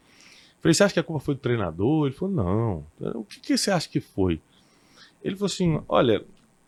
Falei, 0.62 0.74
você 0.74 0.84
acha 0.84 0.94
que 0.94 1.00
a 1.00 1.04
culpa 1.04 1.24
foi 1.24 1.36
do 1.36 1.42
treinador? 1.42 2.08
Ele 2.08 2.16
falou, 2.16 2.34
não. 2.34 2.86
O 3.14 3.24
que, 3.24 3.40
que 3.40 3.58
você 3.58 3.70
acha 3.70 3.88
que 3.90 4.00
foi? 4.00 4.40
Ele 5.24 5.36
falou 5.36 5.48
assim, 5.48 5.82
olha, 5.88 6.26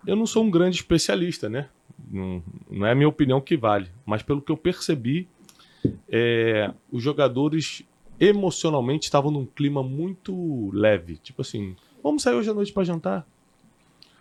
eu 0.07 0.15
não 0.15 0.25
sou 0.25 0.43
um 0.43 0.49
grande 0.49 0.77
especialista, 0.77 1.49
né? 1.49 1.67
Não, 2.09 2.41
não 2.71 2.87
é 2.87 2.91
a 2.93 2.95
minha 2.95 3.09
opinião 3.09 3.41
que 3.41 3.57
vale, 3.57 3.89
mas 4.05 4.23
pelo 4.23 4.41
que 4.41 4.51
eu 4.51 4.57
percebi, 4.57 5.27
é, 6.09 6.73
os 6.89 7.03
jogadores 7.03 7.83
emocionalmente 8.17 9.03
estavam 9.03 9.29
num 9.29 9.45
clima 9.45 9.83
muito 9.83 10.71
leve. 10.71 11.17
Tipo 11.17 11.41
assim, 11.41 11.75
vamos 12.01 12.23
sair 12.23 12.35
hoje 12.35 12.49
à 12.49 12.53
noite 12.53 12.71
para 12.71 12.85
jantar. 12.85 13.27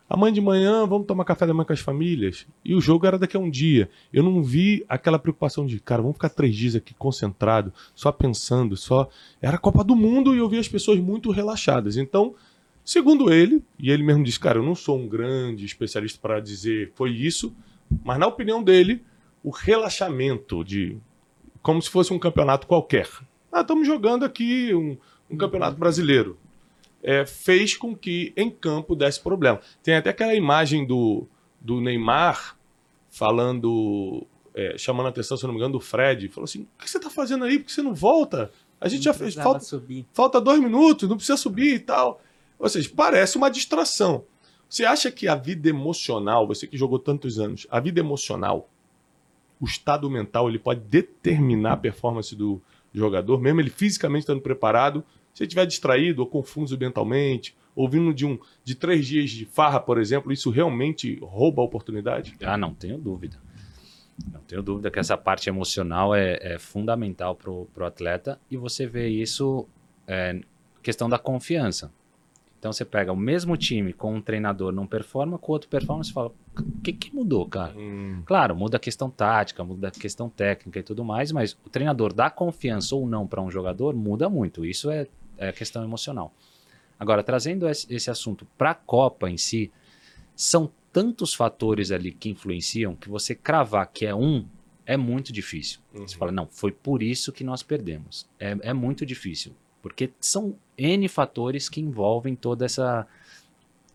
Amanhã 0.09 0.33
de 0.33 0.41
manhã, 0.41 0.87
vamos 0.87 1.07
tomar 1.07 1.25
café 1.25 1.47
da 1.47 1.55
manhã 1.55 1.65
com 1.65 1.73
as 1.73 1.81
famílias. 1.81 2.47
E 2.65 2.75
o 2.75 2.81
jogo 2.81 3.07
era 3.07 3.19
daqui 3.19 3.37
a 3.37 3.41
um 3.41 3.51
dia. 3.51 3.89
Eu 4.13 4.23
não 4.23 4.43
vi 4.43 4.85
aquela 4.89 5.19
preocupação 5.19 5.67
de, 5.67 5.81
cara, 5.81 6.01
vamos 6.01 6.17
ficar 6.17 6.29
três 6.29 6.55
dias 6.55 6.77
aqui 6.77 6.95
concentrado, 6.95 7.73
só 7.93 8.13
pensando, 8.13 8.77
só. 8.77 9.09
Era 9.43 9.57
a 9.57 9.59
Copa 9.59 9.83
do 9.83 9.97
Mundo 9.97 10.35
e 10.35 10.39
eu 10.39 10.49
vi 10.49 10.59
as 10.59 10.69
pessoas 10.69 11.01
muito 11.01 11.33
relaxadas. 11.33 11.97
Então, 11.97 12.35
segundo 12.87 13.31
ele, 13.31 13.63
e 13.79 13.91
ele 13.91 14.03
mesmo 14.03 14.25
disse, 14.25 14.41
cara, 14.41 14.59
eu 14.59 14.63
não 14.63 14.75
sou 14.75 14.99
um 14.99 15.07
grande 15.07 15.67
especialista 15.67 16.19
para 16.23 16.41
dizer 16.41 16.93
foi 16.95 17.11
isso, 17.11 17.55
mas 18.03 18.19
na 18.19 18.27
opinião 18.27 18.63
dele, 18.63 19.05
o 19.45 19.51
relaxamento 19.51 20.65
de. 20.65 20.97
como 21.61 21.83
se 21.83 21.91
fosse 21.91 22.15
um 22.15 22.19
campeonato 22.19 22.67
qualquer. 22.67 23.09
Ah, 23.53 23.61
estamos 23.61 23.87
jogando 23.87 24.25
aqui 24.25 24.75
um, 24.75 24.97
um 25.31 25.37
campeonato 25.37 25.77
brasileiro 25.77 26.39
é, 27.07 27.25
fez 27.25 27.77
com 27.77 27.95
que 27.95 28.33
em 28.37 28.51
campo 28.51 28.97
desse 28.97 29.21
problema. 29.21 29.61
Tem 29.81 29.95
até 29.95 30.11
aquela 30.11 30.35
imagem 30.35 30.85
do, 30.85 31.25
do 31.61 31.81
Neymar 31.81 32.59
falando, 33.09 34.27
é, 34.53 34.77
chamando 34.77 35.07
a 35.07 35.11
atenção, 35.11 35.37
se 35.37 35.45
não 35.45 35.53
me 35.53 35.59
engano, 35.59 35.75
do 35.75 35.81
Fred. 35.81 36.29
Falou 36.29 36.45
assim: 36.45 36.63
o 36.63 36.83
que 36.83 36.91
você 36.91 36.97
está 36.97 37.09
fazendo 37.09 37.45
aí? 37.45 37.61
Por 37.61 37.67
que 37.67 37.73
você 37.73 37.81
não 37.83 37.95
volta? 37.95 38.51
A 38.81 38.89
gente 38.89 38.99
não 38.99 39.05
já 39.05 39.15
fez. 39.15 39.35
Falta, 39.35 39.61
subir. 39.61 40.05
falta 40.13 40.41
dois 40.41 40.61
minutos, 40.61 41.09
não 41.09 41.17
precisa 41.17 41.37
subir 41.37 41.77
e 41.77 41.79
tal. 41.79 42.21
Ou 42.59 42.69
seja, 42.69 42.91
parece 42.95 43.37
uma 43.37 43.51
distração. 43.51 44.25
Você 44.69 44.85
acha 44.85 45.11
que 45.11 45.29
a 45.29 45.35
vida 45.35 45.69
emocional, 45.69 46.47
você 46.47 46.67
que 46.67 46.77
jogou 46.77 46.99
tantos 46.99 47.39
anos, 47.39 47.67
a 47.71 47.79
vida 47.79 48.01
emocional, 48.01 48.69
o 49.61 49.65
estado 49.65 50.11
mental, 50.11 50.49
ele 50.49 50.59
pode 50.59 50.81
determinar 50.81 51.73
a 51.75 51.77
performance 51.77 52.35
do 52.35 52.61
jogador, 52.93 53.41
mesmo 53.41 53.61
ele 53.61 53.71
fisicamente 53.71 54.23
estando 54.23 54.41
preparado, 54.41 55.05
se 55.33 55.43
ele 55.43 55.49
estiver 55.49 55.67
distraído 55.67 56.23
ou 56.23 56.27
confuso 56.27 56.77
mentalmente, 56.79 57.55
ouvindo 57.75 58.13
de 58.13 58.25
um 58.25 58.39
de 58.65 58.75
três 58.75 59.07
dias 59.07 59.31
de 59.31 59.45
farra, 59.45 59.79
por 59.79 59.99
exemplo, 59.99 60.33
isso 60.33 60.51
realmente 60.51 61.19
rouba 61.23 61.61
a 61.61 61.65
oportunidade? 61.65 62.35
Ah, 62.43 62.57
não 62.57 62.75
tenho 62.75 62.97
dúvida. 62.97 63.39
Não 64.33 64.41
tenho 64.41 64.63
dúvida 64.63 64.91
que 64.91 64.99
essa 64.99 65.17
parte 65.17 65.49
emocional 65.49 66.15
é, 66.15 66.39
é 66.41 66.59
fundamental 66.59 67.35
para 67.37 67.51
o 67.51 67.85
atleta 67.85 68.41
e 68.51 68.57
você 68.57 68.87
vê 68.87 69.09
isso 69.09 69.69
é, 70.07 70.41
questão 70.83 71.09
da 71.09 71.19
confiança. 71.19 71.93
Então 72.59 72.73
você 72.73 72.85
pega 72.85 73.13
o 73.13 73.17
mesmo 73.17 73.57
time 73.57 73.93
com 73.93 74.15
um 74.15 74.21
treinador 74.21 74.73
não 74.73 74.87
performa, 74.87 75.39
com 75.39 75.53
outro 75.53 75.69
performa, 75.69 76.03
você 76.03 76.13
fala, 76.13 76.33
o 76.59 76.81
que, 76.83 76.93
que 76.93 77.15
mudou, 77.15 77.47
cara? 77.47 77.75
Hum. 77.77 78.23
Claro, 78.25 78.57
muda 78.57 78.77
a 78.77 78.81
questão 78.81 79.11
tática, 79.11 79.63
muda 79.63 79.89
a 79.89 79.91
questão 79.91 80.29
técnica 80.29 80.79
e 80.79 80.83
tudo 80.83 81.05
mais, 81.05 81.31
mas 81.31 81.57
o 81.65 81.69
treinador 81.69 82.13
dá 82.13 82.31
confiança 82.31 82.97
ou 82.97 83.07
não 83.07 83.27
para 83.27 83.43
um 83.43 83.51
jogador 83.51 83.95
muda 83.95 84.29
muito. 84.29 84.65
Isso 84.65 84.91
é 84.91 85.07
é 85.39 85.53
questão 85.53 85.83
emocional. 85.85 86.33
Agora, 86.99 87.23
trazendo 87.23 87.69
esse 87.69 88.11
assunto 88.11 88.47
para 88.57 88.71
a 88.71 88.75
Copa 88.75 89.31
em 89.31 89.37
si, 89.37 89.71
são 90.35 90.71
tantos 90.93 91.35
fatores 91.35 91.91
ali 91.91 92.11
que 92.11 92.31
influenciam 92.31 92.97
que 92.97 93.09
você 93.09 93.35
cravar 93.35 93.91
que 93.93 94.07
é 94.07 94.15
um 94.15 94.47
é 94.87 94.97
muito 94.97 95.33
difícil. 95.33 95.81
Uhum. 95.93 96.07
Você 96.07 96.17
fala, 96.17 96.31
não, 96.31 96.47
foi 96.47 96.71
por 96.71 97.03
isso 97.03 97.33
que 97.33 97.43
nós 97.43 97.63
perdemos. 97.63 98.27
É, 98.39 98.57
é 98.63 98.73
muito 98.73 99.05
difícil, 99.05 99.53
porque 99.87 100.11
são 100.19 100.57
N 100.77 101.09
fatores 101.09 101.69
que 101.69 101.81
envolvem 101.81 102.35
toda 102.35 102.65
essa 102.65 103.07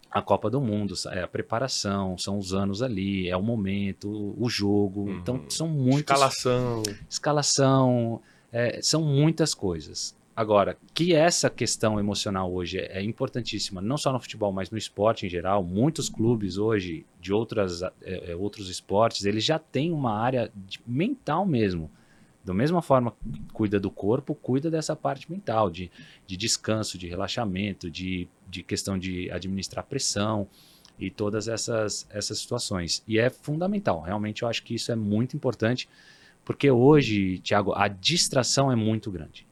a 0.09 0.21
Copa 0.21 0.49
do 0.49 0.61
Mundo, 0.61 0.93
é 1.11 1.21
a 1.21 1.27
preparação, 1.27 2.17
são 2.17 2.37
os 2.37 2.53
anos 2.53 2.81
ali, 2.81 3.29
é 3.29 3.35
o 3.35 3.41
momento, 3.41 4.35
o 4.37 4.49
jogo. 4.49 5.01
Uhum. 5.01 5.17
Então 5.17 5.45
são 5.49 5.67
muitas. 5.67 6.15
Escalação. 6.15 6.83
Escalação. 7.09 8.21
É, 8.53 8.79
são 8.81 9.01
muitas 9.01 9.53
coisas. 9.53 10.15
Agora, 10.33 10.77
que 10.93 11.13
essa 11.13 11.49
questão 11.49 11.99
emocional 11.99 12.53
hoje 12.53 12.79
é 12.79 13.01
importantíssima, 13.01 13.81
não 13.81 13.97
só 13.97 14.13
no 14.13 14.19
futebol, 14.19 14.51
mas 14.53 14.71
no 14.71 14.77
esporte 14.77 15.25
em 15.25 15.29
geral. 15.29 15.61
Muitos 15.61 16.07
clubes 16.07 16.57
hoje, 16.57 17.05
de 17.19 17.33
outras, 17.33 17.81
é, 18.01 18.35
outros 18.35 18.69
esportes, 18.69 19.25
eles 19.25 19.43
já 19.43 19.59
têm 19.59 19.91
uma 19.91 20.17
área 20.17 20.49
mental 20.87 21.45
mesmo. 21.45 21.91
Da 22.43 22.53
mesma 22.53 22.81
forma 22.81 23.11
que 23.11 23.41
cuida 23.53 23.79
do 23.79 23.91
corpo, 23.91 24.33
cuida 24.33 24.71
dessa 24.71 24.95
parte 24.95 25.31
mental, 25.31 25.69
de, 25.69 25.91
de 26.25 26.35
descanso, 26.35 26.97
de 26.97 27.07
relaxamento, 27.07 27.89
de, 27.89 28.27
de 28.49 28.63
questão 28.63 28.97
de 28.97 29.29
administrar 29.31 29.85
pressão 29.85 30.47
e 30.97 31.09
todas 31.09 31.47
essas, 31.47 32.07
essas 32.09 32.39
situações. 32.39 33.03
E 33.07 33.19
é 33.19 33.29
fundamental, 33.29 34.01
realmente 34.01 34.41
eu 34.41 34.47
acho 34.47 34.63
que 34.63 34.73
isso 34.73 34.91
é 34.91 34.95
muito 34.95 35.35
importante, 35.35 35.87
porque 36.43 36.71
hoje, 36.71 37.37
Tiago, 37.39 37.73
a 37.73 37.87
distração 37.87 38.71
é 38.71 38.75
muito 38.75 39.11
grande. 39.11 39.45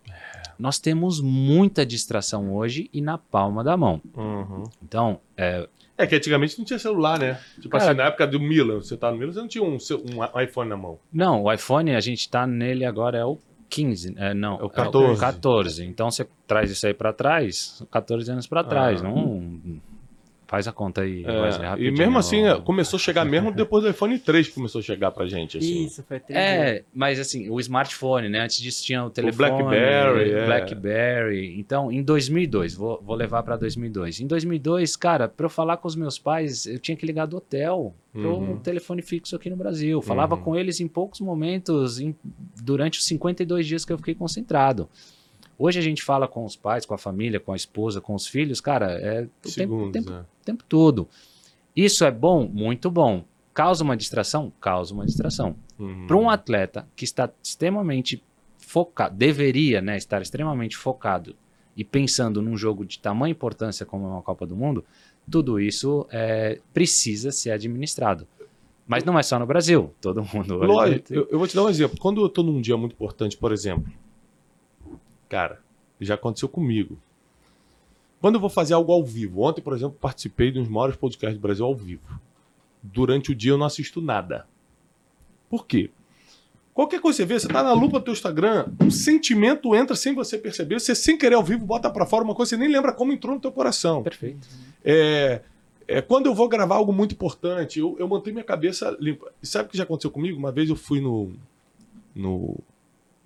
Nós 0.60 0.78
temos 0.78 1.22
muita 1.22 1.86
distração 1.86 2.54
hoje 2.54 2.90
e 2.94 3.02
na 3.02 3.18
palma 3.18 3.64
da 3.64 3.78
mão. 3.78 4.02
Uhum. 4.14 4.64
Então, 4.84 5.22
é, 5.38 5.68
é 5.98 6.06
que 6.06 6.16
antigamente 6.16 6.58
não 6.58 6.66
tinha 6.66 6.78
celular, 6.78 7.18
né? 7.18 7.40
Tipo 7.56 7.70
Cara, 7.70 7.92
assim, 7.92 7.98
na 7.98 8.04
época 8.06 8.28
do 8.28 8.40
Milan, 8.40 8.82
você 8.82 8.98
tá 8.98 9.10
no 9.10 9.18
Milan, 9.18 9.32
você 9.32 9.40
não 9.40 9.48
tinha 9.48 9.64
um, 9.64 9.78
um 9.78 10.42
iPhone 10.42 10.70
na 10.70 10.76
mão. 10.76 11.00
Não, 11.12 11.44
o 11.44 11.54
iPhone, 11.54 11.96
a 11.96 12.00
gente 12.02 12.30
tá 12.30 12.46
nele 12.46 12.84
agora, 12.84 13.18
é 13.18 13.26
o 13.26 13.38
15, 13.70 14.16
é, 14.18 14.34
não, 14.34 14.60
é 14.60 14.64
o 14.64 14.70
14. 14.70 15.12
É 15.12 15.14
o 15.14 15.18
14. 15.18 15.86
Então 15.86 16.12
você 16.12 16.28
traz 16.46 16.70
isso 16.72 16.86
aí 16.86 16.94
para 16.94 17.14
trás, 17.14 17.82
14 17.92 18.32
anos 18.32 18.48
para 18.48 18.64
trás, 18.64 19.02
ah. 19.02 19.04
não 19.04 19.80
Faz 20.50 20.68
a 20.68 20.72
conta 20.72 21.02
aí, 21.02 21.24
é, 21.28 21.80
E 21.80 21.92
mesmo 21.92 22.18
assim, 22.18 22.42
começou 22.66 22.98
a 22.98 23.00
chegar 23.00 23.24
mesmo 23.24 23.52
depois 23.52 23.84
do 23.84 23.90
iPhone 23.92 24.18
3 24.18 24.48
que 24.48 24.56
começou 24.56 24.80
a 24.80 24.82
chegar 24.82 25.12
pra 25.12 25.28
gente. 25.28 25.60
Assim. 25.60 25.86
Isso, 25.86 26.02
foi 26.02 26.20
3 26.20 26.40
É, 26.40 26.84
mas 26.92 27.20
assim, 27.20 27.52
o 27.52 27.60
smartphone, 27.60 28.30
né? 28.30 28.40
Antes 28.40 28.60
disso 28.60 28.84
tinha 28.84 29.06
o 29.06 29.12
telefone. 29.12 29.36
O 29.36 29.38
BlackBerry. 29.38 30.32
É. 30.32 30.46
BlackBerry. 30.48 31.60
Então, 31.60 31.92
em 31.92 32.02
2002, 32.02 32.74
vou, 32.74 33.00
vou 33.00 33.16
levar 33.16 33.44
pra 33.44 33.58
2002. 33.58 34.22
Em 34.22 34.26
2002, 34.26 34.96
cara, 34.96 35.28
pra 35.28 35.46
eu 35.46 35.52
falar 35.52 35.78
com 35.78 35.88
os 35.88 35.96
meus 35.96 36.18
pais, 36.18 36.66
eu 36.66 36.80
tinha 36.80 36.98
que 36.98 37.06
ligar 37.06 37.28
do 37.28 37.38
hotel 37.38 37.94
pro 38.12 38.38
uhum. 38.38 38.58
telefone 38.58 39.04
fixo 39.04 39.36
aqui 39.36 39.52
no 39.52 39.56
Brasil. 39.56 40.02
Falava 40.02 40.34
uhum. 40.34 40.42
com 40.42 40.56
eles 40.56 40.80
em 40.80 40.88
poucos 40.88 41.20
momentos, 41.20 42.00
em, 42.00 42.16
durante 42.60 42.98
os 42.98 43.06
52 43.06 43.68
dias 43.68 43.86
que 43.86 43.94
eu 43.94 44.00
fiquei 44.00 44.16
concentrado. 44.16 44.90
Hoje 45.62 45.78
a 45.78 45.82
gente 45.82 46.02
fala 46.02 46.26
com 46.26 46.46
os 46.46 46.56
pais, 46.56 46.86
com 46.86 46.94
a 46.94 46.98
família, 46.98 47.38
com 47.38 47.52
a 47.52 47.56
esposa, 47.56 48.00
com 48.00 48.16
os 48.16 48.26
filhos, 48.26 48.62
cara, 48.62 48.94
é 48.94 49.28
o 49.46 49.50
Segundos, 49.50 49.92
tempo, 49.92 50.08
tempo, 50.08 50.22
é. 50.22 50.26
tempo 50.46 50.64
todo. 50.64 51.10
Isso 51.76 52.06
é 52.06 52.12
bom? 52.12 52.48
Muito 52.48 52.90
bom. 52.90 53.26
Causa 53.54 53.84
uma 53.84 53.98
distração? 53.98 54.54
Causa 54.62 54.94
uma 54.94 55.06
distração. 55.06 55.58
Uhum. 55.78 56.08
Para 56.08 56.16
um 56.16 56.30
atleta 56.30 56.88
que 56.96 57.04
está 57.04 57.30
extremamente 57.44 58.24
focado, 58.58 59.18
deveria 59.18 59.82
né, 59.82 59.98
estar 59.98 60.22
extremamente 60.22 60.78
focado 60.78 61.36
e 61.76 61.84
pensando 61.84 62.42
num 62.42 62.56
jogo 62.56 62.86
de 62.86 62.98
tamanha 62.98 63.32
importância 63.32 63.86
como 63.86 64.06
é 64.06 64.10
uma 64.10 64.22
Copa 64.22 64.48
do 64.48 64.56
Mundo, 64.56 64.86
tudo 65.30 65.60
isso 65.60 66.08
é, 66.10 66.60
precisa 66.74 67.32
ser 67.32 67.52
administrado. 67.52 68.26
Mas 68.88 69.04
não 69.04 69.20
é 69.20 69.24
só 69.24 69.38
no 69.38 69.46
Brasil, 69.46 69.94
todo 70.00 70.24
mundo. 70.34 70.58
Lógico, 70.58 71.14
eu, 71.14 71.28
eu 71.30 71.38
vou 71.38 71.48
te 71.48 71.56
dar 71.56 71.64
um 71.64 71.70
exemplo. 71.70 71.98
Quando 72.00 72.22
eu 72.22 72.28
estou 72.28 72.46
num 72.46 72.62
dia 72.62 72.78
muito 72.78 72.94
importante, 72.94 73.36
por 73.38 73.52
exemplo, 73.52 73.92
Cara, 75.30 75.62
já 76.02 76.16
aconteceu 76.16 76.50
comigo. 76.50 76.98
Quando 78.20 78.36
eu 78.36 78.42
vou 78.42 78.50
fazer 78.50 78.74
algo 78.74 78.92
ao 78.92 79.04
vivo, 79.04 79.42
ontem, 79.42 79.62
por 79.62 79.74
exemplo, 79.74 79.98
participei 80.00 80.52
de 80.52 80.60
dos 80.60 80.68
maiores 80.68 80.98
podcasts 80.98 81.38
do 81.38 81.42
Brasil 81.42 81.66
ao 81.66 81.76
vivo. 81.76 82.20
Durante 82.82 83.32
o 83.32 83.36
dia 83.36 83.52
eu 83.52 83.58
não 83.58 83.66
assisto 83.66 84.02
nada. 84.02 84.46
Por 85.50 85.66
quê? 85.66 85.92
Qualquer 86.74 87.02
coisa 87.02 87.18
que 87.18 87.24
você 87.24 87.34
vê, 87.34 87.40
você 87.40 87.48
tá 87.48 87.62
na 87.62 87.74
lupa 87.74 88.00
do 88.00 88.06
teu 88.06 88.14
Instagram, 88.14 88.68
um 88.82 88.90
sentimento 88.90 89.76
entra 89.76 89.96
sem 89.96 90.14
você 90.16 90.38
perceber, 90.38 90.80
você 90.80 90.96
sem 90.96 91.18
querer 91.18 91.36
ao 91.36 91.44
vivo 91.44 91.66
bota 91.66 91.90
para 91.90 92.06
fora 92.06 92.24
uma 92.24 92.34
coisa, 92.34 92.52
você 92.52 92.58
nem 92.58 92.70
lembra 92.70 92.94
como 92.94 93.12
entrou 93.12 93.36
no 93.36 93.42
teu 93.42 93.52
coração. 93.52 94.02
Perfeito. 94.02 94.48
É, 94.84 95.42
é, 95.86 96.02
quando 96.02 96.28
eu 96.28 96.34
vou 96.34 96.48
gravar 96.48 96.76
algo 96.76 96.94
muito 96.94 97.14
importante, 97.14 97.80
eu, 97.80 97.98
eu 98.00 98.08
mantenho 98.08 98.36
minha 98.36 98.46
cabeça 98.46 98.96
limpa. 99.00 99.30
E 99.44 99.48
sabe 99.48 99.68
o 99.68 99.72
que 99.72 99.78
já 99.78 99.84
aconteceu 99.84 100.10
comigo? 100.10 100.38
Uma 100.38 100.54
vez 100.54 100.70
eu 100.70 100.76
fui 100.76 101.02
no, 101.02 101.34
no, 102.16 102.58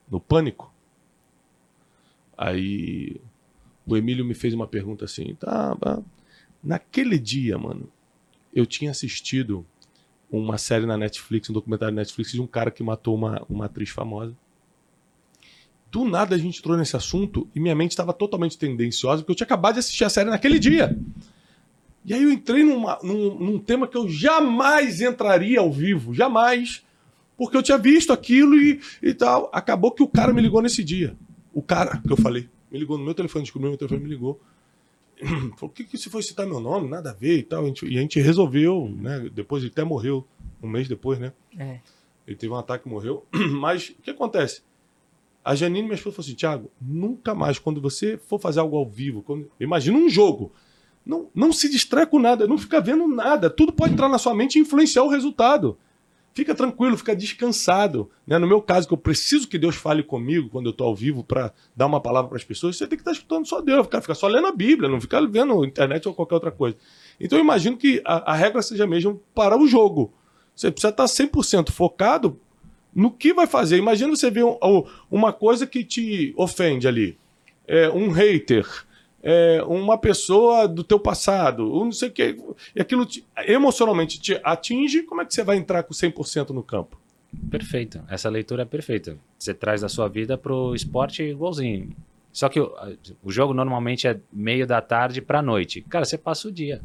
no 0.09 0.19
Pânico, 0.19 0.72
Aí 2.37 3.19
o 3.85 3.97
Emílio 3.97 4.25
me 4.25 4.33
fez 4.33 4.53
uma 4.53 4.67
pergunta 4.67 5.05
assim, 5.05 5.35
tá, 5.35 5.77
naquele 6.63 7.19
dia, 7.19 7.57
mano, 7.57 7.89
eu 8.53 8.65
tinha 8.65 8.91
assistido 8.91 9.65
uma 10.31 10.57
série 10.57 10.85
na 10.85 10.97
Netflix, 10.97 11.49
um 11.49 11.53
documentário 11.53 11.93
na 11.93 12.01
Netflix 12.01 12.31
de 12.31 12.41
um 12.41 12.47
cara 12.47 12.71
que 12.71 12.81
matou 12.81 13.15
uma, 13.15 13.45
uma 13.49 13.65
atriz 13.65 13.89
famosa. 13.89 14.35
Do 15.91 16.05
nada 16.05 16.35
a 16.35 16.39
gente 16.39 16.57
entrou 16.59 16.75
nesse 16.75 16.95
assunto 16.95 17.47
e 17.53 17.59
minha 17.59 17.75
mente 17.75 17.91
estava 17.91 18.13
totalmente 18.13 18.57
tendenciosa, 18.57 19.21
porque 19.21 19.31
eu 19.31 19.35
tinha 19.35 19.45
acabado 19.45 19.73
de 19.73 19.79
assistir 19.79 20.03
a 20.03 20.09
série 20.09 20.29
naquele 20.29 20.57
dia. 20.57 20.97
E 22.05 22.13
aí 22.13 22.23
eu 22.23 22.31
entrei 22.31 22.63
numa, 22.63 22.97
num, 23.03 23.35
num 23.37 23.59
tema 23.59 23.87
que 23.87 23.95
eu 23.95 24.09
jamais 24.09 25.01
entraria 25.01 25.59
ao 25.59 25.71
vivo, 25.71 26.13
jamais, 26.13 26.83
porque 27.37 27.55
eu 27.55 27.63
tinha 27.63 27.77
visto 27.77 28.11
aquilo 28.11 28.55
e, 28.55 28.81
e 29.03 29.13
tal. 29.13 29.51
Acabou 29.53 29.91
que 29.91 30.01
o 30.01 30.07
cara 30.07 30.33
me 30.33 30.41
ligou 30.41 30.61
nesse 30.61 30.83
dia. 30.83 31.15
O 31.53 31.61
cara 31.61 32.01
que 32.01 32.11
eu 32.11 32.17
falei 32.17 32.49
me 32.71 32.79
ligou 32.79 32.97
no 32.97 33.03
meu 33.03 33.13
telefone, 33.13 33.43
descobriu 33.43 33.69
meu 33.69 33.77
telefone, 33.77 34.01
me 34.01 34.09
ligou. 34.09 34.41
Falou, 35.57 35.69
que, 35.73 35.83
que 35.83 35.97
se 35.97 36.09
foi 36.09 36.23
citar 36.23 36.47
meu 36.47 36.59
nome? 36.59 36.89
Nada 36.89 37.11
a 37.11 37.13
ver 37.13 37.37
e 37.37 37.43
tal. 37.43 37.63
A 37.63 37.67
gente, 37.67 37.85
e 37.85 37.97
a 37.97 38.01
gente 38.01 38.19
resolveu, 38.19 38.91
né? 38.97 39.29
Depois 39.33 39.61
ele 39.63 39.71
até 39.71 39.83
morreu, 39.83 40.25
um 40.61 40.67
mês 40.67 40.87
depois, 40.87 41.19
né? 41.19 41.31
É. 41.57 41.79
Ele 42.27 42.35
teve 42.35 42.51
um 42.51 42.57
ataque 42.57 42.87
e 42.87 42.91
morreu. 42.91 43.25
Mas 43.59 43.89
o 43.89 44.01
que 44.01 44.09
acontece? 44.09 44.63
A 45.45 45.53
Janine, 45.55 45.83
minha 45.83 45.95
esposa, 45.95 46.15
falou 46.15 46.25
assim: 46.25 46.35
Thiago, 46.35 46.71
nunca 46.81 47.35
mais, 47.35 47.59
quando 47.59 47.79
você 47.81 48.17
for 48.17 48.39
fazer 48.39 48.59
algo 48.59 48.77
ao 48.77 48.89
vivo, 48.89 49.21
quando... 49.21 49.51
imagina 49.59 49.97
um 49.97 50.09
jogo. 50.09 50.51
Não, 51.05 51.29
não 51.35 51.51
se 51.51 51.69
distrai 51.69 52.07
com 52.07 52.17
nada, 52.17 52.47
não 52.47 52.57
fica 52.57 52.79
vendo 52.79 53.07
nada. 53.07 53.49
Tudo 53.49 53.73
pode 53.73 53.93
entrar 53.93 54.07
na 54.07 54.17
sua 54.17 54.33
mente 54.33 54.57
e 54.57 54.61
influenciar 54.61 55.03
o 55.03 55.09
resultado. 55.09 55.77
Fica 56.33 56.55
tranquilo, 56.55 56.97
fica 56.97 57.15
descansado. 57.15 58.09
Né? 58.25 58.39
No 58.39 58.47
meu 58.47 58.61
caso, 58.61 58.87
que 58.87 58.93
eu 58.93 58.97
preciso 58.97 59.47
que 59.47 59.57
Deus 59.57 59.75
fale 59.75 60.01
comigo 60.01 60.49
quando 60.49 60.65
eu 60.65 60.71
estou 60.71 60.87
ao 60.87 60.95
vivo 60.95 61.23
para 61.23 61.53
dar 61.75 61.85
uma 61.85 62.01
palavra 62.01 62.29
para 62.29 62.37
as 62.37 62.43
pessoas, 62.43 62.75
você 62.75 62.87
tem 62.87 62.97
que 62.97 63.01
estar 63.01 63.11
tá 63.11 63.17
escutando 63.17 63.47
só 63.47 63.61
Deus, 63.61 63.85
ficar, 63.85 64.15
só 64.15 64.27
lendo 64.27 64.47
a 64.47 64.51
Bíblia, 64.51 64.89
não 64.89 64.99
ficar 64.99 65.21
vendo 65.27 65.63
internet 65.63 66.07
ou 66.07 66.13
qualquer 66.13 66.35
outra 66.35 66.51
coisa. 66.51 66.75
Então 67.19 67.37
eu 67.37 67.43
imagino 67.43 67.77
que 67.77 68.01
a, 68.03 68.31
a 68.31 68.35
regra 68.35 68.61
seja 68.63 68.87
mesmo 68.87 69.21
para 69.35 69.55
o 69.57 69.67
jogo. 69.67 70.11
Você 70.55 70.71
precisa 70.71 70.89
estar 70.89 71.05
100% 71.05 71.69
focado 71.69 72.39
no 72.95 73.11
que 73.11 73.33
vai 73.33 73.45
fazer. 73.45 73.77
Imagina 73.77 74.15
você 74.15 74.31
ver 74.31 74.43
um, 74.43 74.57
uma 75.09 75.31
coisa 75.31 75.67
que 75.67 75.83
te 75.83 76.33
ofende 76.35 76.87
ali. 76.87 77.17
É, 77.67 77.89
um 77.89 78.09
hater, 78.09 78.67
é, 79.23 79.63
uma 79.65 79.97
pessoa 79.97 80.67
do 80.67 80.83
teu 80.83 80.99
passado, 80.99 81.73
um 81.73 81.85
não 81.85 81.91
sei 81.93 82.09
o 82.09 82.11
que, 82.11 82.37
e 82.75 82.81
aquilo 82.81 83.05
te, 83.05 83.25
emocionalmente 83.47 84.19
te 84.19 84.37
atinge, 84.43 85.03
como 85.03 85.21
é 85.21 85.25
que 85.25 85.33
você 85.33 85.43
vai 85.43 85.55
entrar 85.55 85.83
com 85.83 85.93
100% 85.93 86.49
no 86.49 86.61
campo? 86.61 86.99
Perfeito. 87.49 88.03
Essa 88.09 88.29
leitura 88.29 88.61
é 88.63 88.65
perfeita. 88.65 89.17
Você 89.39 89.53
traz 89.53 89.83
a 89.83 89.89
sua 89.89 90.07
vida 90.07 90.37
pro 90.37 90.75
esporte 90.75 91.23
igualzinho. 91.23 91.95
Só 92.31 92.49
que 92.49 92.59
o, 92.59 92.71
o 93.23 93.31
jogo 93.31 93.53
normalmente 93.53 94.07
é 94.07 94.19
meio 94.31 94.67
da 94.67 94.81
tarde 94.81 95.21
para 95.21 95.41
noite. 95.41 95.81
Cara, 95.81 96.05
você 96.05 96.17
passa 96.17 96.47
o 96.47 96.51
dia. 96.51 96.81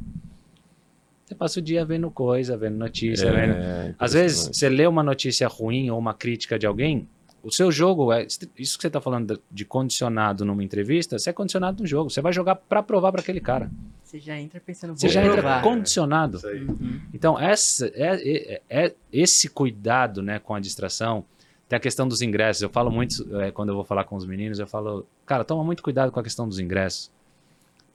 Você 1.25 1.35
passa 1.35 1.59
o 1.59 1.63
dia 1.63 1.85
vendo 1.85 2.11
coisa, 2.11 2.57
vendo 2.57 2.77
notícia, 2.77 3.27
é, 3.27 3.33
vendo. 3.33 3.95
Às 3.99 4.15
vezes 4.15 4.49
você 4.49 4.69
lê 4.69 4.87
uma 4.87 5.03
notícia 5.03 5.47
ruim 5.47 5.91
ou 5.91 5.99
uma 5.99 6.15
crítica 6.15 6.59
de 6.59 6.67
alguém, 6.67 7.07
o 7.43 7.51
seu 7.51 7.71
jogo 7.71 8.13
é 8.13 8.27
isso 8.57 8.77
que 8.77 8.83
você 8.83 8.87
está 8.89 9.01
falando 9.01 9.41
de 9.51 9.65
condicionado 9.65 10.45
numa 10.45 10.63
entrevista, 10.63 11.19
você 11.19 11.31
é 11.31 11.33
condicionado 11.33 11.83
no 11.83 11.87
jogo. 11.87 12.11
Você 12.11 12.21
vai 12.21 12.33
jogar 12.33 12.57
para 12.57 12.83
provar 12.83 13.13
para 13.13 13.21
aquele 13.21 13.41
cara. 13.41 13.71
Você 14.03 14.19
já 14.19 14.39
entra 14.39 14.61
pensando. 14.61 14.99
Você 14.99 15.09
já 15.09 15.25
entra 15.25 15.61
condicionado. 15.61 16.41
Uhum. 16.45 17.01
Então 17.13 17.39
essa 17.39 17.87
é, 17.95 18.57
é, 18.57 18.63
é, 18.69 18.95
esse 19.13 19.49
cuidado, 19.49 20.23
né, 20.23 20.39
com 20.39 20.55
a 20.55 20.61
distração. 20.61 21.25
Tem 21.69 21.77
a 21.77 21.81
questão 21.81 22.09
dos 22.09 22.23
ingressos. 22.23 22.63
Eu 22.63 22.71
falo 22.71 22.91
muito 22.91 23.37
é, 23.41 23.51
quando 23.51 23.69
eu 23.69 23.75
vou 23.75 23.85
falar 23.85 24.05
com 24.05 24.17
os 24.17 24.25
meninos, 24.25 24.59
eu 24.59 24.67
falo, 24.67 25.07
cara, 25.27 25.45
toma 25.45 25.63
muito 25.63 25.83
cuidado 25.83 26.11
com 26.11 26.19
a 26.19 26.23
questão 26.23 26.49
dos 26.49 26.59
ingressos. 26.59 27.11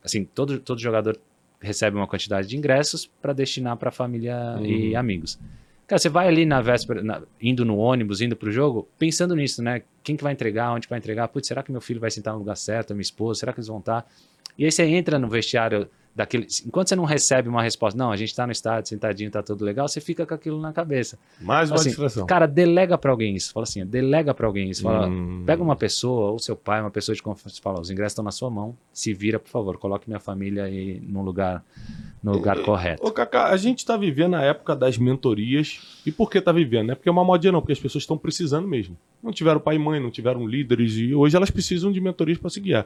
Assim, 0.03 0.23
todo 0.23 0.59
todo 0.59 0.79
jogador 0.79 1.19
recebe 1.59 1.97
uma 1.97 2.07
quantidade 2.07 2.47
de 2.47 2.57
ingressos 2.57 3.09
para 3.21 3.33
destinar 3.33 3.75
para 3.77 3.89
família 3.89 4.55
uhum. 4.57 4.65
e 4.65 4.95
amigos. 4.95 5.39
Cara, 5.87 5.99
você 5.99 6.09
vai 6.09 6.27
ali 6.27 6.45
na 6.45 6.61
véspera, 6.61 7.03
na, 7.03 7.21
indo 7.41 7.65
no 7.65 7.77
ônibus, 7.77 8.21
indo 8.21 8.35
pro 8.35 8.51
jogo, 8.51 8.87
pensando 8.97 9.35
nisso, 9.35 9.61
né? 9.61 9.83
Quem 10.03 10.15
que 10.15 10.23
vai 10.23 10.31
entregar, 10.31 10.71
onde 10.71 10.87
vai 10.87 10.97
entregar? 10.97 11.27
Putz, 11.27 11.47
será 11.47 11.61
que 11.61 11.71
meu 11.71 11.81
filho 11.81 11.99
vai 11.99 12.09
sentar 12.09 12.33
no 12.33 12.39
lugar 12.39 12.55
certo, 12.55 12.93
minha 12.93 13.01
esposa? 13.01 13.41
Será 13.41 13.51
que 13.53 13.59
eles 13.59 13.67
vão 13.67 13.79
estar? 13.79 14.09
E 14.57 14.65
aí 14.65 14.71
você 14.71 14.83
entra 14.83 15.19
no 15.19 15.27
vestiário 15.27 15.89
daquele. 16.15 16.47
Enquanto 16.65 16.89
você 16.89 16.95
não 16.95 17.05
recebe 17.05 17.49
uma 17.49 17.61
resposta, 17.61 17.97
não, 17.97 18.11
a 18.11 18.15
gente 18.15 18.29
está 18.29 18.45
no 18.45 18.51
estádio, 18.51 18.89
sentadinho, 18.89 19.31
tá 19.31 19.41
tudo 19.41 19.65
legal, 19.65 19.87
você 19.87 19.99
fica 19.99 20.25
com 20.25 20.33
aquilo 20.33 20.59
na 20.61 20.71
cabeça. 20.71 21.17
Mais 21.41 21.69
uma 21.69 21.75
assim, 21.75 21.89
distração. 21.89 22.25
Cara, 22.25 22.45
delega 22.45 22.97
para 22.97 23.11
alguém 23.11 23.35
isso. 23.35 23.51
Fala 23.51 23.63
assim, 23.63 23.85
delega 23.85 24.33
para 24.33 24.45
alguém 24.45 24.69
isso. 24.69 24.83
Fala, 24.83 25.07
hum. 25.07 25.43
Pega 25.45 25.63
uma 25.63 25.75
pessoa, 25.75 26.31
ou 26.31 26.39
seu 26.39 26.55
pai, 26.55 26.81
uma 26.81 26.91
pessoa 26.91 27.15
de 27.15 27.21
confiança, 27.21 27.59
fala, 27.61 27.81
os 27.81 27.89
ingressos 27.89 28.13
estão 28.13 28.23
na 28.23 28.31
sua 28.31 28.49
mão, 28.49 28.75
se 28.91 29.13
vira, 29.13 29.39
por 29.39 29.49
favor, 29.49 29.77
coloque 29.77 30.07
minha 30.07 30.19
família 30.19 30.65
aí 30.65 31.01
no 31.01 31.21
lugar, 31.23 31.63
no 32.21 32.33
lugar 32.33 32.59
correto. 32.61 33.05
Ô, 33.05 33.11
Cacá, 33.11 33.49
a 33.49 33.57
gente 33.57 33.79
está 33.79 33.97
vivendo 33.97 34.35
a 34.35 34.41
época 34.41 34.75
das 34.75 34.97
mentorias. 34.97 36.01
E 36.05 36.11
por 36.11 36.29
que 36.29 36.37
está 36.37 36.51
vivendo? 36.51 36.87
Não 36.87 36.91
é 36.93 36.95
porque 36.95 37.09
é 37.09 37.11
uma 37.11 37.23
modinha, 37.23 37.51
não, 37.51 37.61
porque 37.61 37.73
as 37.73 37.79
pessoas 37.79 38.03
estão 38.03 38.17
precisando 38.17 38.67
mesmo. 38.67 38.95
Não 39.21 39.31
tiveram 39.31 39.59
pai 39.59 39.75
e 39.75 39.79
mãe, 39.79 39.99
não 39.99 40.11
tiveram 40.11 40.45
líderes, 40.45 40.95
e 40.97 41.15
hoje 41.15 41.35
elas 41.35 41.49
precisam 41.49 41.91
de 41.91 41.99
mentorias 42.01 42.37
para 42.37 42.49
se 42.49 42.59
guiar. 42.59 42.85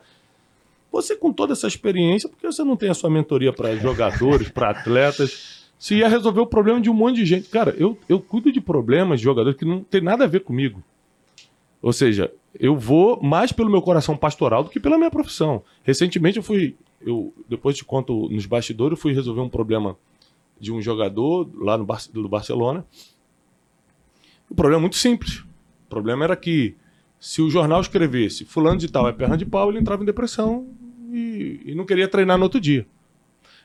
Você, 0.97 1.15
com 1.15 1.31
toda 1.31 1.53
essa 1.53 1.67
experiência, 1.67 2.27
por 2.27 2.39
que 2.39 2.47
você 2.47 2.63
não 2.63 2.75
tem 2.75 2.89
a 2.89 2.93
sua 2.95 3.07
mentoria 3.07 3.53
para 3.53 3.75
jogadores, 3.75 4.49
para 4.49 4.71
atletas? 4.71 5.69
Se 5.77 5.93
ia 5.93 6.07
resolver 6.07 6.39
o 6.39 6.47
problema 6.47 6.81
de 6.81 6.89
um 6.89 6.93
monte 6.95 7.17
de 7.17 7.25
gente. 7.27 7.49
Cara, 7.49 7.75
eu, 7.77 7.95
eu 8.09 8.19
cuido 8.19 8.51
de 8.51 8.59
problemas 8.59 9.19
de 9.19 9.25
jogadores 9.25 9.59
que 9.59 9.63
não 9.63 9.83
tem 9.83 10.01
nada 10.01 10.23
a 10.23 10.27
ver 10.27 10.39
comigo. 10.39 10.83
Ou 11.83 11.93
seja, 11.93 12.33
eu 12.59 12.75
vou 12.75 13.21
mais 13.21 13.51
pelo 13.51 13.69
meu 13.69 13.79
coração 13.79 14.17
pastoral 14.17 14.63
do 14.63 14.71
que 14.71 14.79
pela 14.79 14.97
minha 14.97 15.11
profissão. 15.11 15.61
Recentemente 15.83 16.37
eu 16.37 16.43
fui, 16.43 16.75
eu 16.99 17.31
depois 17.47 17.77
te 17.77 17.85
conto 17.85 18.27
nos 18.29 18.47
bastidores, 18.47 18.97
eu 18.97 18.99
fui 18.99 19.13
resolver 19.13 19.41
um 19.41 19.49
problema 19.49 19.95
de 20.59 20.73
um 20.73 20.81
jogador 20.81 21.47
lá 21.53 21.77
no 21.77 21.85
Bar 21.85 22.01
do 22.11 22.27
Barcelona. 22.27 22.83
O 24.49 24.55
problema 24.55 24.79
é 24.79 24.81
muito 24.81 24.95
simples. 24.95 25.41
O 25.85 25.89
problema 25.89 26.23
era 26.23 26.35
que 26.35 26.75
se 27.19 27.39
o 27.39 27.51
jornal 27.51 27.81
escrevesse 27.81 28.45
fulano 28.45 28.79
de 28.79 28.91
tal 28.91 29.07
é 29.07 29.11
perna 29.11 29.37
de 29.37 29.45
pau, 29.45 29.69
ele 29.69 29.77
entrava 29.77 30.01
em 30.01 30.05
depressão 30.07 30.67
e, 31.11 31.61
e 31.65 31.75
não 31.75 31.85
queria 31.85 32.07
treinar 32.07 32.37
no 32.37 32.43
outro 32.43 32.59
dia. 32.59 32.85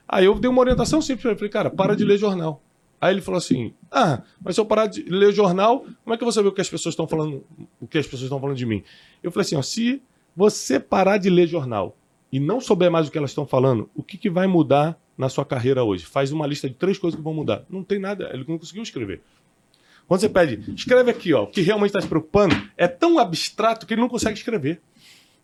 Aí 0.09 0.25
eu 0.25 0.35
dei 0.39 0.51
uma 0.51 0.61
orientação 0.61 1.01
simples 1.01 1.23
para 1.23 1.31
ele. 1.31 1.39
Falei, 1.39 1.51
cara, 1.51 1.71
para 1.71 1.97
de 1.97 2.05
ler 2.05 2.19
jornal. 2.19 2.63
Aí 3.01 3.13
ele 3.13 3.21
falou 3.21 3.39
assim: 3.39 3.75
Ah, 3.91 4.23
mas 4.41 4.55
se 4.55 4.61
eu 4.61 4.65
parar 4.65 4.87
de 4.87 5.03
ler 5.03 5.33
jornal, 5.33 5.85
como 6.05 6.15
é 6.15 6.17
que 6.17 6.23
vou 6.23 6.33
saber 6.33 6.49
o 6.49 6.53
que 6.53 6.61
as 6.61 6.71
pessoas 6.71 6.93
estão 6.93 7.09
falando, 7.09 7.45
o 7.81 7.87
que 7.87 7.99
as 7.99 8.07
pessoas 8.07 8.23
estão 8.23 8.41
falando 8.41 8.57
de 8.57 8.65
mim? 8.65 8.85
Eu 9.23 9.33
falei 9.33 9.45
assim: 9.45 9.57
ó, 9.57 9.63
se 9.63 10.01
você 10.37 10.79
parar 10.79 11.19
de 11.19 11.29
ler 11.29 11.49
jornal 11.49 11.97
e 12.31 12.39
não 12.39 12.61
souber 12.61 12.91
mais 12.93 13.09
o 13.09 13.11
que 13.11 13.19
elas 13.19 13.31
estão 13.31 13.45
falando, 13.45 13.91
o 13.93 14.05
que, 14.05 14.17
que 14.17 14.31
vai 14.31 14.47
mudar 14.47 14.97
na 15.19 15.29
sua 15.29 15.45
carreira 15.45 15.83
hoje? 15.83 16.07
Faz 16.07 16.31
uma 16.31 16.47
lista 16.47 16.69
de 16.69 16.77
três 16.77 16.97
coisas 16.97 17.19
que 17.19 17.25
vão 17.25 17.35
mudar. 17.35 17.65
Não 17.69 17.83
tem 17.83 17.99
nada, 17.99 18.31
ele 18.33 18.45
não 18.47 18.57
conseguiu 18.57 18.85
escrever. 18.85 19.21
Quando 20.07 20.21
você 20.21 20.29
pede, 20.29 20.73
escreve 20.75 21.11
aqui, 21.11 21.33
ó, 21.33 21.43
o 21.43 21.47
que 21.49 21.61
realmente 21.61 21.89
está 21.89 22.01
se 22.01 22.07
preocupando, 22.07 22.55
é 22.77 22.87
tão 22.87 23.19
abstrato 23.19 23.87
que 23.87 23.95
ele 23.95 24.01
não 24.01 24.09
consegue 24.09 24.37
escrever. 24.37 24.81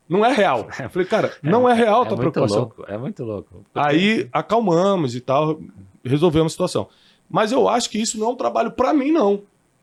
Não 0.08 0.24
é 0.24 0.32
real. 0.32 0.68
Eu 0.80 0.88
falei, 0.90 1.06
cara, 1.06 1.32
não 1.42 1.68
é, 1.68 1.72
é 1.72 1.74
real 1.74 2.02
a 2.02 2.06
tua 2.06 2.16
é 2.16 2.20
preocupação. 2.20 2.58
Louco, 2.60 2.84
é 2.88 2.96
muito 2.96 3.22
louco. 3.24 3.64
Aí 3.74 4.28
acalmamos 4.32 5.14
e 5.14 5.20
tal, 5.20 5.60
resolvemos 6.04 6.52
a 6.52 6.54
situação. 6.54 6.88
Mas 7.28 7.52
eu 7.52 7.68
acho 7.68 7.90
que 7.90 8.00
isso 8.00 8.18
não 8.18 8.28
é 8.28 8.30
um 8.30 8.36
trabalho 8.36 8.70
para 8.70 8.94
mim, 8.94 9.12
não. 9.12 9.42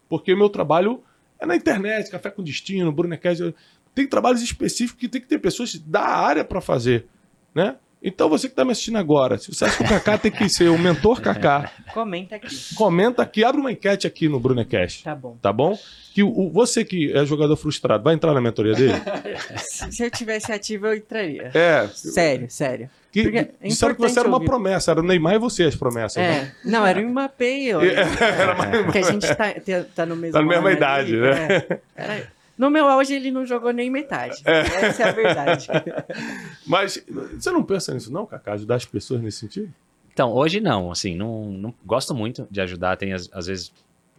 Porque 0.09 0.34
o 0.34 0.38
meu 0.38 0.49
trabalho 0.49 1.01
é 1.39 1.45
na 1.45 1.55
internet, 1.55 2.09
Café 2.09 2.32
com 2.32 2.43
Destino, 2.43 2.91
Brunecast. 2.91 3.53
Tem 3.93 4.07
trabalhos 4.07 4.41
específicos 4.41 4.99
que 4.99 5.07
tem 5.07 5.21
que 5.21 5.28
ter 5.28 5.39
pessoas 5.39 5.76
da 5.76 6.01
área 6.01 6.43
para 6.43 6.59
fazer. 6.59 7.07
Né? 7.53 7.76
Então, 8.07 8.29
você 8.29 8.47
que 8.47 8.53
está 8.53 8.63
me 8.63 8.71
assistindo 8.71 8.99
agora, 8.99 9.35
se 9.39 9.51
você 9.51 9.65
acha 9.65 9.77
que 9.77 9.83
o 9.83 9.89
Kaká 9.89 10.15
tem 10.15 10.31
que 10.31 10.47
ser 10.47 10.69
o 10.69 10.77
mentor 10.77 11.19
Kaká, 11.19 11.71
comenta 11.91 12.35
aqui. 12.35 12.75
Comenta 12.75 13.23
aqui, 13.23 13.43
abre 13.43 13.59
uma 13.59 13.71
enquete 13.71 14.05
aqui 14.05 14.29
no 14.29 14.39
Brunecast. 14.39 15.03
Tá 15.03 15.15
bom. 15.15 15.37
Tá 15.41 15.51
bom? 15.51 15.75
Que 16.13 16.21
o, 16.21 16.51
você 16.51 16.85
que 16.85 17.11
é 17.11 17.25
jogador 17.25 17.55
frustrado, 17.55 18.03
vai 18.03 18.13
entrar 18.13 18.35
na 18.35 18.39
mentoria 18.39 18.75
dele? 18.75 18.93
se 19.57 20.03
eu 20.03 20.11
tivesse 20.11 20.51
ativo, 20.51 20.85
eu 20.85 20.95
entraria. 20.95 21.49
É. 21.51 21.87
Sério, 21.87 22.45
sério. 22.47 22.89
Que, 23.11 23.21
é 23.21 23.49
disseram 23.67 23.95
que 23.95 24.01
você 24.01 24.19
era 24.19 24.27
uma 24.27 24.37
ouvir. 24.37 24.45
promessa, 24.45 24.91
era 24.91 24.99
o 24.99 25.03
Neymar 25.03 25.35
e 25.35 25.39
você 25.39 25.63
as 25.63 25.75
promessas. 25.75 26.17
É. 26.17 26.29
Né? 26.29 26.51
Não, 26.63 26.85
era 26.85 26.99
o 26.99 27.09
Mbappé. 27.09 27.63
Eu, 27.65 27.81
é, 27.81 27.95
era 28.19 28.53
mais... 28.53 28.83
Porque 28.83 28.99
a 28.99 29.01
gente 29.01 29.35
tá, 29.35 29.53
tá 29.95 30.05
no 30.05 30.15
mesmo 30.15 30.33
Tá 30.33 30.41
na 30.41 30.47
mesma 30.47 30.71
idade, 30.71 31.15
ali, 31.15 31.21
né? 31.21 31.47
É. 31.47 31.79
Era... 31.95 32.34
No 32.57 32.69
meu 32.69 32.87
auge, 32.87 33.13
ele 33.13 33.31
não 33.31 33.45
jogou 33.45 33.71
nem 33.71 33.89
metade. 33.89 34.41
É. 34.45 34.59
Essa 34.59 35.03
é 35.03 35.09
a 35.09 35.11
verdade. 35.11 35.67
Mas 36.65 37.03
você 37.33 37.51
não 37.51 37.63
pensa 37.63 37.93
nisso, 37.93 38.11
não, 38.11 38.25
Cacá? 38.25 38.53
Ajudar 38.53 38.75
as 38.75 38.85
pessoas 38.85 39.21
nesse 39.21 39.39
sentido? 39.39 39.73
Então, 40.13 40.31
hoje 40.31 40.61
não. 40.61 40.91
Assim, 40.91 41.15
não, 41.15 41.51
não 41.51 41.73
gosto 41.85 42.15
muito 42.15 42.47
de 42.49 42.61
ajudar. 42.61 42.95
Tem, 42.95 43.11
às, 43.11 43.29
às 43.33 43.47
vezes, 43.47 43.73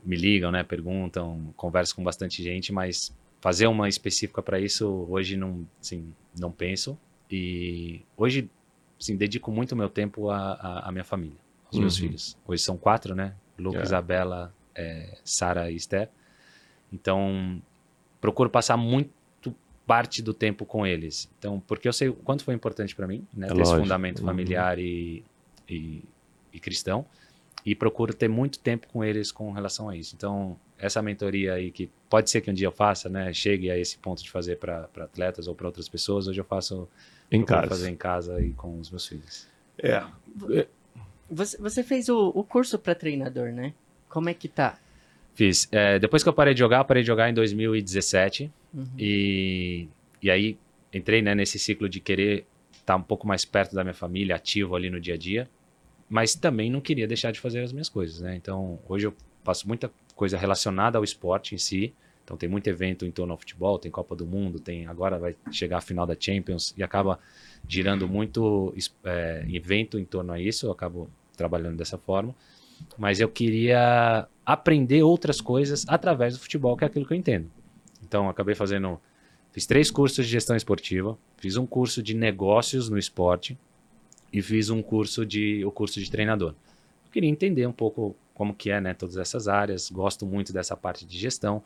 me 0.05 0.17
ligam, 0.17 0.53
né? 0.53 0.63
Perguntam, 0.63 1.53
converso 1.57 1.97
com 1.97 2.05
bastante 2.05 2.43
gente, 2.43 2.73
mas 2.73 3.15
fazer 3.41 3.67
uma 3.67 3.89
específica 3.89 4.43
para 4.43 4.61
isso, 4.61 5.07
hoje 5.09 5.37
não, 5.37 5.67
assim, 5.81 6.13
não 6.39 6.51
penso. 6.51 6.99
E 7.31 8.03
hoje, 8.17 8.51
assim, 9.01 9.17
dedico 9.17 9.51
muito 9.51 9.75
meu 9.75 9.89
tempo 9.89 10.31
à, 10.31 10.89
minha 10.93 11.05
família, 11.05 11.37
aos 11.67 11.75
uhum. 11.75 11.81
meus 11.81 11.97
filhos. 11.97 12.37
Hoje 12.47 12.63
são 12.63 12.77
quatro, 12.77 13.15
né? 13.15 13.35
Luca, 13.59 13.79
é. 13.79 13.83
Isabela, 13.83 14.55
é, 14.75 15.19
Sara 15.25 15.71
e 15.71 15.77
Esther. 15.77 16.11
Então, 16.93 17.61
procuro 18.27 18.51
passar 18.51 18.77
muito 18.77 19.15
parte 19.87 20.21
do 20.21 20.35
tempo 20.35 20.67
com 20.67 20.85
eles. 20.85 21.31
Então, 21.39 21.61
porque 21.61 21.87
eu 21.87 21.93
sei 21.93 22.09
o 22.09 22.15
quanto 22.15 22.43
foi 22.43 22.55
importante 22.55 22.95
para 22.97 23.07
mim, 23.07 23.25
né? 23.33 23.47
É 23.47 23.49
ter 23.51 23.55
lógico. 23.55 23.77
esse 23.77 23.83
fundamento 23.85 24.19
uhum. 24.19 24.27
familiar 24.27 24.79
uhum. 24.79 24.83
e, 24.83 25.25
e, 25.69 26.05
e, 26.53 26.59
cristão. 26.59 27.07
E 27.65 27.73
procuro 27.73 28.13
ter 28.13 28.29
muito 28.29 28.59
tempo 28.59 28.89
com 28.89 29.05
eles 29.05 29.31
com 29.31 29.53
relação 29.53 29.89
a 29.89 29.97
isso. 29.97 30.17
Então, 30.17 30.59
essa 30.77 31.01
mentoria 31.01 31.55
aí, 31.55 31.71
que 31.71 31.89
pode 32.11 32.31
ser 32.31 32.41
que 32.41 32.51
um 32.51 32.55
dia 32.55 32.67
eu 32.67 32.73
faça, 32.73 33.09
né? 33.09 33.33
Chegue 33.33 33.71
a 33.71 33.79
esse 33.79 33.97
ponto 33.97 34.23
de 34.25 34.31
fazer 34.31 34.57
para 34.59 34.89
atletas 34.97 35.47
ou 35.47 35.55
para 35.55 35.69
outras 35.69 35.89
pessoas, 35.89 36.27
hoje 36.27 36.41
eu 36.41 36.45
faço 36.45 36.89
em 37.31 37.45
casa. 37.45 37.69
fazer 37.69 37.91
em 37.91 37.97
casa 37.97 38.43
e 38.43 38.53
com 38.55 38.81
os 38.81 38.91
meus 38.91 39.07
filhos. 39.07 39.47
É. 39.79 40.05
Você, 41.31 41.57
você 41.59 41.83
fez 41.85 42.09
o, 42.09 42.29
o 42.35 42.43
curso 42.43 42.77
para 42.77 42.95
treinador, 42.95 43.53
né? 43.53 43.73
Como 44.09 44.29
é 44.29 44.35
que 44.35 44.49
tá? 44.49 44.79
Fiz. 45.37 45.69
É, 45.71 45.99
depois 45.99 46.23
que 46.23 46.29
eu 46.29 46.33
parei 46.33 46.55
de 46.55 46.61
jogar, 46.61 46.83
parei 46.85 47.03
de 47.03 47.07
jogar 47.07 47.29
em 47.31 47.35
2017. 47.35 48.51
Uhum. 48.73 48.87
E, 48.99 49.87
e 50.23 50.31
aí 50.31 50.59
entrei 50.93 51.21
né, 51.21 51.35
nesse 51.35 51.59
ciclo 51.59 51.89
de 51.89 52.01
querer 52.01 52.47
estar 52.73 52.95
tá 52.95 52.97
um 52.97 53.03
pouco 53.03 53.27
mais 53.29 53.45
perto 53.45 53.75
da 53.75 53.85
minha 53.85 53.95
família, 53.95 54.35
ativo 54.35 54.75
ali 54.75 54.89
no 54.89 54.99
dia 54.99 55.15
a 55.15 55.19
dia. 55.19 55.49
Mas 56.09 56.35
também 56.35 56.71
não 56.71 56.81
queria 56.81 57.07
deixar 57.07 57.33
de 57.33 57.39
fazer 57.39 57.61
as 57.61 57.71
minhas 57.71 57.91
coisas, 57.91 58.21
né? 58.21 58.35
Então, 58.35 58.79
hoje 58.89 59.07
eu 59.07 59.15
faço 59.45 59.69
muita 59.69 59.91
coisa 60.15 60.39
relacionada 60.39 60.97
ao 60.97 61.05
esporte 61.05 61.55
em 61.55 61.59
si. 61.59 61.93
Então 62.25 62.37
tem 62.37 62.49
muito 62.49 62.67
evento 62.67 63.07
em 63.07 63.11
torno 63.13 63.33
ao 63.33 63.39
futebol, 63.39 63.79
tem 63.79 63.91
Copa 63.91 64.17
do 64.17 64.27
Mundo, 64.27 64.59
tem 64.59 64.87
agora 64.87 65.17
vai 65.17 65.37
chegar 65.53 65.79
a 65.79 65.81
final 65.81 66.05
da 66.05 66.17
Champions 66.19 66.75
e 66.77 66.83
acaba 66.83 67.21
girando 67.69 68.09
muito 68.09 68.75
é, 69.05 69.45
evento 69.49 69.97
em 69.97 70.05
torno 70.05 70.33
a 70.33 70.41
isso. 70.41 70.67
Eu 70.67 70.73
acabo 70.73 71.09
trabalhando 71.37 71.77
dessa 71.77 71.97
forma, 71.99 72.35
mas 72.97 73.21
eu 73.21 73.29
queria 73.29 74.27
aprender 74.45 75.03
outras 75.03 75.41
coisas 75.41 75.85
através 75.89 76.35
do 76.35 76.41
futebol, 76.41 76.77
que 76.77 76.85
é 76.85 76.87
aquilo 76.87 77.07
que 77.07 77.13
eu 77.13 77.17
entendo. 77.17 77.51
Então 78.03 78.29
acabei 78.29 78.55
fazendo, 78.55 79.01
fiz 79.53 79.67
três 79.67 79.91
cursos 79.91 80.25
de 80.25 80.33
gestão 80.33 80.57
esportiva, 80.57 81.19
fiz 81.37 81.57
um 81.57 81.67
curso 81.67 82.03
de 82.03 82.15
negócios 82.15 82.89
no 82.89 82.99
esporte 82.99 83.59
e 84.33 84.41
fiz 84.41 84.71
um 84.71 84.83
curso 84.83 85.27
de 85.27 85.65
o 85.65 85.71
curso 85.71 86.01
de 86.01 86.11
treinador. 86.11 86.55
Eu 87.05 87.11
queria 87.11 87.31
entender 87.31 87.67
um 87.67 87.73
pouco 87.73 88.15
como 88.35 88.55
que 88.55 88.71
é, 88.71 88.81
né, 88.81 88.95
todas 88.95 89.17
essas 89.17 89.49
áreas. 89.49 89.91
Gosto 89.91 90.27
muito 90.27 90.53
dessa 90.53 90.77
parte 90.77 91.07
de 91.07 91.19
gestão 91.19 91.63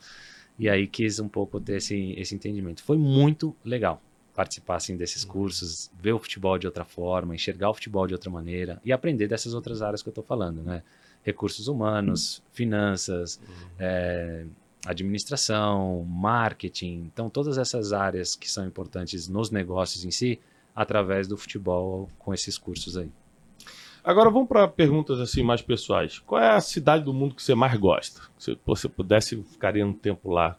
e 0.59 0.69
aí 0.69 0.87
quis 0.87 1.19
um 1.19 1.29
pouco 1.29 1.61
ter 1.61 1.77
esse, 1.77 2.15
esse 2.17 2.35
entendimento. 2.35 2.83
Foi 2.83 2.97
muito 2.97 3.55
legal 3.65 4.01
participar 4.35 4.77
assim 4.77 4.97
desses 4.97 5.25
uhum. 5.25 5.31
cursos, 5.31 5.91
ver 5.99 6.13
o 6.13 6.19
futebol 6.19 6.59
de 6.59 6.67
outra 6.67 6.85
forma, 6.85 7.35
enxergar 7.35 7.71
o 7.71 7.75
futebol 7.75 8.07
de 8.07 8.15
outra 8.15 8.31
maneira 8.31 8.81
e 8.85 8.93
aprender 8.93 9.29
dessas 9.29 9.53
outras 9.53 9.83
áreas 9.83 10.03
que 10.03 10.09
eu 10.09 10.13
estou 10.13 10.25
falando, 10.25 10.63
né? 10.63 10.83
Recursos 11.23 11.69
humanos, 11.69 12.43
finanças, 12.51 13.41
uhum. 13.47 13.55
é, 13.79 14.47
administração, 14.87 16.05
marketing, 16.09 17.11
então 17.13 17.29
todas 17.29 17.59
essas 17.59 17.93
áreas 17.93 18.35
que 18.35 18.51
são 18.51 18.67
importantes 18.67 19.29
nos 19.29 19.51
negócios 19.51 20.05
em 20.05 20.11
si, 20.11 20.41
através 20.75 21.29
do 21.29 21.37
futebol 21.37 22.09
com 22.19 22.33
esses 22.33 22.57
cursos 22.57 22.97
aí. 22.97 23.11
Agora 24.03 24.31
vamos 24.31 24.49
para 24.49 24.67
perguntas 24.67 25.21
assim 25.21 25.43
mais 25.43 25.61
pessoais. 25.61 26.21
Qual 26.21 26.41
é 26.41 26.49
a 26.49 26.61
cidade 26.61 27.05
do 27.05 27.13
mundo 27.13 27.35
que 27.35 27.43
você 27.43 27.55
mais 27.55 27.79
gosta? 27.79 28.23
Se 28.39 28.59
você 28.65 28.89
pudesse, 28.89 29.43
ficaria 29.43 29.87
um 29.87 29.93
tempo 29.93 30.31
lá. 30.31 30.59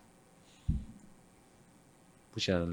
Puxa, 2.32 2.68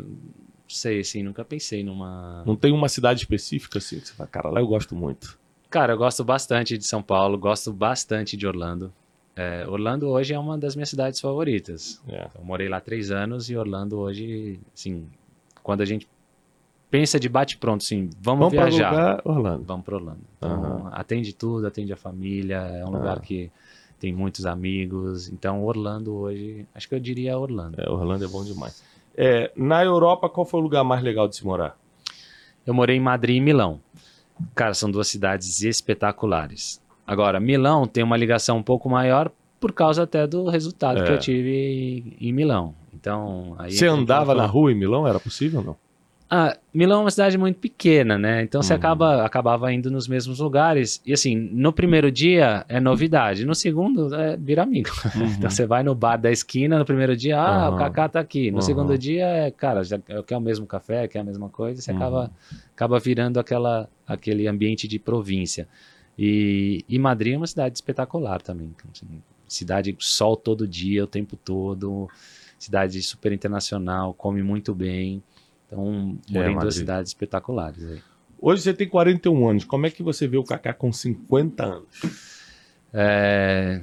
sei, 0.68 1.00
assim, 1.00 1.22
nunca 1.22 1.44
pensei 1.44 1.82
numa. 1.82 2.44
Não 2.46 2.54
tem 2.54 2.72
uma 2.72 2.88
cidade 2.88 3.20
específica 3.20 3.78
assim 3.78 3.98
que 3.98 4.08
você 4.08 4.14
fala, 4.14 4.28
cara, 4.28 4.50
lá 4.50 4.60
eu 4.60 4.66
gosto 4.66 4.94
muito. 4.94 5.38
Cara, 5.70 5.92
eu 5.92 5.98
gosto 5.98 6.24
bastante 6.24 6.78
de 6.78 6.84
São 6.86 7.02
Paulo, 7.02 7.36
gosto 7.36 7.72
bastante 7.72 8.36
de 8.36 8.46
Orlando. 8.46 8.92
É, 9.36 9.66
Orlando 9.68 10.08
hoje 10.08 10.34
é 10.34 10.38
uma 10.38 10.58
das 10.58 10.74
minhas 10.74 10.88
cidades 10.88 11.20
favoritas. 11.20 12.02
É. 12.08 12.28
Eu 12.36 12.44
morei 12.44 12.68
lá 12.68 12.80
três 12.80 13.10
anos 13.10 13.48
e 13.50 13.56
Orlando 13.56 13.98
hoje, 13.98 14.58
assim, 14.74 15.06
quando 15.62 15.82
a 15.82 15.84
gente 15.84 16.08
pensa 16.90 17.20
de 17.20 17.28
bate 17.28 17.56
pronto, 17.58 17.82
assim, 17.82 18.10
vamos, 18.20 18.50
vamos 18.50 18.52
viajar. 18.52 18.90
Lugar, 18.90 19.22
Orlando. 19.24 19.64
Vamos 19.64 19.84
para 19.84 19.94
Orlando. 19.94 20.20
Então, 20.36 20.62
uhum. 20.62 20.88
atende 20.90 21.34
tudo, 21.34 21.66
atende 21.66 21.92
a 21.92 21.96
família, 21.96 22.56
é 22.56 22.84
um 22.84 22.88
uhum. 22.88 22.94
lugar 22.94 23.20
que 23.20 23.50
tem 24.00 24.12
muitos 24.12 24.46
amigos. 24.46 25.28
Então, 25.28 25.62
Orlando 25.62 26.16
hoje, 26.16 26.66
acho 26.74 26.88
que 26.88 26.94
eu 26.94 27.00
diria 27.00 27.38
Orlando. 27.38 27.80
É, 27.80 27.88
Orlando 27.90 28.24
é 28.24 28.28
bom 28.28 28.42
demais. 28.42 28.82
É, 29.16 29.52
na 29.54 29.84
Europa, 29.84 30.28
qual 30.28 30.46
foi 30.46 30.60
o 30.60 30.62
lugar 30.62 30.82
mais 30.82 31.02
legal 31.02 31.28
de 31.28 31.36
se 31.36 31.44
morar? 31.44 31.76
Eu 32.66 32.74
morei 32.74 32.96
em 32.96 33.00
Madrid 33.00 33.36
e 33.36 33.40
Milão. 33.40 33.80
Cara, 34.54 34.74
são 34.74 34.90
duas 34.90 35.08
cidades 35.08 35.62
espetaculares. 35.62 36.80
Agora, 37.06 37.40
Milão 37.40 37.86
tem 37.86 38.04
uma 38.04 38.16
ligação 38.16 38.58
um 38.58 38.62
pouco 38.62 38.88
maior 38.88 39.30
por 39.58 39.72
causa 39.72 40.02
até 40.02 40.26
do 40.26 40.48
resultado 40.48 41.00
é. 41.00 41.04
que 41.04 41.12
eu 41.12 41.18
tive 41.18 42.16
em 42.20 42.32
Milão. 42.32 42.74
Então, 42.92 43.54
aí 43.58 43.72
Você 43.72 43.86
andava 43.86 44.34
na 44.34 44.46
rua 44.46 44.72
em 44.72 44.74
Milão? 44.74 45.06
Era 45.06 45.18
possível 45.18 45.60
ou 45.60 45.66
não? 45.66 45.76
Ah, 46.30 46.58
Milão 46.74 47.00
é 47.00 47.04
uma 47.04 47.10
cidade 47.10 47.38
muito 47.38 47.58
pequena, 47.58 48.18
né? 48.18 48.42
Então 48.42 48.62
você 48.62 48.74
uhum. 48.74 48.78
acaba 48.78 49.24
acabava 49.24 49.72
indo 49.72 49.90
nos 49.90 50.06
mesmos 50.06 50.40
lugares. 50.40 51.00
E 51.06 51.12
assim, 51.12 51.34
no 51.34 51.72
primeiro 51.72 52.12
dia 52.12 52.66
é 52.68 52.78
novidade, 52.78 53.46
no 53.46 53.54
segundo 53.54 54.14
é 54.14 54.36
vira 54.36 54.62
amigo. 54.62 54.90
Uhum. 55.16 55.26
então 55.38 55.48
você 55.48 55.64
vai 55.64 55.82
no 55.82 55.94
bar 55.94 56.18
da 56.18 56.30
esquina 56.30 56.78
no 56.78 56.84
primeiro 56.84 57.16
dia, 57.16 57.40
ah, 57.40 57.70
uhum. 57.70 57.76
o 57.76 57.78
Kaká 57.78 58.08
tá 58.10 58.20
aqui. 58.20 58.50
No 58.50 58.60
segundo 58.60 58.98
dia 58.98 59.24
é, 59.26 59.50
cara, 59.50 59.82
já 59.82 59.98
quer 59.98 60.36
o 60.36 60.40
mesmo 60.40 60.66
café, 60.66 61.08
quer 61.08 61.20
a 61.20 61.24
mesma 61.24 61.48
coisa, 61.48 61.80
você 61.80 61.90
acaba 61.90 62.24
uhum. 62.24 62.58
acaba 62.74 62.98
virando 62.98 63.40
aquela 63.40 63.88
aquele 64.06 64.46
ambiente 64.46 64.86
de 64.86 64.98
província. 64.98 65.66
E, 66.18 66.84
e 66.88 66.98
Madrid 66.98 67.34
é 67.34 67.36
uma 67.38 67.46
cidade 67.46 67.78
espetacular 67.78 68.42
também. 68.42 68.74
Assim, 68.92 69.06
cidade 69.46 69.96
sol 69.98 70.36
todo 70.36 70.68
dia, 70.68 71.04
o 71.04 71.06
tempo 71.06 71.36
todo, 71.36 72.08
cidade 72.58 73.00
super 73.02 73.32
internacional, 73.32 74.12
come 74.12 74.42
muito 74.42 74.74
bem. 74.74 75.22
Então, 75.68 76.18
é, 76.28 76.32
morei 76.32 76.52
é, 76.52 76.54
em 76.54 76.58
duas 76.58 76.74
cidades 76.74 77.10
espetaculares. 77.10 77.84
Aí. 77.84 78.00
Hoje 78.40 78.62
você 78.62 78.72
tem 78.74 78.88
41 78.88 79.48
anos. 79.48 79.64
Como 79.64 79.86
é 79.86 79.90
que 79.90 80.02
você 80.02 80.26
vê 80.26 80.38
o 80.38 80.44
Kaká 80.44 80.72
com 80.72 80.92
50 80.92 81.64
anos? 81.64 81.88
É... 82.92 83.82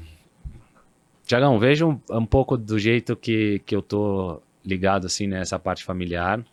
Tiagão, 1.25 1.59
veja 1.59 1.85
um, 1.85 1.99
um, 2.09 2.25
pouco 2.25 2.57
do 2.57 2.77
jeito 2.77 3.15
que, 3.15 3.59
que 3.65 3.75
eu 3.75 3.81
tô 3.81 4.41
ligado 4.63 5.05
assim 5.05 5.27
nessa 5.27 5.59
parte 5.59 5.83
familiar. 5.83 6.43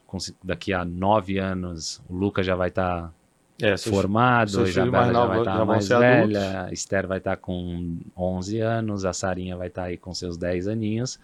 Daqui 0.42 0.72
a 0.72 0.84
nove 0.84 1.38
anos, 1.38 2.02
o 2.08 2.14
Lucas 2.14 2.44
já 2.44 2.54
vai 2.54 2.68
estar 2.68 3.02
tá 3.02 3.12
é, 3.60 3.76
formado, 3.76 4.60
a 4.60 4.68
Isabela 4.68 5.12
já 5.12 5.26
vai 5.26 5.38
estar 5.38 5.56
tá 5.58 5.64
mais 5.64 5.88
velha, 5.88 6.40
adultos. 6.40 6.70
a 6.70 6.72
Esther 6.72 7.06
vai 7.06 7.18
estar 7.18 7.36
tá 7.36 7.36
com 7.36 7.98
11 8.16 8.60
anos, 8.60 9.04
a 9.04 9.12
Sarinha 9.12 9.56
vai 9.56 9.68
estar 9.68 9.82
tá 9.82 9.88
aí 9.88 9.96
com 9.96 10.12
seus 10.12 10.36
10 10.36 10.68
aninhos. 10.68 11.18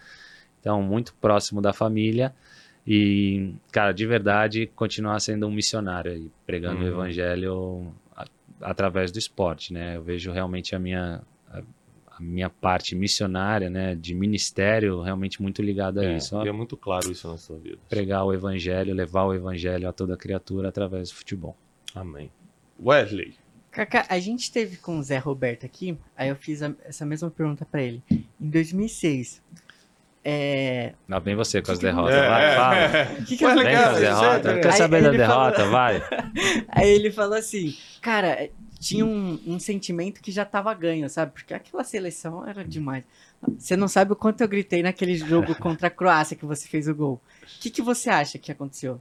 Então, 0.60 0.82
muito 0.82 1.14
próximo 1.14 1.60
da 1.60 1.72
família. 1.72 2.34
E, 2.90 3.52
cara, 3.70 3.92
de 3.92 4.06
verdade, 4.06 4.66
continuar 4.74 5.20
sendo 5.20 5.46
um 5.46 5.50
missionário 5.50 6.10
aí, 6.10 6.30
pregando 6.46 6.80
uhum. 6.80 6.86
o 6.86 6.88
evangelho 6.88 7.92
a, 8.16 8.24
através 8.62 9.12
do 9.12 9.18
esporte, 9.18 9.74
né? 9.74 9.96
Eu 9.96 10.02
vejo 10.02 10.32
realmente 10.32 10.74
a 10.74 10.78
minha, 10.78 11.20
a, 11.50 11.58
a, 12.16 12.18
minha 12.18 12.48
parte 12.48 12.94
missionária, 12.94 13.68
né, 13.68 13.94
de 13.94 14.14
ministério, 14.14 15.02
realmente 15.02 15.42
muito 15.42 15.60
ligada 15.60 16.02
é, 16.02 16.14
a 16.14 16.16
isso. 16.16 16.42
E 16.42 16.48
é 16.48 16.52
muito 16.52 16.78
claro 16.78 17.12
isso 17.12 17.28
na 17.28 17.36
sua 17.36 17.58
vida. 17.58 17.76
Pregar 17.90 18.24
o 18.24 18.32
evangelho, 18.32 18.94
levar 18.94 19.24
o 19.24 19.34
evangelho 19.34 19.86
a 19.86 19.92
toda 19.92 20.16
criatura 20.16 20.70
através 20.70 21.10
do 21.10 21.16
futebol. 21.16 21.54
Amém. 21.94 22.30
Wesley. 22.82 23.34
Kaká, 23.70 24.06
a 24.08 24.18
gente 24.18 24.50
teve 24.50 24.78
com 24.78 24.98
o 24.98 25.02
Zé 25.02 25.18
Roberto 25.18 25.66
aqui, 25.66 25.98
aí 26.16 26.30
eu 26.30 26.36
fiz 26.36 26.62
a, 26.62 26.74
essa 26.86 27.04
mesma 27.04 27.30
pergunta 27.30 27.66
para 27.66 27.82
ele. 27.82 28.02
Em 28.40 28.48
2006, 28.48 29.42
é... 30.30 30.92
Não, 31.08 31.18
bem 31.20 31.34
você 31.34 31.62
com 31.62 31.72
as 31.72 31.78
derrotas, 31.78 32.14
é, 32.14 32.28
vai, 32.28 32.54
fala. 32.54 32.76
É, 32.76 33.04
que 33.24 33.34
que 33.38 33.46
Vem 33.46 33.54
com 33.54 33.82
as 33.82 33.98
derrotas, 33.98 34.60
quer 34.60 34.72
saber 34.72 35.02
da 35.02 35.10
derrota, 35.10 35.56
falou... 35.56 35.70
vai. 35.70 36.02
Aí 36.68 36.90
ele 36.90 37.10
falou 37.10 37.38
assim, 37.38 37.74
cara, 38.02 38.50
tinha 38.78 39.06
um, 39.06 39.40
um, 39.46 39.58
sentimento 39.58 40.20
que 40.20 40.30
já 40.30 40.44
tava 40.44 40.74
ganho, 40.74 41.08
sabe? 41.08 41.32
Porque 41.32 41.54
aquela 41.54 41.82
seleção 41.82 42.46
era 42.46 42.62
demais. 42.62 43.04
Você 43.56 43.74
não 43.74 43.88
sabe 43.88 44.12
o 44.12 44.16
quanto 44.16 44.42
eu 44.42 44.48
gritei 44.48 44.82
naquele 44.82 45.16
jogo 45.16 45.54
contra 45.58 45.86
a 45.86 45.90
Croácia 45.90 46.36
que 46.36 46.44
você 46.44 46.68
fez 46.68 46.88
o 46.88 46.94
gol. 46.94 47.14
O 47.14 47.60
que, 47.60 47.70
que 47.70 47.80
você 47.80 48.10
acha 48.10 48.36
que 48.36 48.52
aconteceu? 48.52 49.00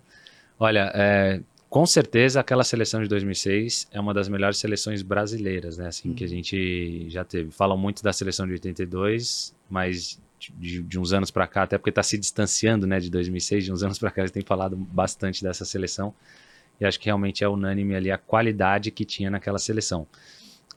Olha, 0.57 0.89
é, 0.95 1.41
com 1.69 1.85
certeza 1.85 2.39
aquela 2.39 2.63
seleção 2.63 3.03
de 3.03 3.09
2006 3.09 3.89
é 3.91 3.99
uma 3.99 4.13
das 4.13 4.29
melhores 4.29 4.59
seleções 4.59 5.01
brasileiras, 5.01 5.77
né? 5.77 5.87
Assim, 5.89 6.11
hum. 6.11 6.13
que 6.13 6.23
a 6.23 6.27
uhum. 6.27 6.33
gente 6.33 7.09
já 7.09 7.25
teve. 7.25 7.51
Falam 7.51 7.77
muito 7.77 8.01
da 8.01 8.13
seleção 8.13 8.47
de 8.47 8.53
82, 8.53 9.53
mas 9.69 10.17
de, 10.39 10.81
de 10.83 10.99
uns 10.99 11.13
anos 11.13 11.31
para 11.31 11.47
cá, 11.47 11.63
até 11.63 11.77
porque 11.77 11.89
está 11.89 12.03
se 12.03 12.17
distanciando 12.17 12.85
né, 12.85 12.99
de 12.99 13.09
2006, 13.09 13.65
de 13.65 13.73
uns 13.73 13.83
anos 13.83 13.97
para 13.97 14.11
cá, 14.11 14.21
eles 14.21 14.31
têm 14.31 14.43
falado 14.43 14.75
bastante 14.75 15.43
dessa 15.43 15.65
seleção. 15.65 16.13
E 16.79 16.85
acho 16.85 16.99
que 16.99 17.05
realmente 17.05 17.43
é 17.43 17.49
unânime 17.49 17.95
ali 17.95 18.11
a 18.11 18.17
qualidade 18.17 18.91
que 18.91 19.03
tinha 19.03 19.31
naquela 19.31 19.57
seleção. 19.57 20.05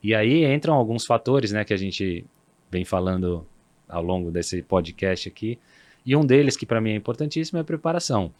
E 0.03 0.15
aí 0.15 0.45
entram 0.47 0.75
alguns 0.75 1.05
fatores 1.05 1.53
né, 1.53 1.65
que 1.65 1.75
a 1.75 1.77
gente 1.77 2.25
vem 2.71 2.85
falando 2.85 3.47
ao 3.89 4.03
longo 4.03 4.31
desse 4.31 4.63
podcast 4.63 5.29
aqui. 5.29 5.59
E 6.07 6.17
um 6.17 6.25
deles, 6.25 6.57
que 6.57 6.65
para 6.65 6.81
mim 6.81 6.93
é 6.93 6.95
importantíssimo, 6.95 7.59
é 7.59 7.61
a 7.61 7.65
preparação. 7.65 8.33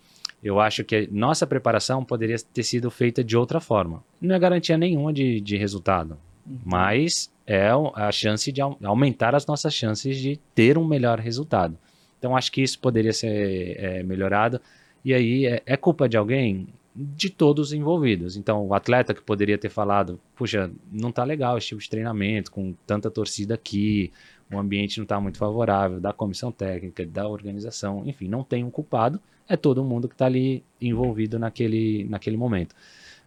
Eu 0.43 0.59
acho 0.59 0.83
que 0.85 1.07
nossa 1.13 1.47
preparação 1.47 2.03
poderia 2.03 2.37
ter 2.39 2.63
sido 2.63 2.91
feita 2.91 3.23
de 3.23 3.37
outra 3.37 3.61
forma. 3.61 4.03
Não 4.19 4.35
é 4.35 4.39
garantia 4.39 4.79
nenhuma 4.79 5.13
de, 5.13 5.39
de 5.39 5.59
resultado. 5.59 6.17
Mas 6.65 7.31
é 7.47 7.69
a 7.95 8.13
chance 8.13 8.51
de 8.53 8.61
aumentar 8.61 9.35
as 9.35 9.47
nossas 9.47 9.75
chances 9.75 10.17
de 10.19 10.39
ter 10.55 10.79
um 10.79 10.85
melhor 10.85 11.19
resultado. 11.19 11.77
Então 12.19 12.37
acho 12.37 12.53
que 12.53 12.63
isso 12.63 12.79
poderia 12.79 13.13
ser 13.13 13.77
é, 13.79 14.03
melhorado. 14.03 14.61
E 15.05 15.15
aí 15.15 15.47
é, 15.47 15.63
é, 15.65 15.77
culpa 15.77 16.09
de 16.09 16.17
alguém? 16.17 16.69
De 16.95 17.31
todos 17.31 17.69
os 17.69 17.73
envolvidos. 17.73 18.37
Então 18.37 18.67
o 18.67 18.75
atleta 18.75 19.15
que 19.15 19.23
poderia 19.23 19.57
ter 19.57 19.71
falado, 19.71 20.21
puxa, 20.37 20.71
não 20.93 21.11
tá 21.11 21.25
legal 21.25 21.57
esse 21.57 21.69
tipo 21.69 21.81
de 21.81 21.89
treinamento 21.89 22.51
com 22.51 22.75
tanta 22.87 23.11
torcida 23.11 23.55
aqui, 23.55 24.13
o 24.53 24.59
ambiente 24.59 24.99
não 24.99 25.05
está 25.05 25.21
muito 25.21 25.39
favorável, 25.39 26.01
da 26.01 26.13
comissão 26.13 26.51
técnica, 26.51 27.07
da 27.07 27.27
organização, 27.27 28.03
enfim, 28.05 28.29
não 28.29 28.43
tem 28.43 28.65
um 28.65 28.71
culpado, 28.71 29.21
é 29.49 29.57
todo 29.57 29.85
mundo 29.85 30.09
que 30.09 30.15
está 30.15 30.27
ali 30.27 30.65
envolvido 30.81 31.39
naquele, 31.39 32.05
naquele 32.05 32.37
momento. 32.37 32.75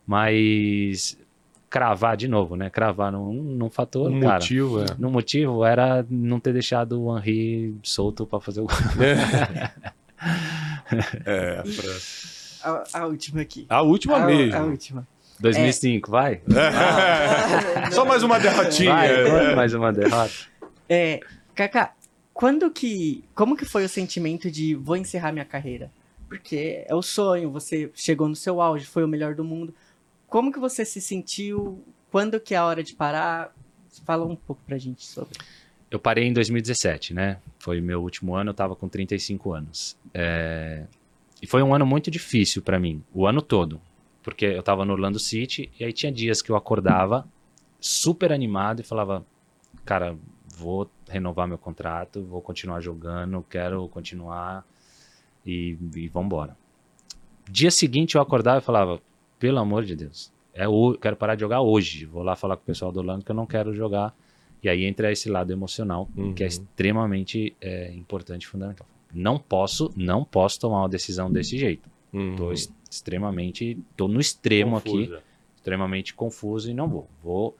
Mas 0.05 1.17
cravar 1.73 2.15
de 2.15 2.27
novo, 2.27 2.55
né? 2.55 2.69
Cravar 2.69 3.11
num, 3.11 3.33
num 3.33 3.67
fator, 3.67 4.11
um 4.11 4.19
cara. 4.19 4.33
motivo, 4.35 4.83
é. 4.83 4.85
No 4.99 5.09
motivo 5.09 5.65
era 5.65 6.05
não 6.07 6.39
ter 6.39 6.53
deixado 6.53 7.01
o 7.01 7.17
Henry 7.17 7.75
solto 7.81 8.27
para 8.27 8.39
fazer 8.39 8.61
o 8.61 8.67
gol. 8.67 8.77
É, 11.25 11.61
pra... 11.61 12.71
a, 12.71 13.01
a, 13.01 13.07
última 13.07 13.41
aqui. 13.41 13.65
A 13.67 13.81
última 13.81 14.17
a, 14.17 14.25
mesmo. 14.25 14.55
A 14.55 14.63
última. 14.63 15.05
2005, 15.37 16.07
é. 16.07 16.11
vai. 16.11 16.41
Ah. 16.55 17.91
Só 17.91 18.05
mais 18.05 18.23
uma 18.23 18.39
derrotinha. 18.39 18.93
Vai, 18.93 19.55
mais 19.55 19.73
uma 19.73 19.91
derrota. 19.91 20.31
É, 20.87 21.19
Kaká, 21.53 21.93
quando 22.33 22.71
que. 22.71 23.25
Como 23.35 23.57
que 23.57 23.65
foi 23.65 23.83
o 23.83 23.89
sentimento 23.89 24.49
de 24.49 24.75
vou 24.75 24.95
encerrar 24.95 25.33
minha 25.33 25.43
carreira? 25.43 25.91
Porque 26.29 26.85
é 26.87 26.95
o 26.95 27.01
sonho, 27.01 27.51
você 27.51 27.91
chegou 27.93 28.29
no 28.29 28.35
seu 28.35 28.61
auge, 28.61 28.85
foi 28.85 29.03
o 29.03 29.07
melhor 29.07 29.35
do 29.35 29.43
mundo. 29.43 29.73
Como 30.33 30.51
que 30.51 30.57
você 30.57 30.83
se 30.83 30.99
sentiu? 30.99 31.85
Quando 32.09 32.39
que 32.39 32.55
é 32.55 32.57
a 32.57 32.65
hora 32.65 32.81
de 32.81 32.95
parar? 32.95 33.53
Fala 34.03 34.25
um 34.25 34.35
pouco 34.35 34.63
pra 34.65 34.79
gente 34.79 35.05
sobre. 35.05 35.37
Eu 35.91 35.99
parei 35.99 36.25
em 36.25 36.33
2017, 36.33 37.13
né? 37.13 37.39
Foi 37.59 37.79
meu 37.79 38.01
último 38.01 38.33
ano, 38.33 38.49
eu 38.49 38.53
tava 38.55 38.75
com 38.75 38.89
35 38.89 39.53
anos. 39.53 39.95
É... 40.11 40.87
E 41.39 41.45
foi 41.45 41.61
um 41.61 41.71
ano 41.75 41.85
muito 41.85 42.09
difícil 42.09 42.63
para 42.63 42.79
mim, 42.79 43.03
o 43.13 43.27
ano 43.27 43.43
todo. 43.43 43.79
Porque 44.23 44.43
eu 44.47 44.63
tava 44.63 44.83
no 44.83 44.93
Orlando 44.93 45.19
City 45.19 45.71
e 45.79 45.85
aí 45.85 45.93
tinha 45.93 46.11
dias 46.11 46.41
que 46.41 46.49
eu 46.49 46.55
acordava 46.55 47.27
super 47.79 48.33
animado 48.33 48.79
e 48.79 48.83
falava, 48.83 49.23
cara, 49.85 50.17
vou 50.57 50.89
renovar 51.07 51.47
meu 51.47 51.59
contrato, 51.59 52.23
vou 52.23 52.41
continuar 52.41 52.81
jogando, 52.81 53.45
quero 53.47 53.87
continuar 53.87 54.65
e, 55.45 55.77
e 55.95 56.07
vambora. 56.07 56.57
Dia 57.47 57.69
seguinte 57.69 58.15
eu 58.15 58.21
acordava 58.21 58.57
e 58.57 58.63
falava, 58.63 58.99
pelo 59.43 59.59
amor 59.59 59.83
de 59.83 59.93
Deus, 59.93 60.31
é 60.53 60.69
o, 60.69 60.93
quero 60.93 61.17
parar 61.17 61.35
de 61.35 61.41
jogar 61.41 61.59
hoje. 61.59 62.05
Vou 62.05 62.23
lá 62.23 62.33
falar 62.33 62.55
com 62.55 62.63
o 62.63 62.65
pessoal 62.65 62.93
do 62.93 62.99
Orlando 62.99 63.25
que 63.25 63.31
eu 63.31 63.35
não 63.35 63.45
quero 63.45 63.73
jogar. 63.73 64.15
E 64.63 64.69
aí 64.69 64.85
entra 64.85 65.11
esse 65.11 65.29
lado 65.29 65.51
emocional, 65.51 66.09
uhum. 66.15 66.33
que 66.33 66.43
é 66.43 66.45
uhum. 66.45 66.47
extremamente 66.47 67.53
é, 67.59 67.91
importante 67.93 68.43
e 68.43 68.47
fundamental. 68.47 68.87
Não 69.13 69.37
posso, 69.37 69.91
não 69.97 70.23
posso 70.23 70.61
tomar 70.61 70.83
uma 70.83 70.87
decisão 70.87 71.29
desse 71.29 71.57
jeito. 71.57 71.89
Uhum. 72.13 72.37
Tô 72.37 72.53
extremamente, 72.89 73.77
tô 73.97 74.07
no 74.07 74.21
extremo 74.21 74.79
Confusa. 74.79 75.15
aqui, 75.17 75.25
extremamente 75.57 76.13
confuso 76.13 76.71
e 76.71 76.73
não 76.73 76.87
vou. 76.87 77.09
Vou 77.21 77.57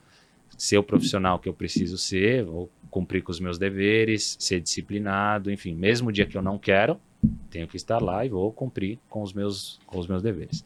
ser 0.58 0.78
o 0.78 0.84
profissional 0.84 1.38
que 1.40 1.50
eu 1.50 1.54
preciso 1.54 1.98
ser, 1.98 2.46
vou 2.46 2.70
cumprir 2.90 3.24
com 3.24 3.32
os 3.34 3.42
meus 3.42 3.58
deveres, 3.58 4.38
ser 4.40 4.62
disciplinado, 4.62 5.52
enfim, 5.52 5.76
mesmo 5.76 6.14
dia 6.14 6.26
que 6.26 6.38
eu 6.38 6.42
não 6.42 6.58
quero, 6.58 6.98
tenho 7.50 7.68
que 7.68 7.76
estar 7.76 8.02
lá 8.02 8.26
e 8.26 8.30
vou 8.30 8.54
cumprir 8.54 9.00
com 9.10 9.22
os 9.22 9.34
meus, 9.34 9.82
com 9.86 10.00
os 10.00 10.08
meus 10.08 10.24
deveres. 10.24 10.64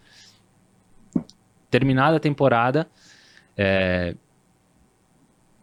Terminada 1.69 2.17
a 2.17 2.19
temporada, 2.19 2.87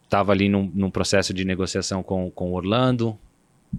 estava 0.05 0.33
é, 0.33 0.35
ali 0.35 0.49
num, 0.49 0.71
num, 0.75 0.91
processo 0.91 1.33
de 1.33 1.45
negociação 1.45 2.03
com, 2.03 2.31
com 2.31 2.53
Orlando, 2.53 3.19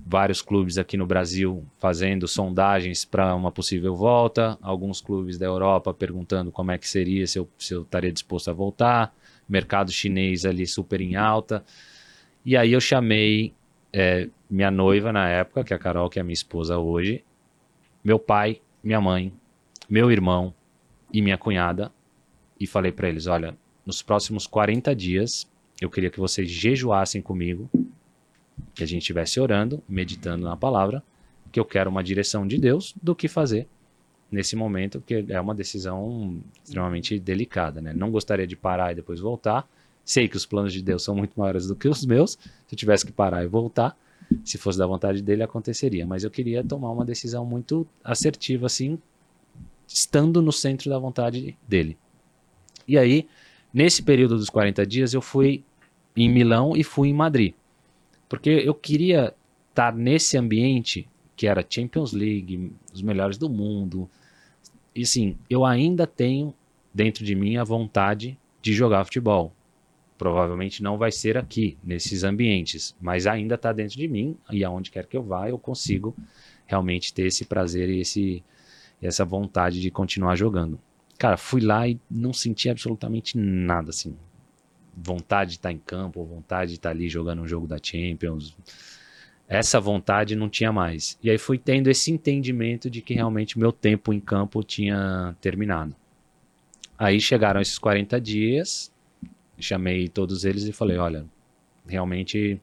vários 0.06 0.42
clubes 0.42 0.78
aqui 0.78 0.98
no 0.98 1.06
Brasil 1.06 1.64
fazendo 1.78 2.28
sondagens 2.28 3.06
para 3.06 3.34
uma 3.36 3.52
possível 3.52 3.96
volta, 3.96 4.58
alguns 4.62 5.02
clubes 5.02 5.38
da 5.38 5.46
Europa 5.46 5.94
perguntando 5.94 6.52
como 6.52 6.72
é 6.72 6.78
que 6.78 6.90
seria 6.90 7.28
se 7.28 7.40
eu, 7.40 7.48
se 7.58 7.74
eu 7.74 7.84
estaria 7.84 8.12
disposto 8.12 8.50
a 8.50 8.54
voltar, 8.54 9.16
mercado 9.48 9.92
chinês 9.92 10.46
ali 10.46 10.66
super 10.66 11.02
em 11.02 11.16
alta. 11.16 11.64
E 12.46 12.58
aí 12.58 12.74
eu 12.74 12.82
chamei 12.82 13.54
é, 13.94 14.30
minha 14.50 14.72
noiva 14.72 15.12
na 15.12 15.30
época, 15.30 15.64
que 15.64 15.74
é 15.74 15.76
a 15.76 15.80
Carol, 15.80 16.10
que 16.10 16.20
é 16.20 16.24
minha 16.24 16.34
esposa 16.34 16.78
hoje, 16.78 17.24
meu 18.04 18.20
pai, 18.20 18.62
minha 18.84 19.02
mãe, 19.02 19.34
meu 19.90 20.12
irmão 20.12 20.54
e 21.12 21.22
minha 21.22 21.38
cunhada, 21.38 21.92
e 22.60 22.68
falei 22.68 22.92
para 22.92 23.10
eles: 23.10 23.28
olha, 23.28 23.56
nos 23.86 24.02
próximos 24.02 24.48
40 24.48 24.96
dias 24.96 25.48
eu 25.82 25.90
queria 25.90 26.10
que 26.10 26.20
vocês 26.20 26.50
jejuassem 26.50 27.22
comigo 27.22 27.70
que 28.74 28.84
a 28.84 28.88
gente 28.88 29.02
estivesse 29.02 29.40
orando, 29.40 29.82
meditando 29.88 30.46
na 30.46 30.56
palavra, 30.56 31.04
que 31.52 31.60
eu 31.60 31.66
quero 31.66 31.90
uma 31.90 32.04
direção 32.04 32.46
de 32.46 32.58
Deus 32.58 32.94
do 33.02 33.16
que 33.16 33.28
fazer 33.28 33.68
nesse 34.32 34.56
momento, 34.56 35.02
que 35.02 35.26
é 35.30 35.40
uma 35.40 35.56
decisão 35.56 36.42
extremamente 36.64 37.20
delicada, 37.20 37.82
né? 37.82 37.94
Não 37.94 38.12
gostaria 38.12 38.46
de 38.46 38.56
parar 38.56 38.92
e 38.92 38.96
depois 38.96 39.20
voltar. 39.20 39.68
Sei 40.04 40.28
que 40.28 40.36
os 40.36 40.46
planos 40.46 40.74
de 40.74 40.82
Deus 40.82 41.04
são 41.04 41.16
muito 41.16 41.40
maiores 41.40 41.68
do 41.68 41.76
que 41.76 41.88
os 41.88 42.06
meus. 42.06 42.32
Se 42.32 42.74
eu 42.74 42.78
tivesse 42.78 43.06
que 43.06 43.12
parar 43.12 43.44
e 43.44 43.48
voltar, 43.48 43.98
se 44.44 44.58
fosse 44.58 44.78
da 44.78 44.86
vontade 44.86 45.22
dele, 45.22 45.44
aconteceria. 45.44 46.06
Mas 46.06 46.24
eu 46.24 46.30
queria 46.30 46.64
tomar 46.64 46.92
uma 46.92 47.06
decisão 47.06 47.46
muito 47.46 47.88
assertiva, 48.04 48.66
assim, 48.66 49.00
estando 49.88 50.42
no 50.42 50.52
centro 50.52 50.90
da 50.90 51.00
vontade 51.00 51.58
dele. 51.68 51.98
E 52.88 52.98
aí, 52.98 53.28
nesse 53.74 54.04
período 54.04 54.38
dos 54.38 54.50
40 54.50 54.86
dias, 54.86 55.14
eu 55.14 55.22
fui 55.22 55.64
em 56.16 56.30
Milão 56.30 56.76
e 56.76 56.84
fui 56.84 57.10
em 57.10 57.14
Madrid. 57.14 57.54
Porque 58.30 58.50
eu 58.50 58.74
queria 58.74 59.34
estar 59.70 59.94
nesse 59.94 60.38
ambiente 60.38 61.08
que 61.36 61.48
era 61.48 61.66
Champions 61.68 62.14
League, 62.14 62.72
os 62.94 63.02
melhores 63.02 63.38
do 63.38 63.50
mundo. 63.50 64.10
E 64.96 65.04
assim, 65.04 65.38
eu 65.50 65.66
ainda 65.66 66.08
tenho 66.08 66.54
dentro 66.94 67.26
de 67.26 67.36
mim 67.36 67.58
a 67.58 67.64
vontade 67.64 68.38
de 68.62 68.74
jogar 68.74 69.04
futebol. 69.04 69.54
Provavelmente 70.18 70.82
não 70.82 70.98
vai 70.98 71.12
ser 71.12 71.38
aqui, 71.38 71.78
nesses 71.84 72.24
ambientes, 72.24 72.96
mas 73.02 73.28
ainda 73.28 73.56
está 73.56 73.74
dentro 73.74 73.98
de 73.98 74.08
mim 74.08 74.38
e 74.50 74.64
aonde 74.64 74.90
quer 74.90 75.06
que 75.06 75.18
eu 75.18 75.24
vá, 75.24 75.50
eu 75.50 75.60
consigo 75.60 76.16
realmente 76.66 77.14
ter 77.14 77.26
esse 77.26 77.44
prazer 77.44 77.90
e 77.90 78.00
esse, 78.00 78.42
essa 79.02 79.26
vontade 79.26 79.82
de 79.82 79.92
continuar 79.92 80.38
jogando. 80.38 80.80
Cara, 81.18 81.38
fui 81.38 81.62
lá 81.62 81.88
e 81.88 82.00
não 82.10 82.34
senti 82.34 82.70
absolutamente 82.70 83.38
nada, 83.38 83.90
assim 83.90 84.16
vontade 84.96 85.52
de 85.52 85.58
estar 85.58 85.72
em 85.72 85.78
campo, 85.78 86.24
vontade 86.24 86.72
de 86.72 86.78
estar 86.78 86.92
ali 86.92 87.10
jogando 87.10 87.42
um 87.42 87.48
jogo 87.48 87.68
da 87.68 87.78
Champions. 87.82 88.56
Essa 89.48 89.80
vontade 89.80 90.36
não 90.36 90.50
tinha 90.50 90.72
mais. 90.72 91.18
E 91.22 91.30
aí 91.30 91.38
fui 91.38 91.58
tendo 91.58 91.90
esse 91.90 92.12
entendimento 92.12 92.90
de 92.90 93.02
que 93.02 93.14
realmente 93.14 93.60
meu 93.60 93.72
tempo 93.72 94.14
em 94.14 94.20
campo 94.20 94.64
tinha 94.64 95.36
terminado. 95.42 95.96
Aí 96.98 97.20
chegaram 97.20 97.60
esses 97.60 97.78
40 97.78 98.20
dias, 98.22 98.92
chamei 99.60 100.08
todos 100.08 100.46
eles 100.46 100.64
e 100.64 100.72
falei: 100.72 100.98
olha, 100.98 101.26
realmente 101.86 102.60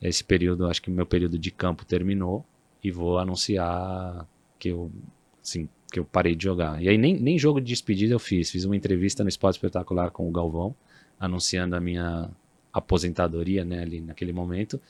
esse 0.00 0.22
período, 0.22 0.66
acho 0.66 0.80
que 0.80 0.90
meu 0.90 1.04
período 1.04 1.38
de 1.38 1.50
campo 1.50 1.84
terminou 1.84 2.46
e 2.82 2.90
vou 2.90 3.18
anunciar 3.18 4.26
que 4.58 4.68
eu, 4.68 4.92
assim, 5.42 5.68
que 5.90 5.98
eu 5.98 6.04
parei 6.04 6.34
de 6.34 6.44
jogar. 6.44 6.82
E 6.82 6.88
aí 6.88 6.98
nem, 6.98 7.14
nem 7.18 7.38
jogo 7.38 7.60
de 7.60 7.66
despedida 7.66 8.14
eu 8.14 8.18
fiz. 8.18 8.50
Fiz 8.50 8.64
uma 8.64 8.76
entrevista 8.76 9.22
no 9.22 9.28
Esporte 9.28 9.56
Espetacular 9.56 10.10
com 10.10 10.28
o 10.28 10.30
Galvão 10.30 10.74
anunciando 11.18 11.74
a 11.74 11.80
minha 11.80 12.30
aposentadoria, 12.72 13.64
né, 13.64 13.82
ali 13.82 14.00
naquele 14.00 14.32
momento, 14.32 14.80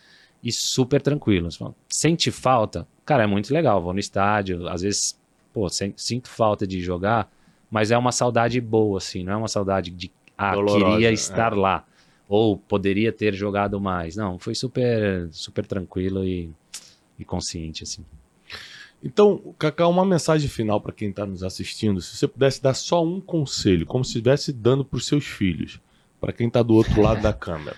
e 0.42 0.52
super 0.52 1.00
tranquilo. 1.00 1.48
Sente 1.88 2.30
falta? 2.30 2.86
Cara, 3.04 3.24
é 3.24 3.26
muito 3.26 3.52
legal, 3.52 3.82
vou 3.82 3.92
no 3.92 3.98
estádio, 3.98 4.68
às 4.68 4.82
vezes, 4.82 5.18
pô, 5.52 5.66
sinto 5.68 6.28
falta 6.28 6.66
de 6.66 6.80
jogar, 6.80 7.32
mas 7.70 7.90
é 7.90 7.96
uma 7.96 8.12
saudade 8.12 8.60
boa, 8.60 8.98
assim, 8.98 9.24
não 9.24 9.32
é 9.32 9.36
uma 9.36 9.48
saudade 9.48 9.90
de, 9.90 10.10
ah, 10.36 10.54
Dolorosa, 10.54 10.92
queria 10.92 11.12
estar 11.12 11.52
é. 11.52 11.56
lá, 11.56 11.86
ou 12.28 12.56
poderia 12.58 13.12
ter 13.12 13.32
jogado 13.34 13.80
mais. 13.80 14.16
Não, 14.16 14.38
foi 14.38 14.54
super, 14.54 15.28
super 15.32 15.66
tranquilo 15.66 16.24
e, 16.24 16.50
e 17.18 17.24
consciente, 17.24 17.82
assim. 17.82 18.04
Então, 19.02 19.54
Cacá, 19.58 19.86
uma 19.86 20.04
mensagem 20.04 20.48
final 20.48 20.80
para 20.80 20.92
quem 20.92 21.10
está 21.10 21.24
nos 21.24 21.42
assistindo. 21.42 22.00
Se 22.00 22.16
você 22.16 22.26
pudesse 22.26 22.62
dar 22.62 22.74
só 22.74 23.04
um 23.04 23.20
conselho, 23.20 23.86
como 23.86 24.04
se 24.04 24.10
estivesse 24.10 24.52
dando 24.52 24.84
para 24.84 24.96
os 24.96 25.06
seus 25.06 25.24
filhos, 25.24 25.80
para 26.20 26.32
quem 26.32 26.48
está 26.48 26.62
do 26.62 26.74
outro 26.74 27.00
lado 27.02 27.22
da 27.22 27.32
câmera. 27.32 27.76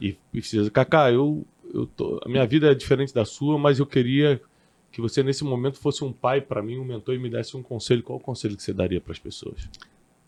E 0.00 0.16
precisa, 0.30 0.70
Kaká, 0.70 1.10
eu, 1.10 1.44
eu 1.74 1.86
tô, 1.86 2.20
a 2.24 2.28
minha 2.28 2.46
vida 2.46 2.70
é 2.70 2.74
diferente 2.74 3.12
da 3.12 3.24
sua, 3.24 3.58
mas 3.58 3.78
eu 3.78 3.86
queria 3.86 4.40
que 4.92 5.00
você 5.00 5.22
nesse 5.22 5.44
momento 5.44 5.78
fosse 5.78 6.04
um 6.04 6.12
pai 6.12 6.40
para 6.40 6.62
mim, 6.62 6.78
um 6.78 6.84
mentor 6.84 7.14
e 7.14 7.18
me 7.18 7.28
desse 7.28 7.56
um 7.56 7.62
conselho. 7.62 8.02
Qual 8.02 8.18
o 8.18 8.22
conselho 8.22 8.56
que 8.56 8.62
você 8.62 8.72
daria 8.72 9.00
para 9.00 9.12
as 9.12 9.18
pessoas? 9.18 9.68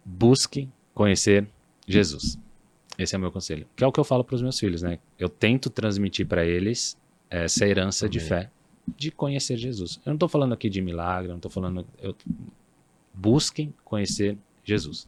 Busque 0.05 0.68
conhecer 0.95 1.49
Jesus. 1.86 2.38
Esse 2.99 3.14
é 3.14 3.18
o 3.18 3.20
meu 3.20 3.32
conselho. 3.32 3.66
Que 3.74 3.82
é 3.82 3.86
o 3.86 3.93
que 3.93 3.99
eu 3.99 4.05
falo 4.05 4.22
para 4.22 4.36
os 4.36 4.43
meus 4.43 4.59
filhos, 4.59 4.82
né? 4.82 4.99
Eu 5.18 5.28
tento 5.28 5.70
transmitir 5.70 6.26
para 6.26 6.45
eles 6.45 6.97
essa 7.30 7.66
herança 7.66 8.07
Amém. 8.07 8.18
de 8.18 8.20
fé 8.20 8.51
de 8.86 9.10
conhecer 9.10 9.56
Jesus. 9.56 10.00
Eu 10.04 10.10
não 10.10 10.14
estou 10.14 10.28
falando 10.28 10.52
aqui 10.52 10.68
de 10.68 10.80
milagre, 10.80 11.28
eu 11.28 11.32
não 11.32 11.36
estou 11.36 11.50
falando. 11.50 11.86
Eu... 12.00 12.14
Busquem 13.14 13.72
conhecer 13.84 14.36
Jesus. 14.64 15.06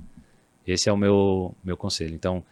Esse 0.66 0.88
é 0.88 0.92
o 0.92 0.96
meu, 0.96 1.54
meu 1.62 1.76
conselho. 1.76 2.14
Então, 2.14 2.44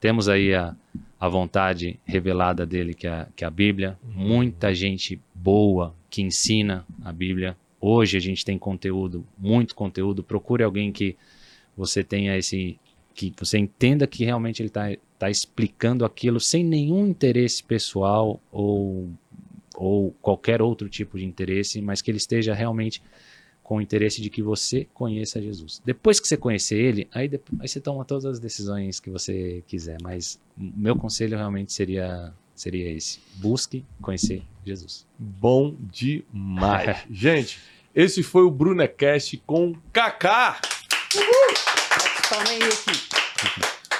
temos 0.00 0.28
aí 0.28 0.54
a, 0.54 0.76
a 1.18 1.28
vontade 1.28 1.98
revelada 2.04 2.64
dele, 2.64 2.94
que 2.94 3.06
é, 3.06 3.26
que 3.34 3.44
é 3.44 3.46
a 3.46 3.50
Bíblia. 3.50 3.98
Muita 4.02 4.74
gente 4.74 5.20
boa 5.34 5.94
que 6.08 6.22
ensina 6.22 6.86
a 7.02 7.12
Bíblia. 7.12 7.56
Hoje 7.80 8.16
a 8.16 8.20
gente 8.20 8.44
tem 8.44 8.58
conteúdo, 8.58 9.24
muito 9.36 9.74
conteúdo. 9.74 10.22
Procure 10.22 10.62
alguém 10.62 10.92
que 10.92 11.16
você 11.76 12.02
tenha 12.02 12.36
esse. 12.36 12.78
que 13.14 13.32
você 13.38 13.58
entenda 13.58 14.06
que 14.06 14.24
realmente 14.24 14.62
ele 14.62 14.68
está 14.68 14.90
tá 15.18 15.28
explicando 15.28 16.04
aquilo 16.04 16.40
sem 16.40 16.64
nenhum 16.64 17.06
interesse 17.06 17.62
pessoal 17.62 18.40
ou, 18.52 19.10
ou 19.78 20.10
qualquer 20.20 20.60
outro 20.60 20.88
tipo 20.88 21.16
de 21.16 21.24
interesse, 21.24 21.80
mas 21.80 22.02
que 22.02 22.10
ele 22.10 22.18
esteja 22.18 22.52
realmente 22.52 23.00
com 23.62 23.76
o 23.76 23.80
interesse 23.80 24.20
de 24.20 24.28
que 24.28 24.42
você 24.42 24.88
conheça 24.92 25.40
Jesus. 25.40 25.80
Depois 25.84 26.18
que 26.18 26.26
você 26.26 26.36
conhecer 26.36 26.76
ele, 26.76 27.08
aí, 27.12 27.30
aí 27.60 27.68
você 27.68 27.80
toma 27.80 28.04
todas 28.04 28.24
as 28.24 28.40
decisões 28.40 28.98
que 28.98 29.08
você 29.08 29.62
quiser. 29.66 29.98
Mas 30.02 30.40
meu 30.56 30.96
conselho 30.96 31.36
realmente 31.36 31.72
seria 31.72 32.34
seria 32.54 32.90
esse: 32.90 33.20
busque 33.36 33.84
conhecer 34.02 34.42
Jesus. 34.64 35.06
Bom 35.16 35.76
demais, 35.80 37.04
gente. 37.10 37.60
Esse 37.94 38.22
foi 38.22 38.42
o 38.42 38.50
Brunecast 38.50 39.36
com 39.46 39.74
Kaká. 39.92 40.60
Uhul! 41.14 43.07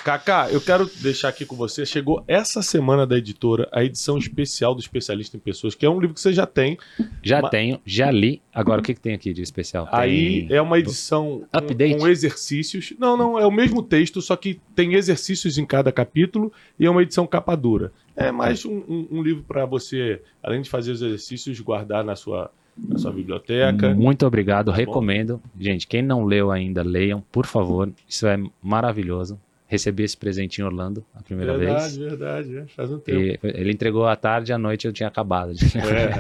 Kaká, 0.09 0.49
eu 0.51 0.59
quero 0.59 0.91
deixar 1.03 1.29
aqui 1.29 1.45
com 1.45 1.55
você. 1.55 1.85
Chegou 1.85 2.25
essa 2.27 2.63
semana 2.63 3.07
da 3.07 3.19
editora 3.19 3.69
a 3.71 3.85
edição 3.85 4.17
especial 4.17 4.75
do 4.75 4.81
Especialista 4.81 5.37
em 5.37 5.41
Pessoas, 5.41 5.75
que 5.75 5.85
é 5.85 5.91
um 5.91 6.01
livro 6.01 6.15
que 6.15 6.21
você 6.23 6.33
já 6.33 6.47
tem. 6.47 6.79
Já 7.23 7.43
Ma- 7.43 7.51
tenho, 7.51 7.79
já 7.85 8.11
li. 8.11 8.41
Agora, 8.55 8.81
o 8.81 8.83
que, 8.83 8.95
que 8.95 9.01
tem 9.03 9.13
aqui 9.13 9.35
de 9.35 9.43
especial? 9.43 9.87
Aí 9.93 10.47
Tem- 10.49 10.57
é 10.57 10.63
uma 10.63 10.79
edição 10.79 11.43
com- 11.53 11.59
Update? 11.59 11.99
com 11.99 12.09
exercícios. 12.09 12.95
Não, 12.99 13.19
não, 13.19 13.39
é 13.39 13.45
o 13.47 13.51
mesmo 13.51 13.83
texto, 13.83 14.23
só 14.23 14.35
que 14.35 14.59
tem 14.75 14.95
exercícios 14.95 15.59
em 15.59 15.67
cada 15.67 15.93
capítulo 15.93 16.51
e 16.81 16.87
é 16.87 16.91
uma 16.91 17.03
edição 17.03 17.27
capa 17.27 17.55
dura. 17.55 17.93
É 18.17 18.33
mais 18.33 18.65
um, 18.65 18.79
um- 18.89 19.09
um 19.11 19.23
livro 19.23 19.45
para 19.47 19.67
você, 19.67 20.23
além 20.43 20.63
de 20.63 20.71
fazer 20.71 20.91
os 20.93 21.03
exercícios, 21.03 21.61
guardar 21.61 22.03
na 22.03 22.17
sua, 22.17 22.51
na 22.79 22.97
sua 22.97 23.13
biblioteca. 23.13 23.95
Muito 23.95 24.27
obrigado, 24.27 24.71
Tá 24.71 24.77
recomendo. 24.79 25.39
Gente, 25.61 25.87
quem 25.87 26.01
não 26.01 26.25
leu 26.25 26.51
ainda, 26.51 26.83
leiam, 26.83 27.23
por 27.31 27.45
favor. 27.45 27.93
Isso 28.09 28.27
é 28.27 28.39
maravilhoso. 28.63 29.39
Recebi 29.71 30.03
esse 30.03 30.17
presente 30.17 30.61
em 30.61 30.65
Orlando 30.65 31.05
a 31.15 31.23
primeira 31.23 31.57
verdade, 31.59 31.99
vez. 31.99 32.11
verdade, 32.11 32.57
é, 32.57 32.67
faz 32.69 32.91
um 32.91 32.99
tempo. 32.99 33.19
E 33.21 33.39
ele 33.45 33.71
entregou 33.71 34.07
à 34.07 34.17
tarde, 34.17 34.51
à 34.51 34.57
noite 34.57 34.87
eu 34.87 34.93
tinha 34.95 35.07
acabado. 35.09 35.53
de- 35.53 35.67
É. 35.79 36.11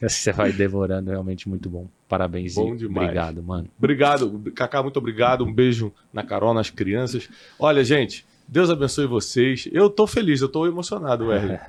Você 0.08 0.30
vai 0.32 0.52
devorando, 0.52 1.10
realmente 1.10 1.48
muito 1.48 1.70
bom. 1.70 1.88
Parabéns 2.06 2.54
Bom 2.54 2.76
demais. 2.76 3.04
obrigado, 3.08 3.42
mano. 3.42 3.68
Obrigado, 3.78 4.52
Cacá, 4.54 4.82
muito 4.82 4.98
obrigado. 4.98 5.44
Um 5.46 5.52
beijo 5.52 5.90
na 6.12 6.22
Carol, 6.22 6.52
nas 6.52 6.68
crianças. 6.68 7.28
Olha, 7.58 7.82
gente, 7.82 8.26
Deus 8.50 8.68
abençoe 8.68 9.06
vocês. 9.06 9.68
Eu 9.70 9.88
tô 9.88 10.08
feliz, 10.08 10.40
eu 10.40 10.48
tô 10.48 10.66
emocionado. 10.66 11.26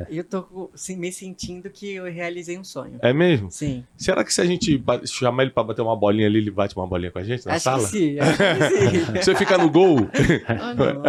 E 0.10 0.18
eu 0.18 0.24
tô 0.24 0.72
me 0.98 1.12
sentindo 1.12 1.70
que 1.70 1.94
eu 1.94 2.06
realizei 2.06 2.58
um 2.58 2.64
sonho. 2.64 2.98
É 3.04 3.14
mesmo? 3.14 3.52
Sim. 3.52 3.84
Será 3.96 4.24
que 4.24 4.34
se 4.34 4.42
a 4.42 4.46
gente 4.46 4.84
chamar 5.06 5.44
ele 5.44 5.52
pra 5.52 5.62
bater 5.64 5.84
uma 5.84 5.96
bolinha 5.96 6.26
ali, 6.26 6.40
ele 6.40 6.50
bate 6.50 6.76
uma 6.76 6.88
bolinha 6.88 7.12
com 7.12 7.20
a 7.20 7.24
gente 7.24 7.46
na 7.46 7.54
acho 7.54 7.64
sala? 7.64 7.84
que 7.84 7.90
sim, 7.90 8.20
acho 8.20 8.36
que 8.36 9.00
sim. 9.00 9.14
Você 9.22 9.36
fica 9.36 9.60
no 9.60 9.70
gol? 9.70 10.10
Ah, 10.48 10.74
não. 10.74 11.04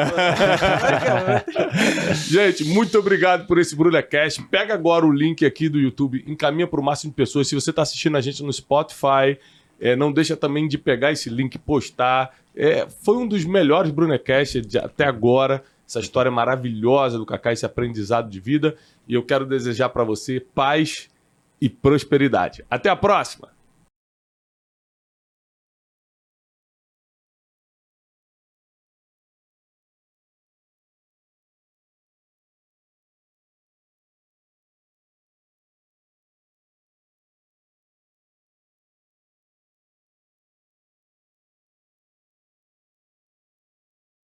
Gente, 2.15 2.65
muito 2.65 2.99
obrigado 2.99 3.47
por 3.47 3.59
esse 3.59 3.75
BrulhaCast. 3.75 4.43
Pega 4.51 4.75
agora 4.75 5.07
o 5.07 5.13
link 5.13 5.47
aqui 5.47 5.71
do 5.71 5.81
YouTube, 5.81 6.23
encaminha 6.27 6.67
para 6.67 6.81
o 6.81 6.85
máximo 6.85 7.11
de 7.13 7.17
pessoas. 7.17 7.49
Se 7.49 7.55
você 7.55 7.71
está 7.71 7.81
assistindo 7.81 8.17
a 8.19 8.21
gente 8.21 8.43
no 8.43 8.53
Spotify, 8.53 9.39
é, 9.83 9.97
não 9.97 10.13
deixa 10.13 10.37
também 10.37 10.69
de 10.69 10.79
pegar 10.79 11.11
esse 11.11 11.29
link 11.29 11.57
e 11.57 11.59
postar. 11.59 12.31
É, 12.55 12.87
foi 13.03 13.17
um 13.17 13.27
dos 13.27 13.45
melhores 13.45 13.91
BrulhaCast 13.91 14.61
de 14.61 14.79
até 14.79 15.05
agora. 15.05 15.63
Essa 15.87 15.99
história 15.99 16.31
maravilhosa 16.31 17.19
do 17.19 17.27
Kaká, 17.27 17.53
esse 17.53 17.67
aprendizado 17.67 18.31
de 18.31 18.39
vida. 18.39 18.77
E 19.09 19.15
eu 19.15 19.25
quero 19.25 19.45
desejar 19.45 19.89
para 19.89 20.05
você 20.05 20.39
paz 20.39 21.11
e 21.61 21.69
prosperidade. 21.69 22.65
Até 22.71 22.89
a 22.89 22.97
próxima! 22.97 23.52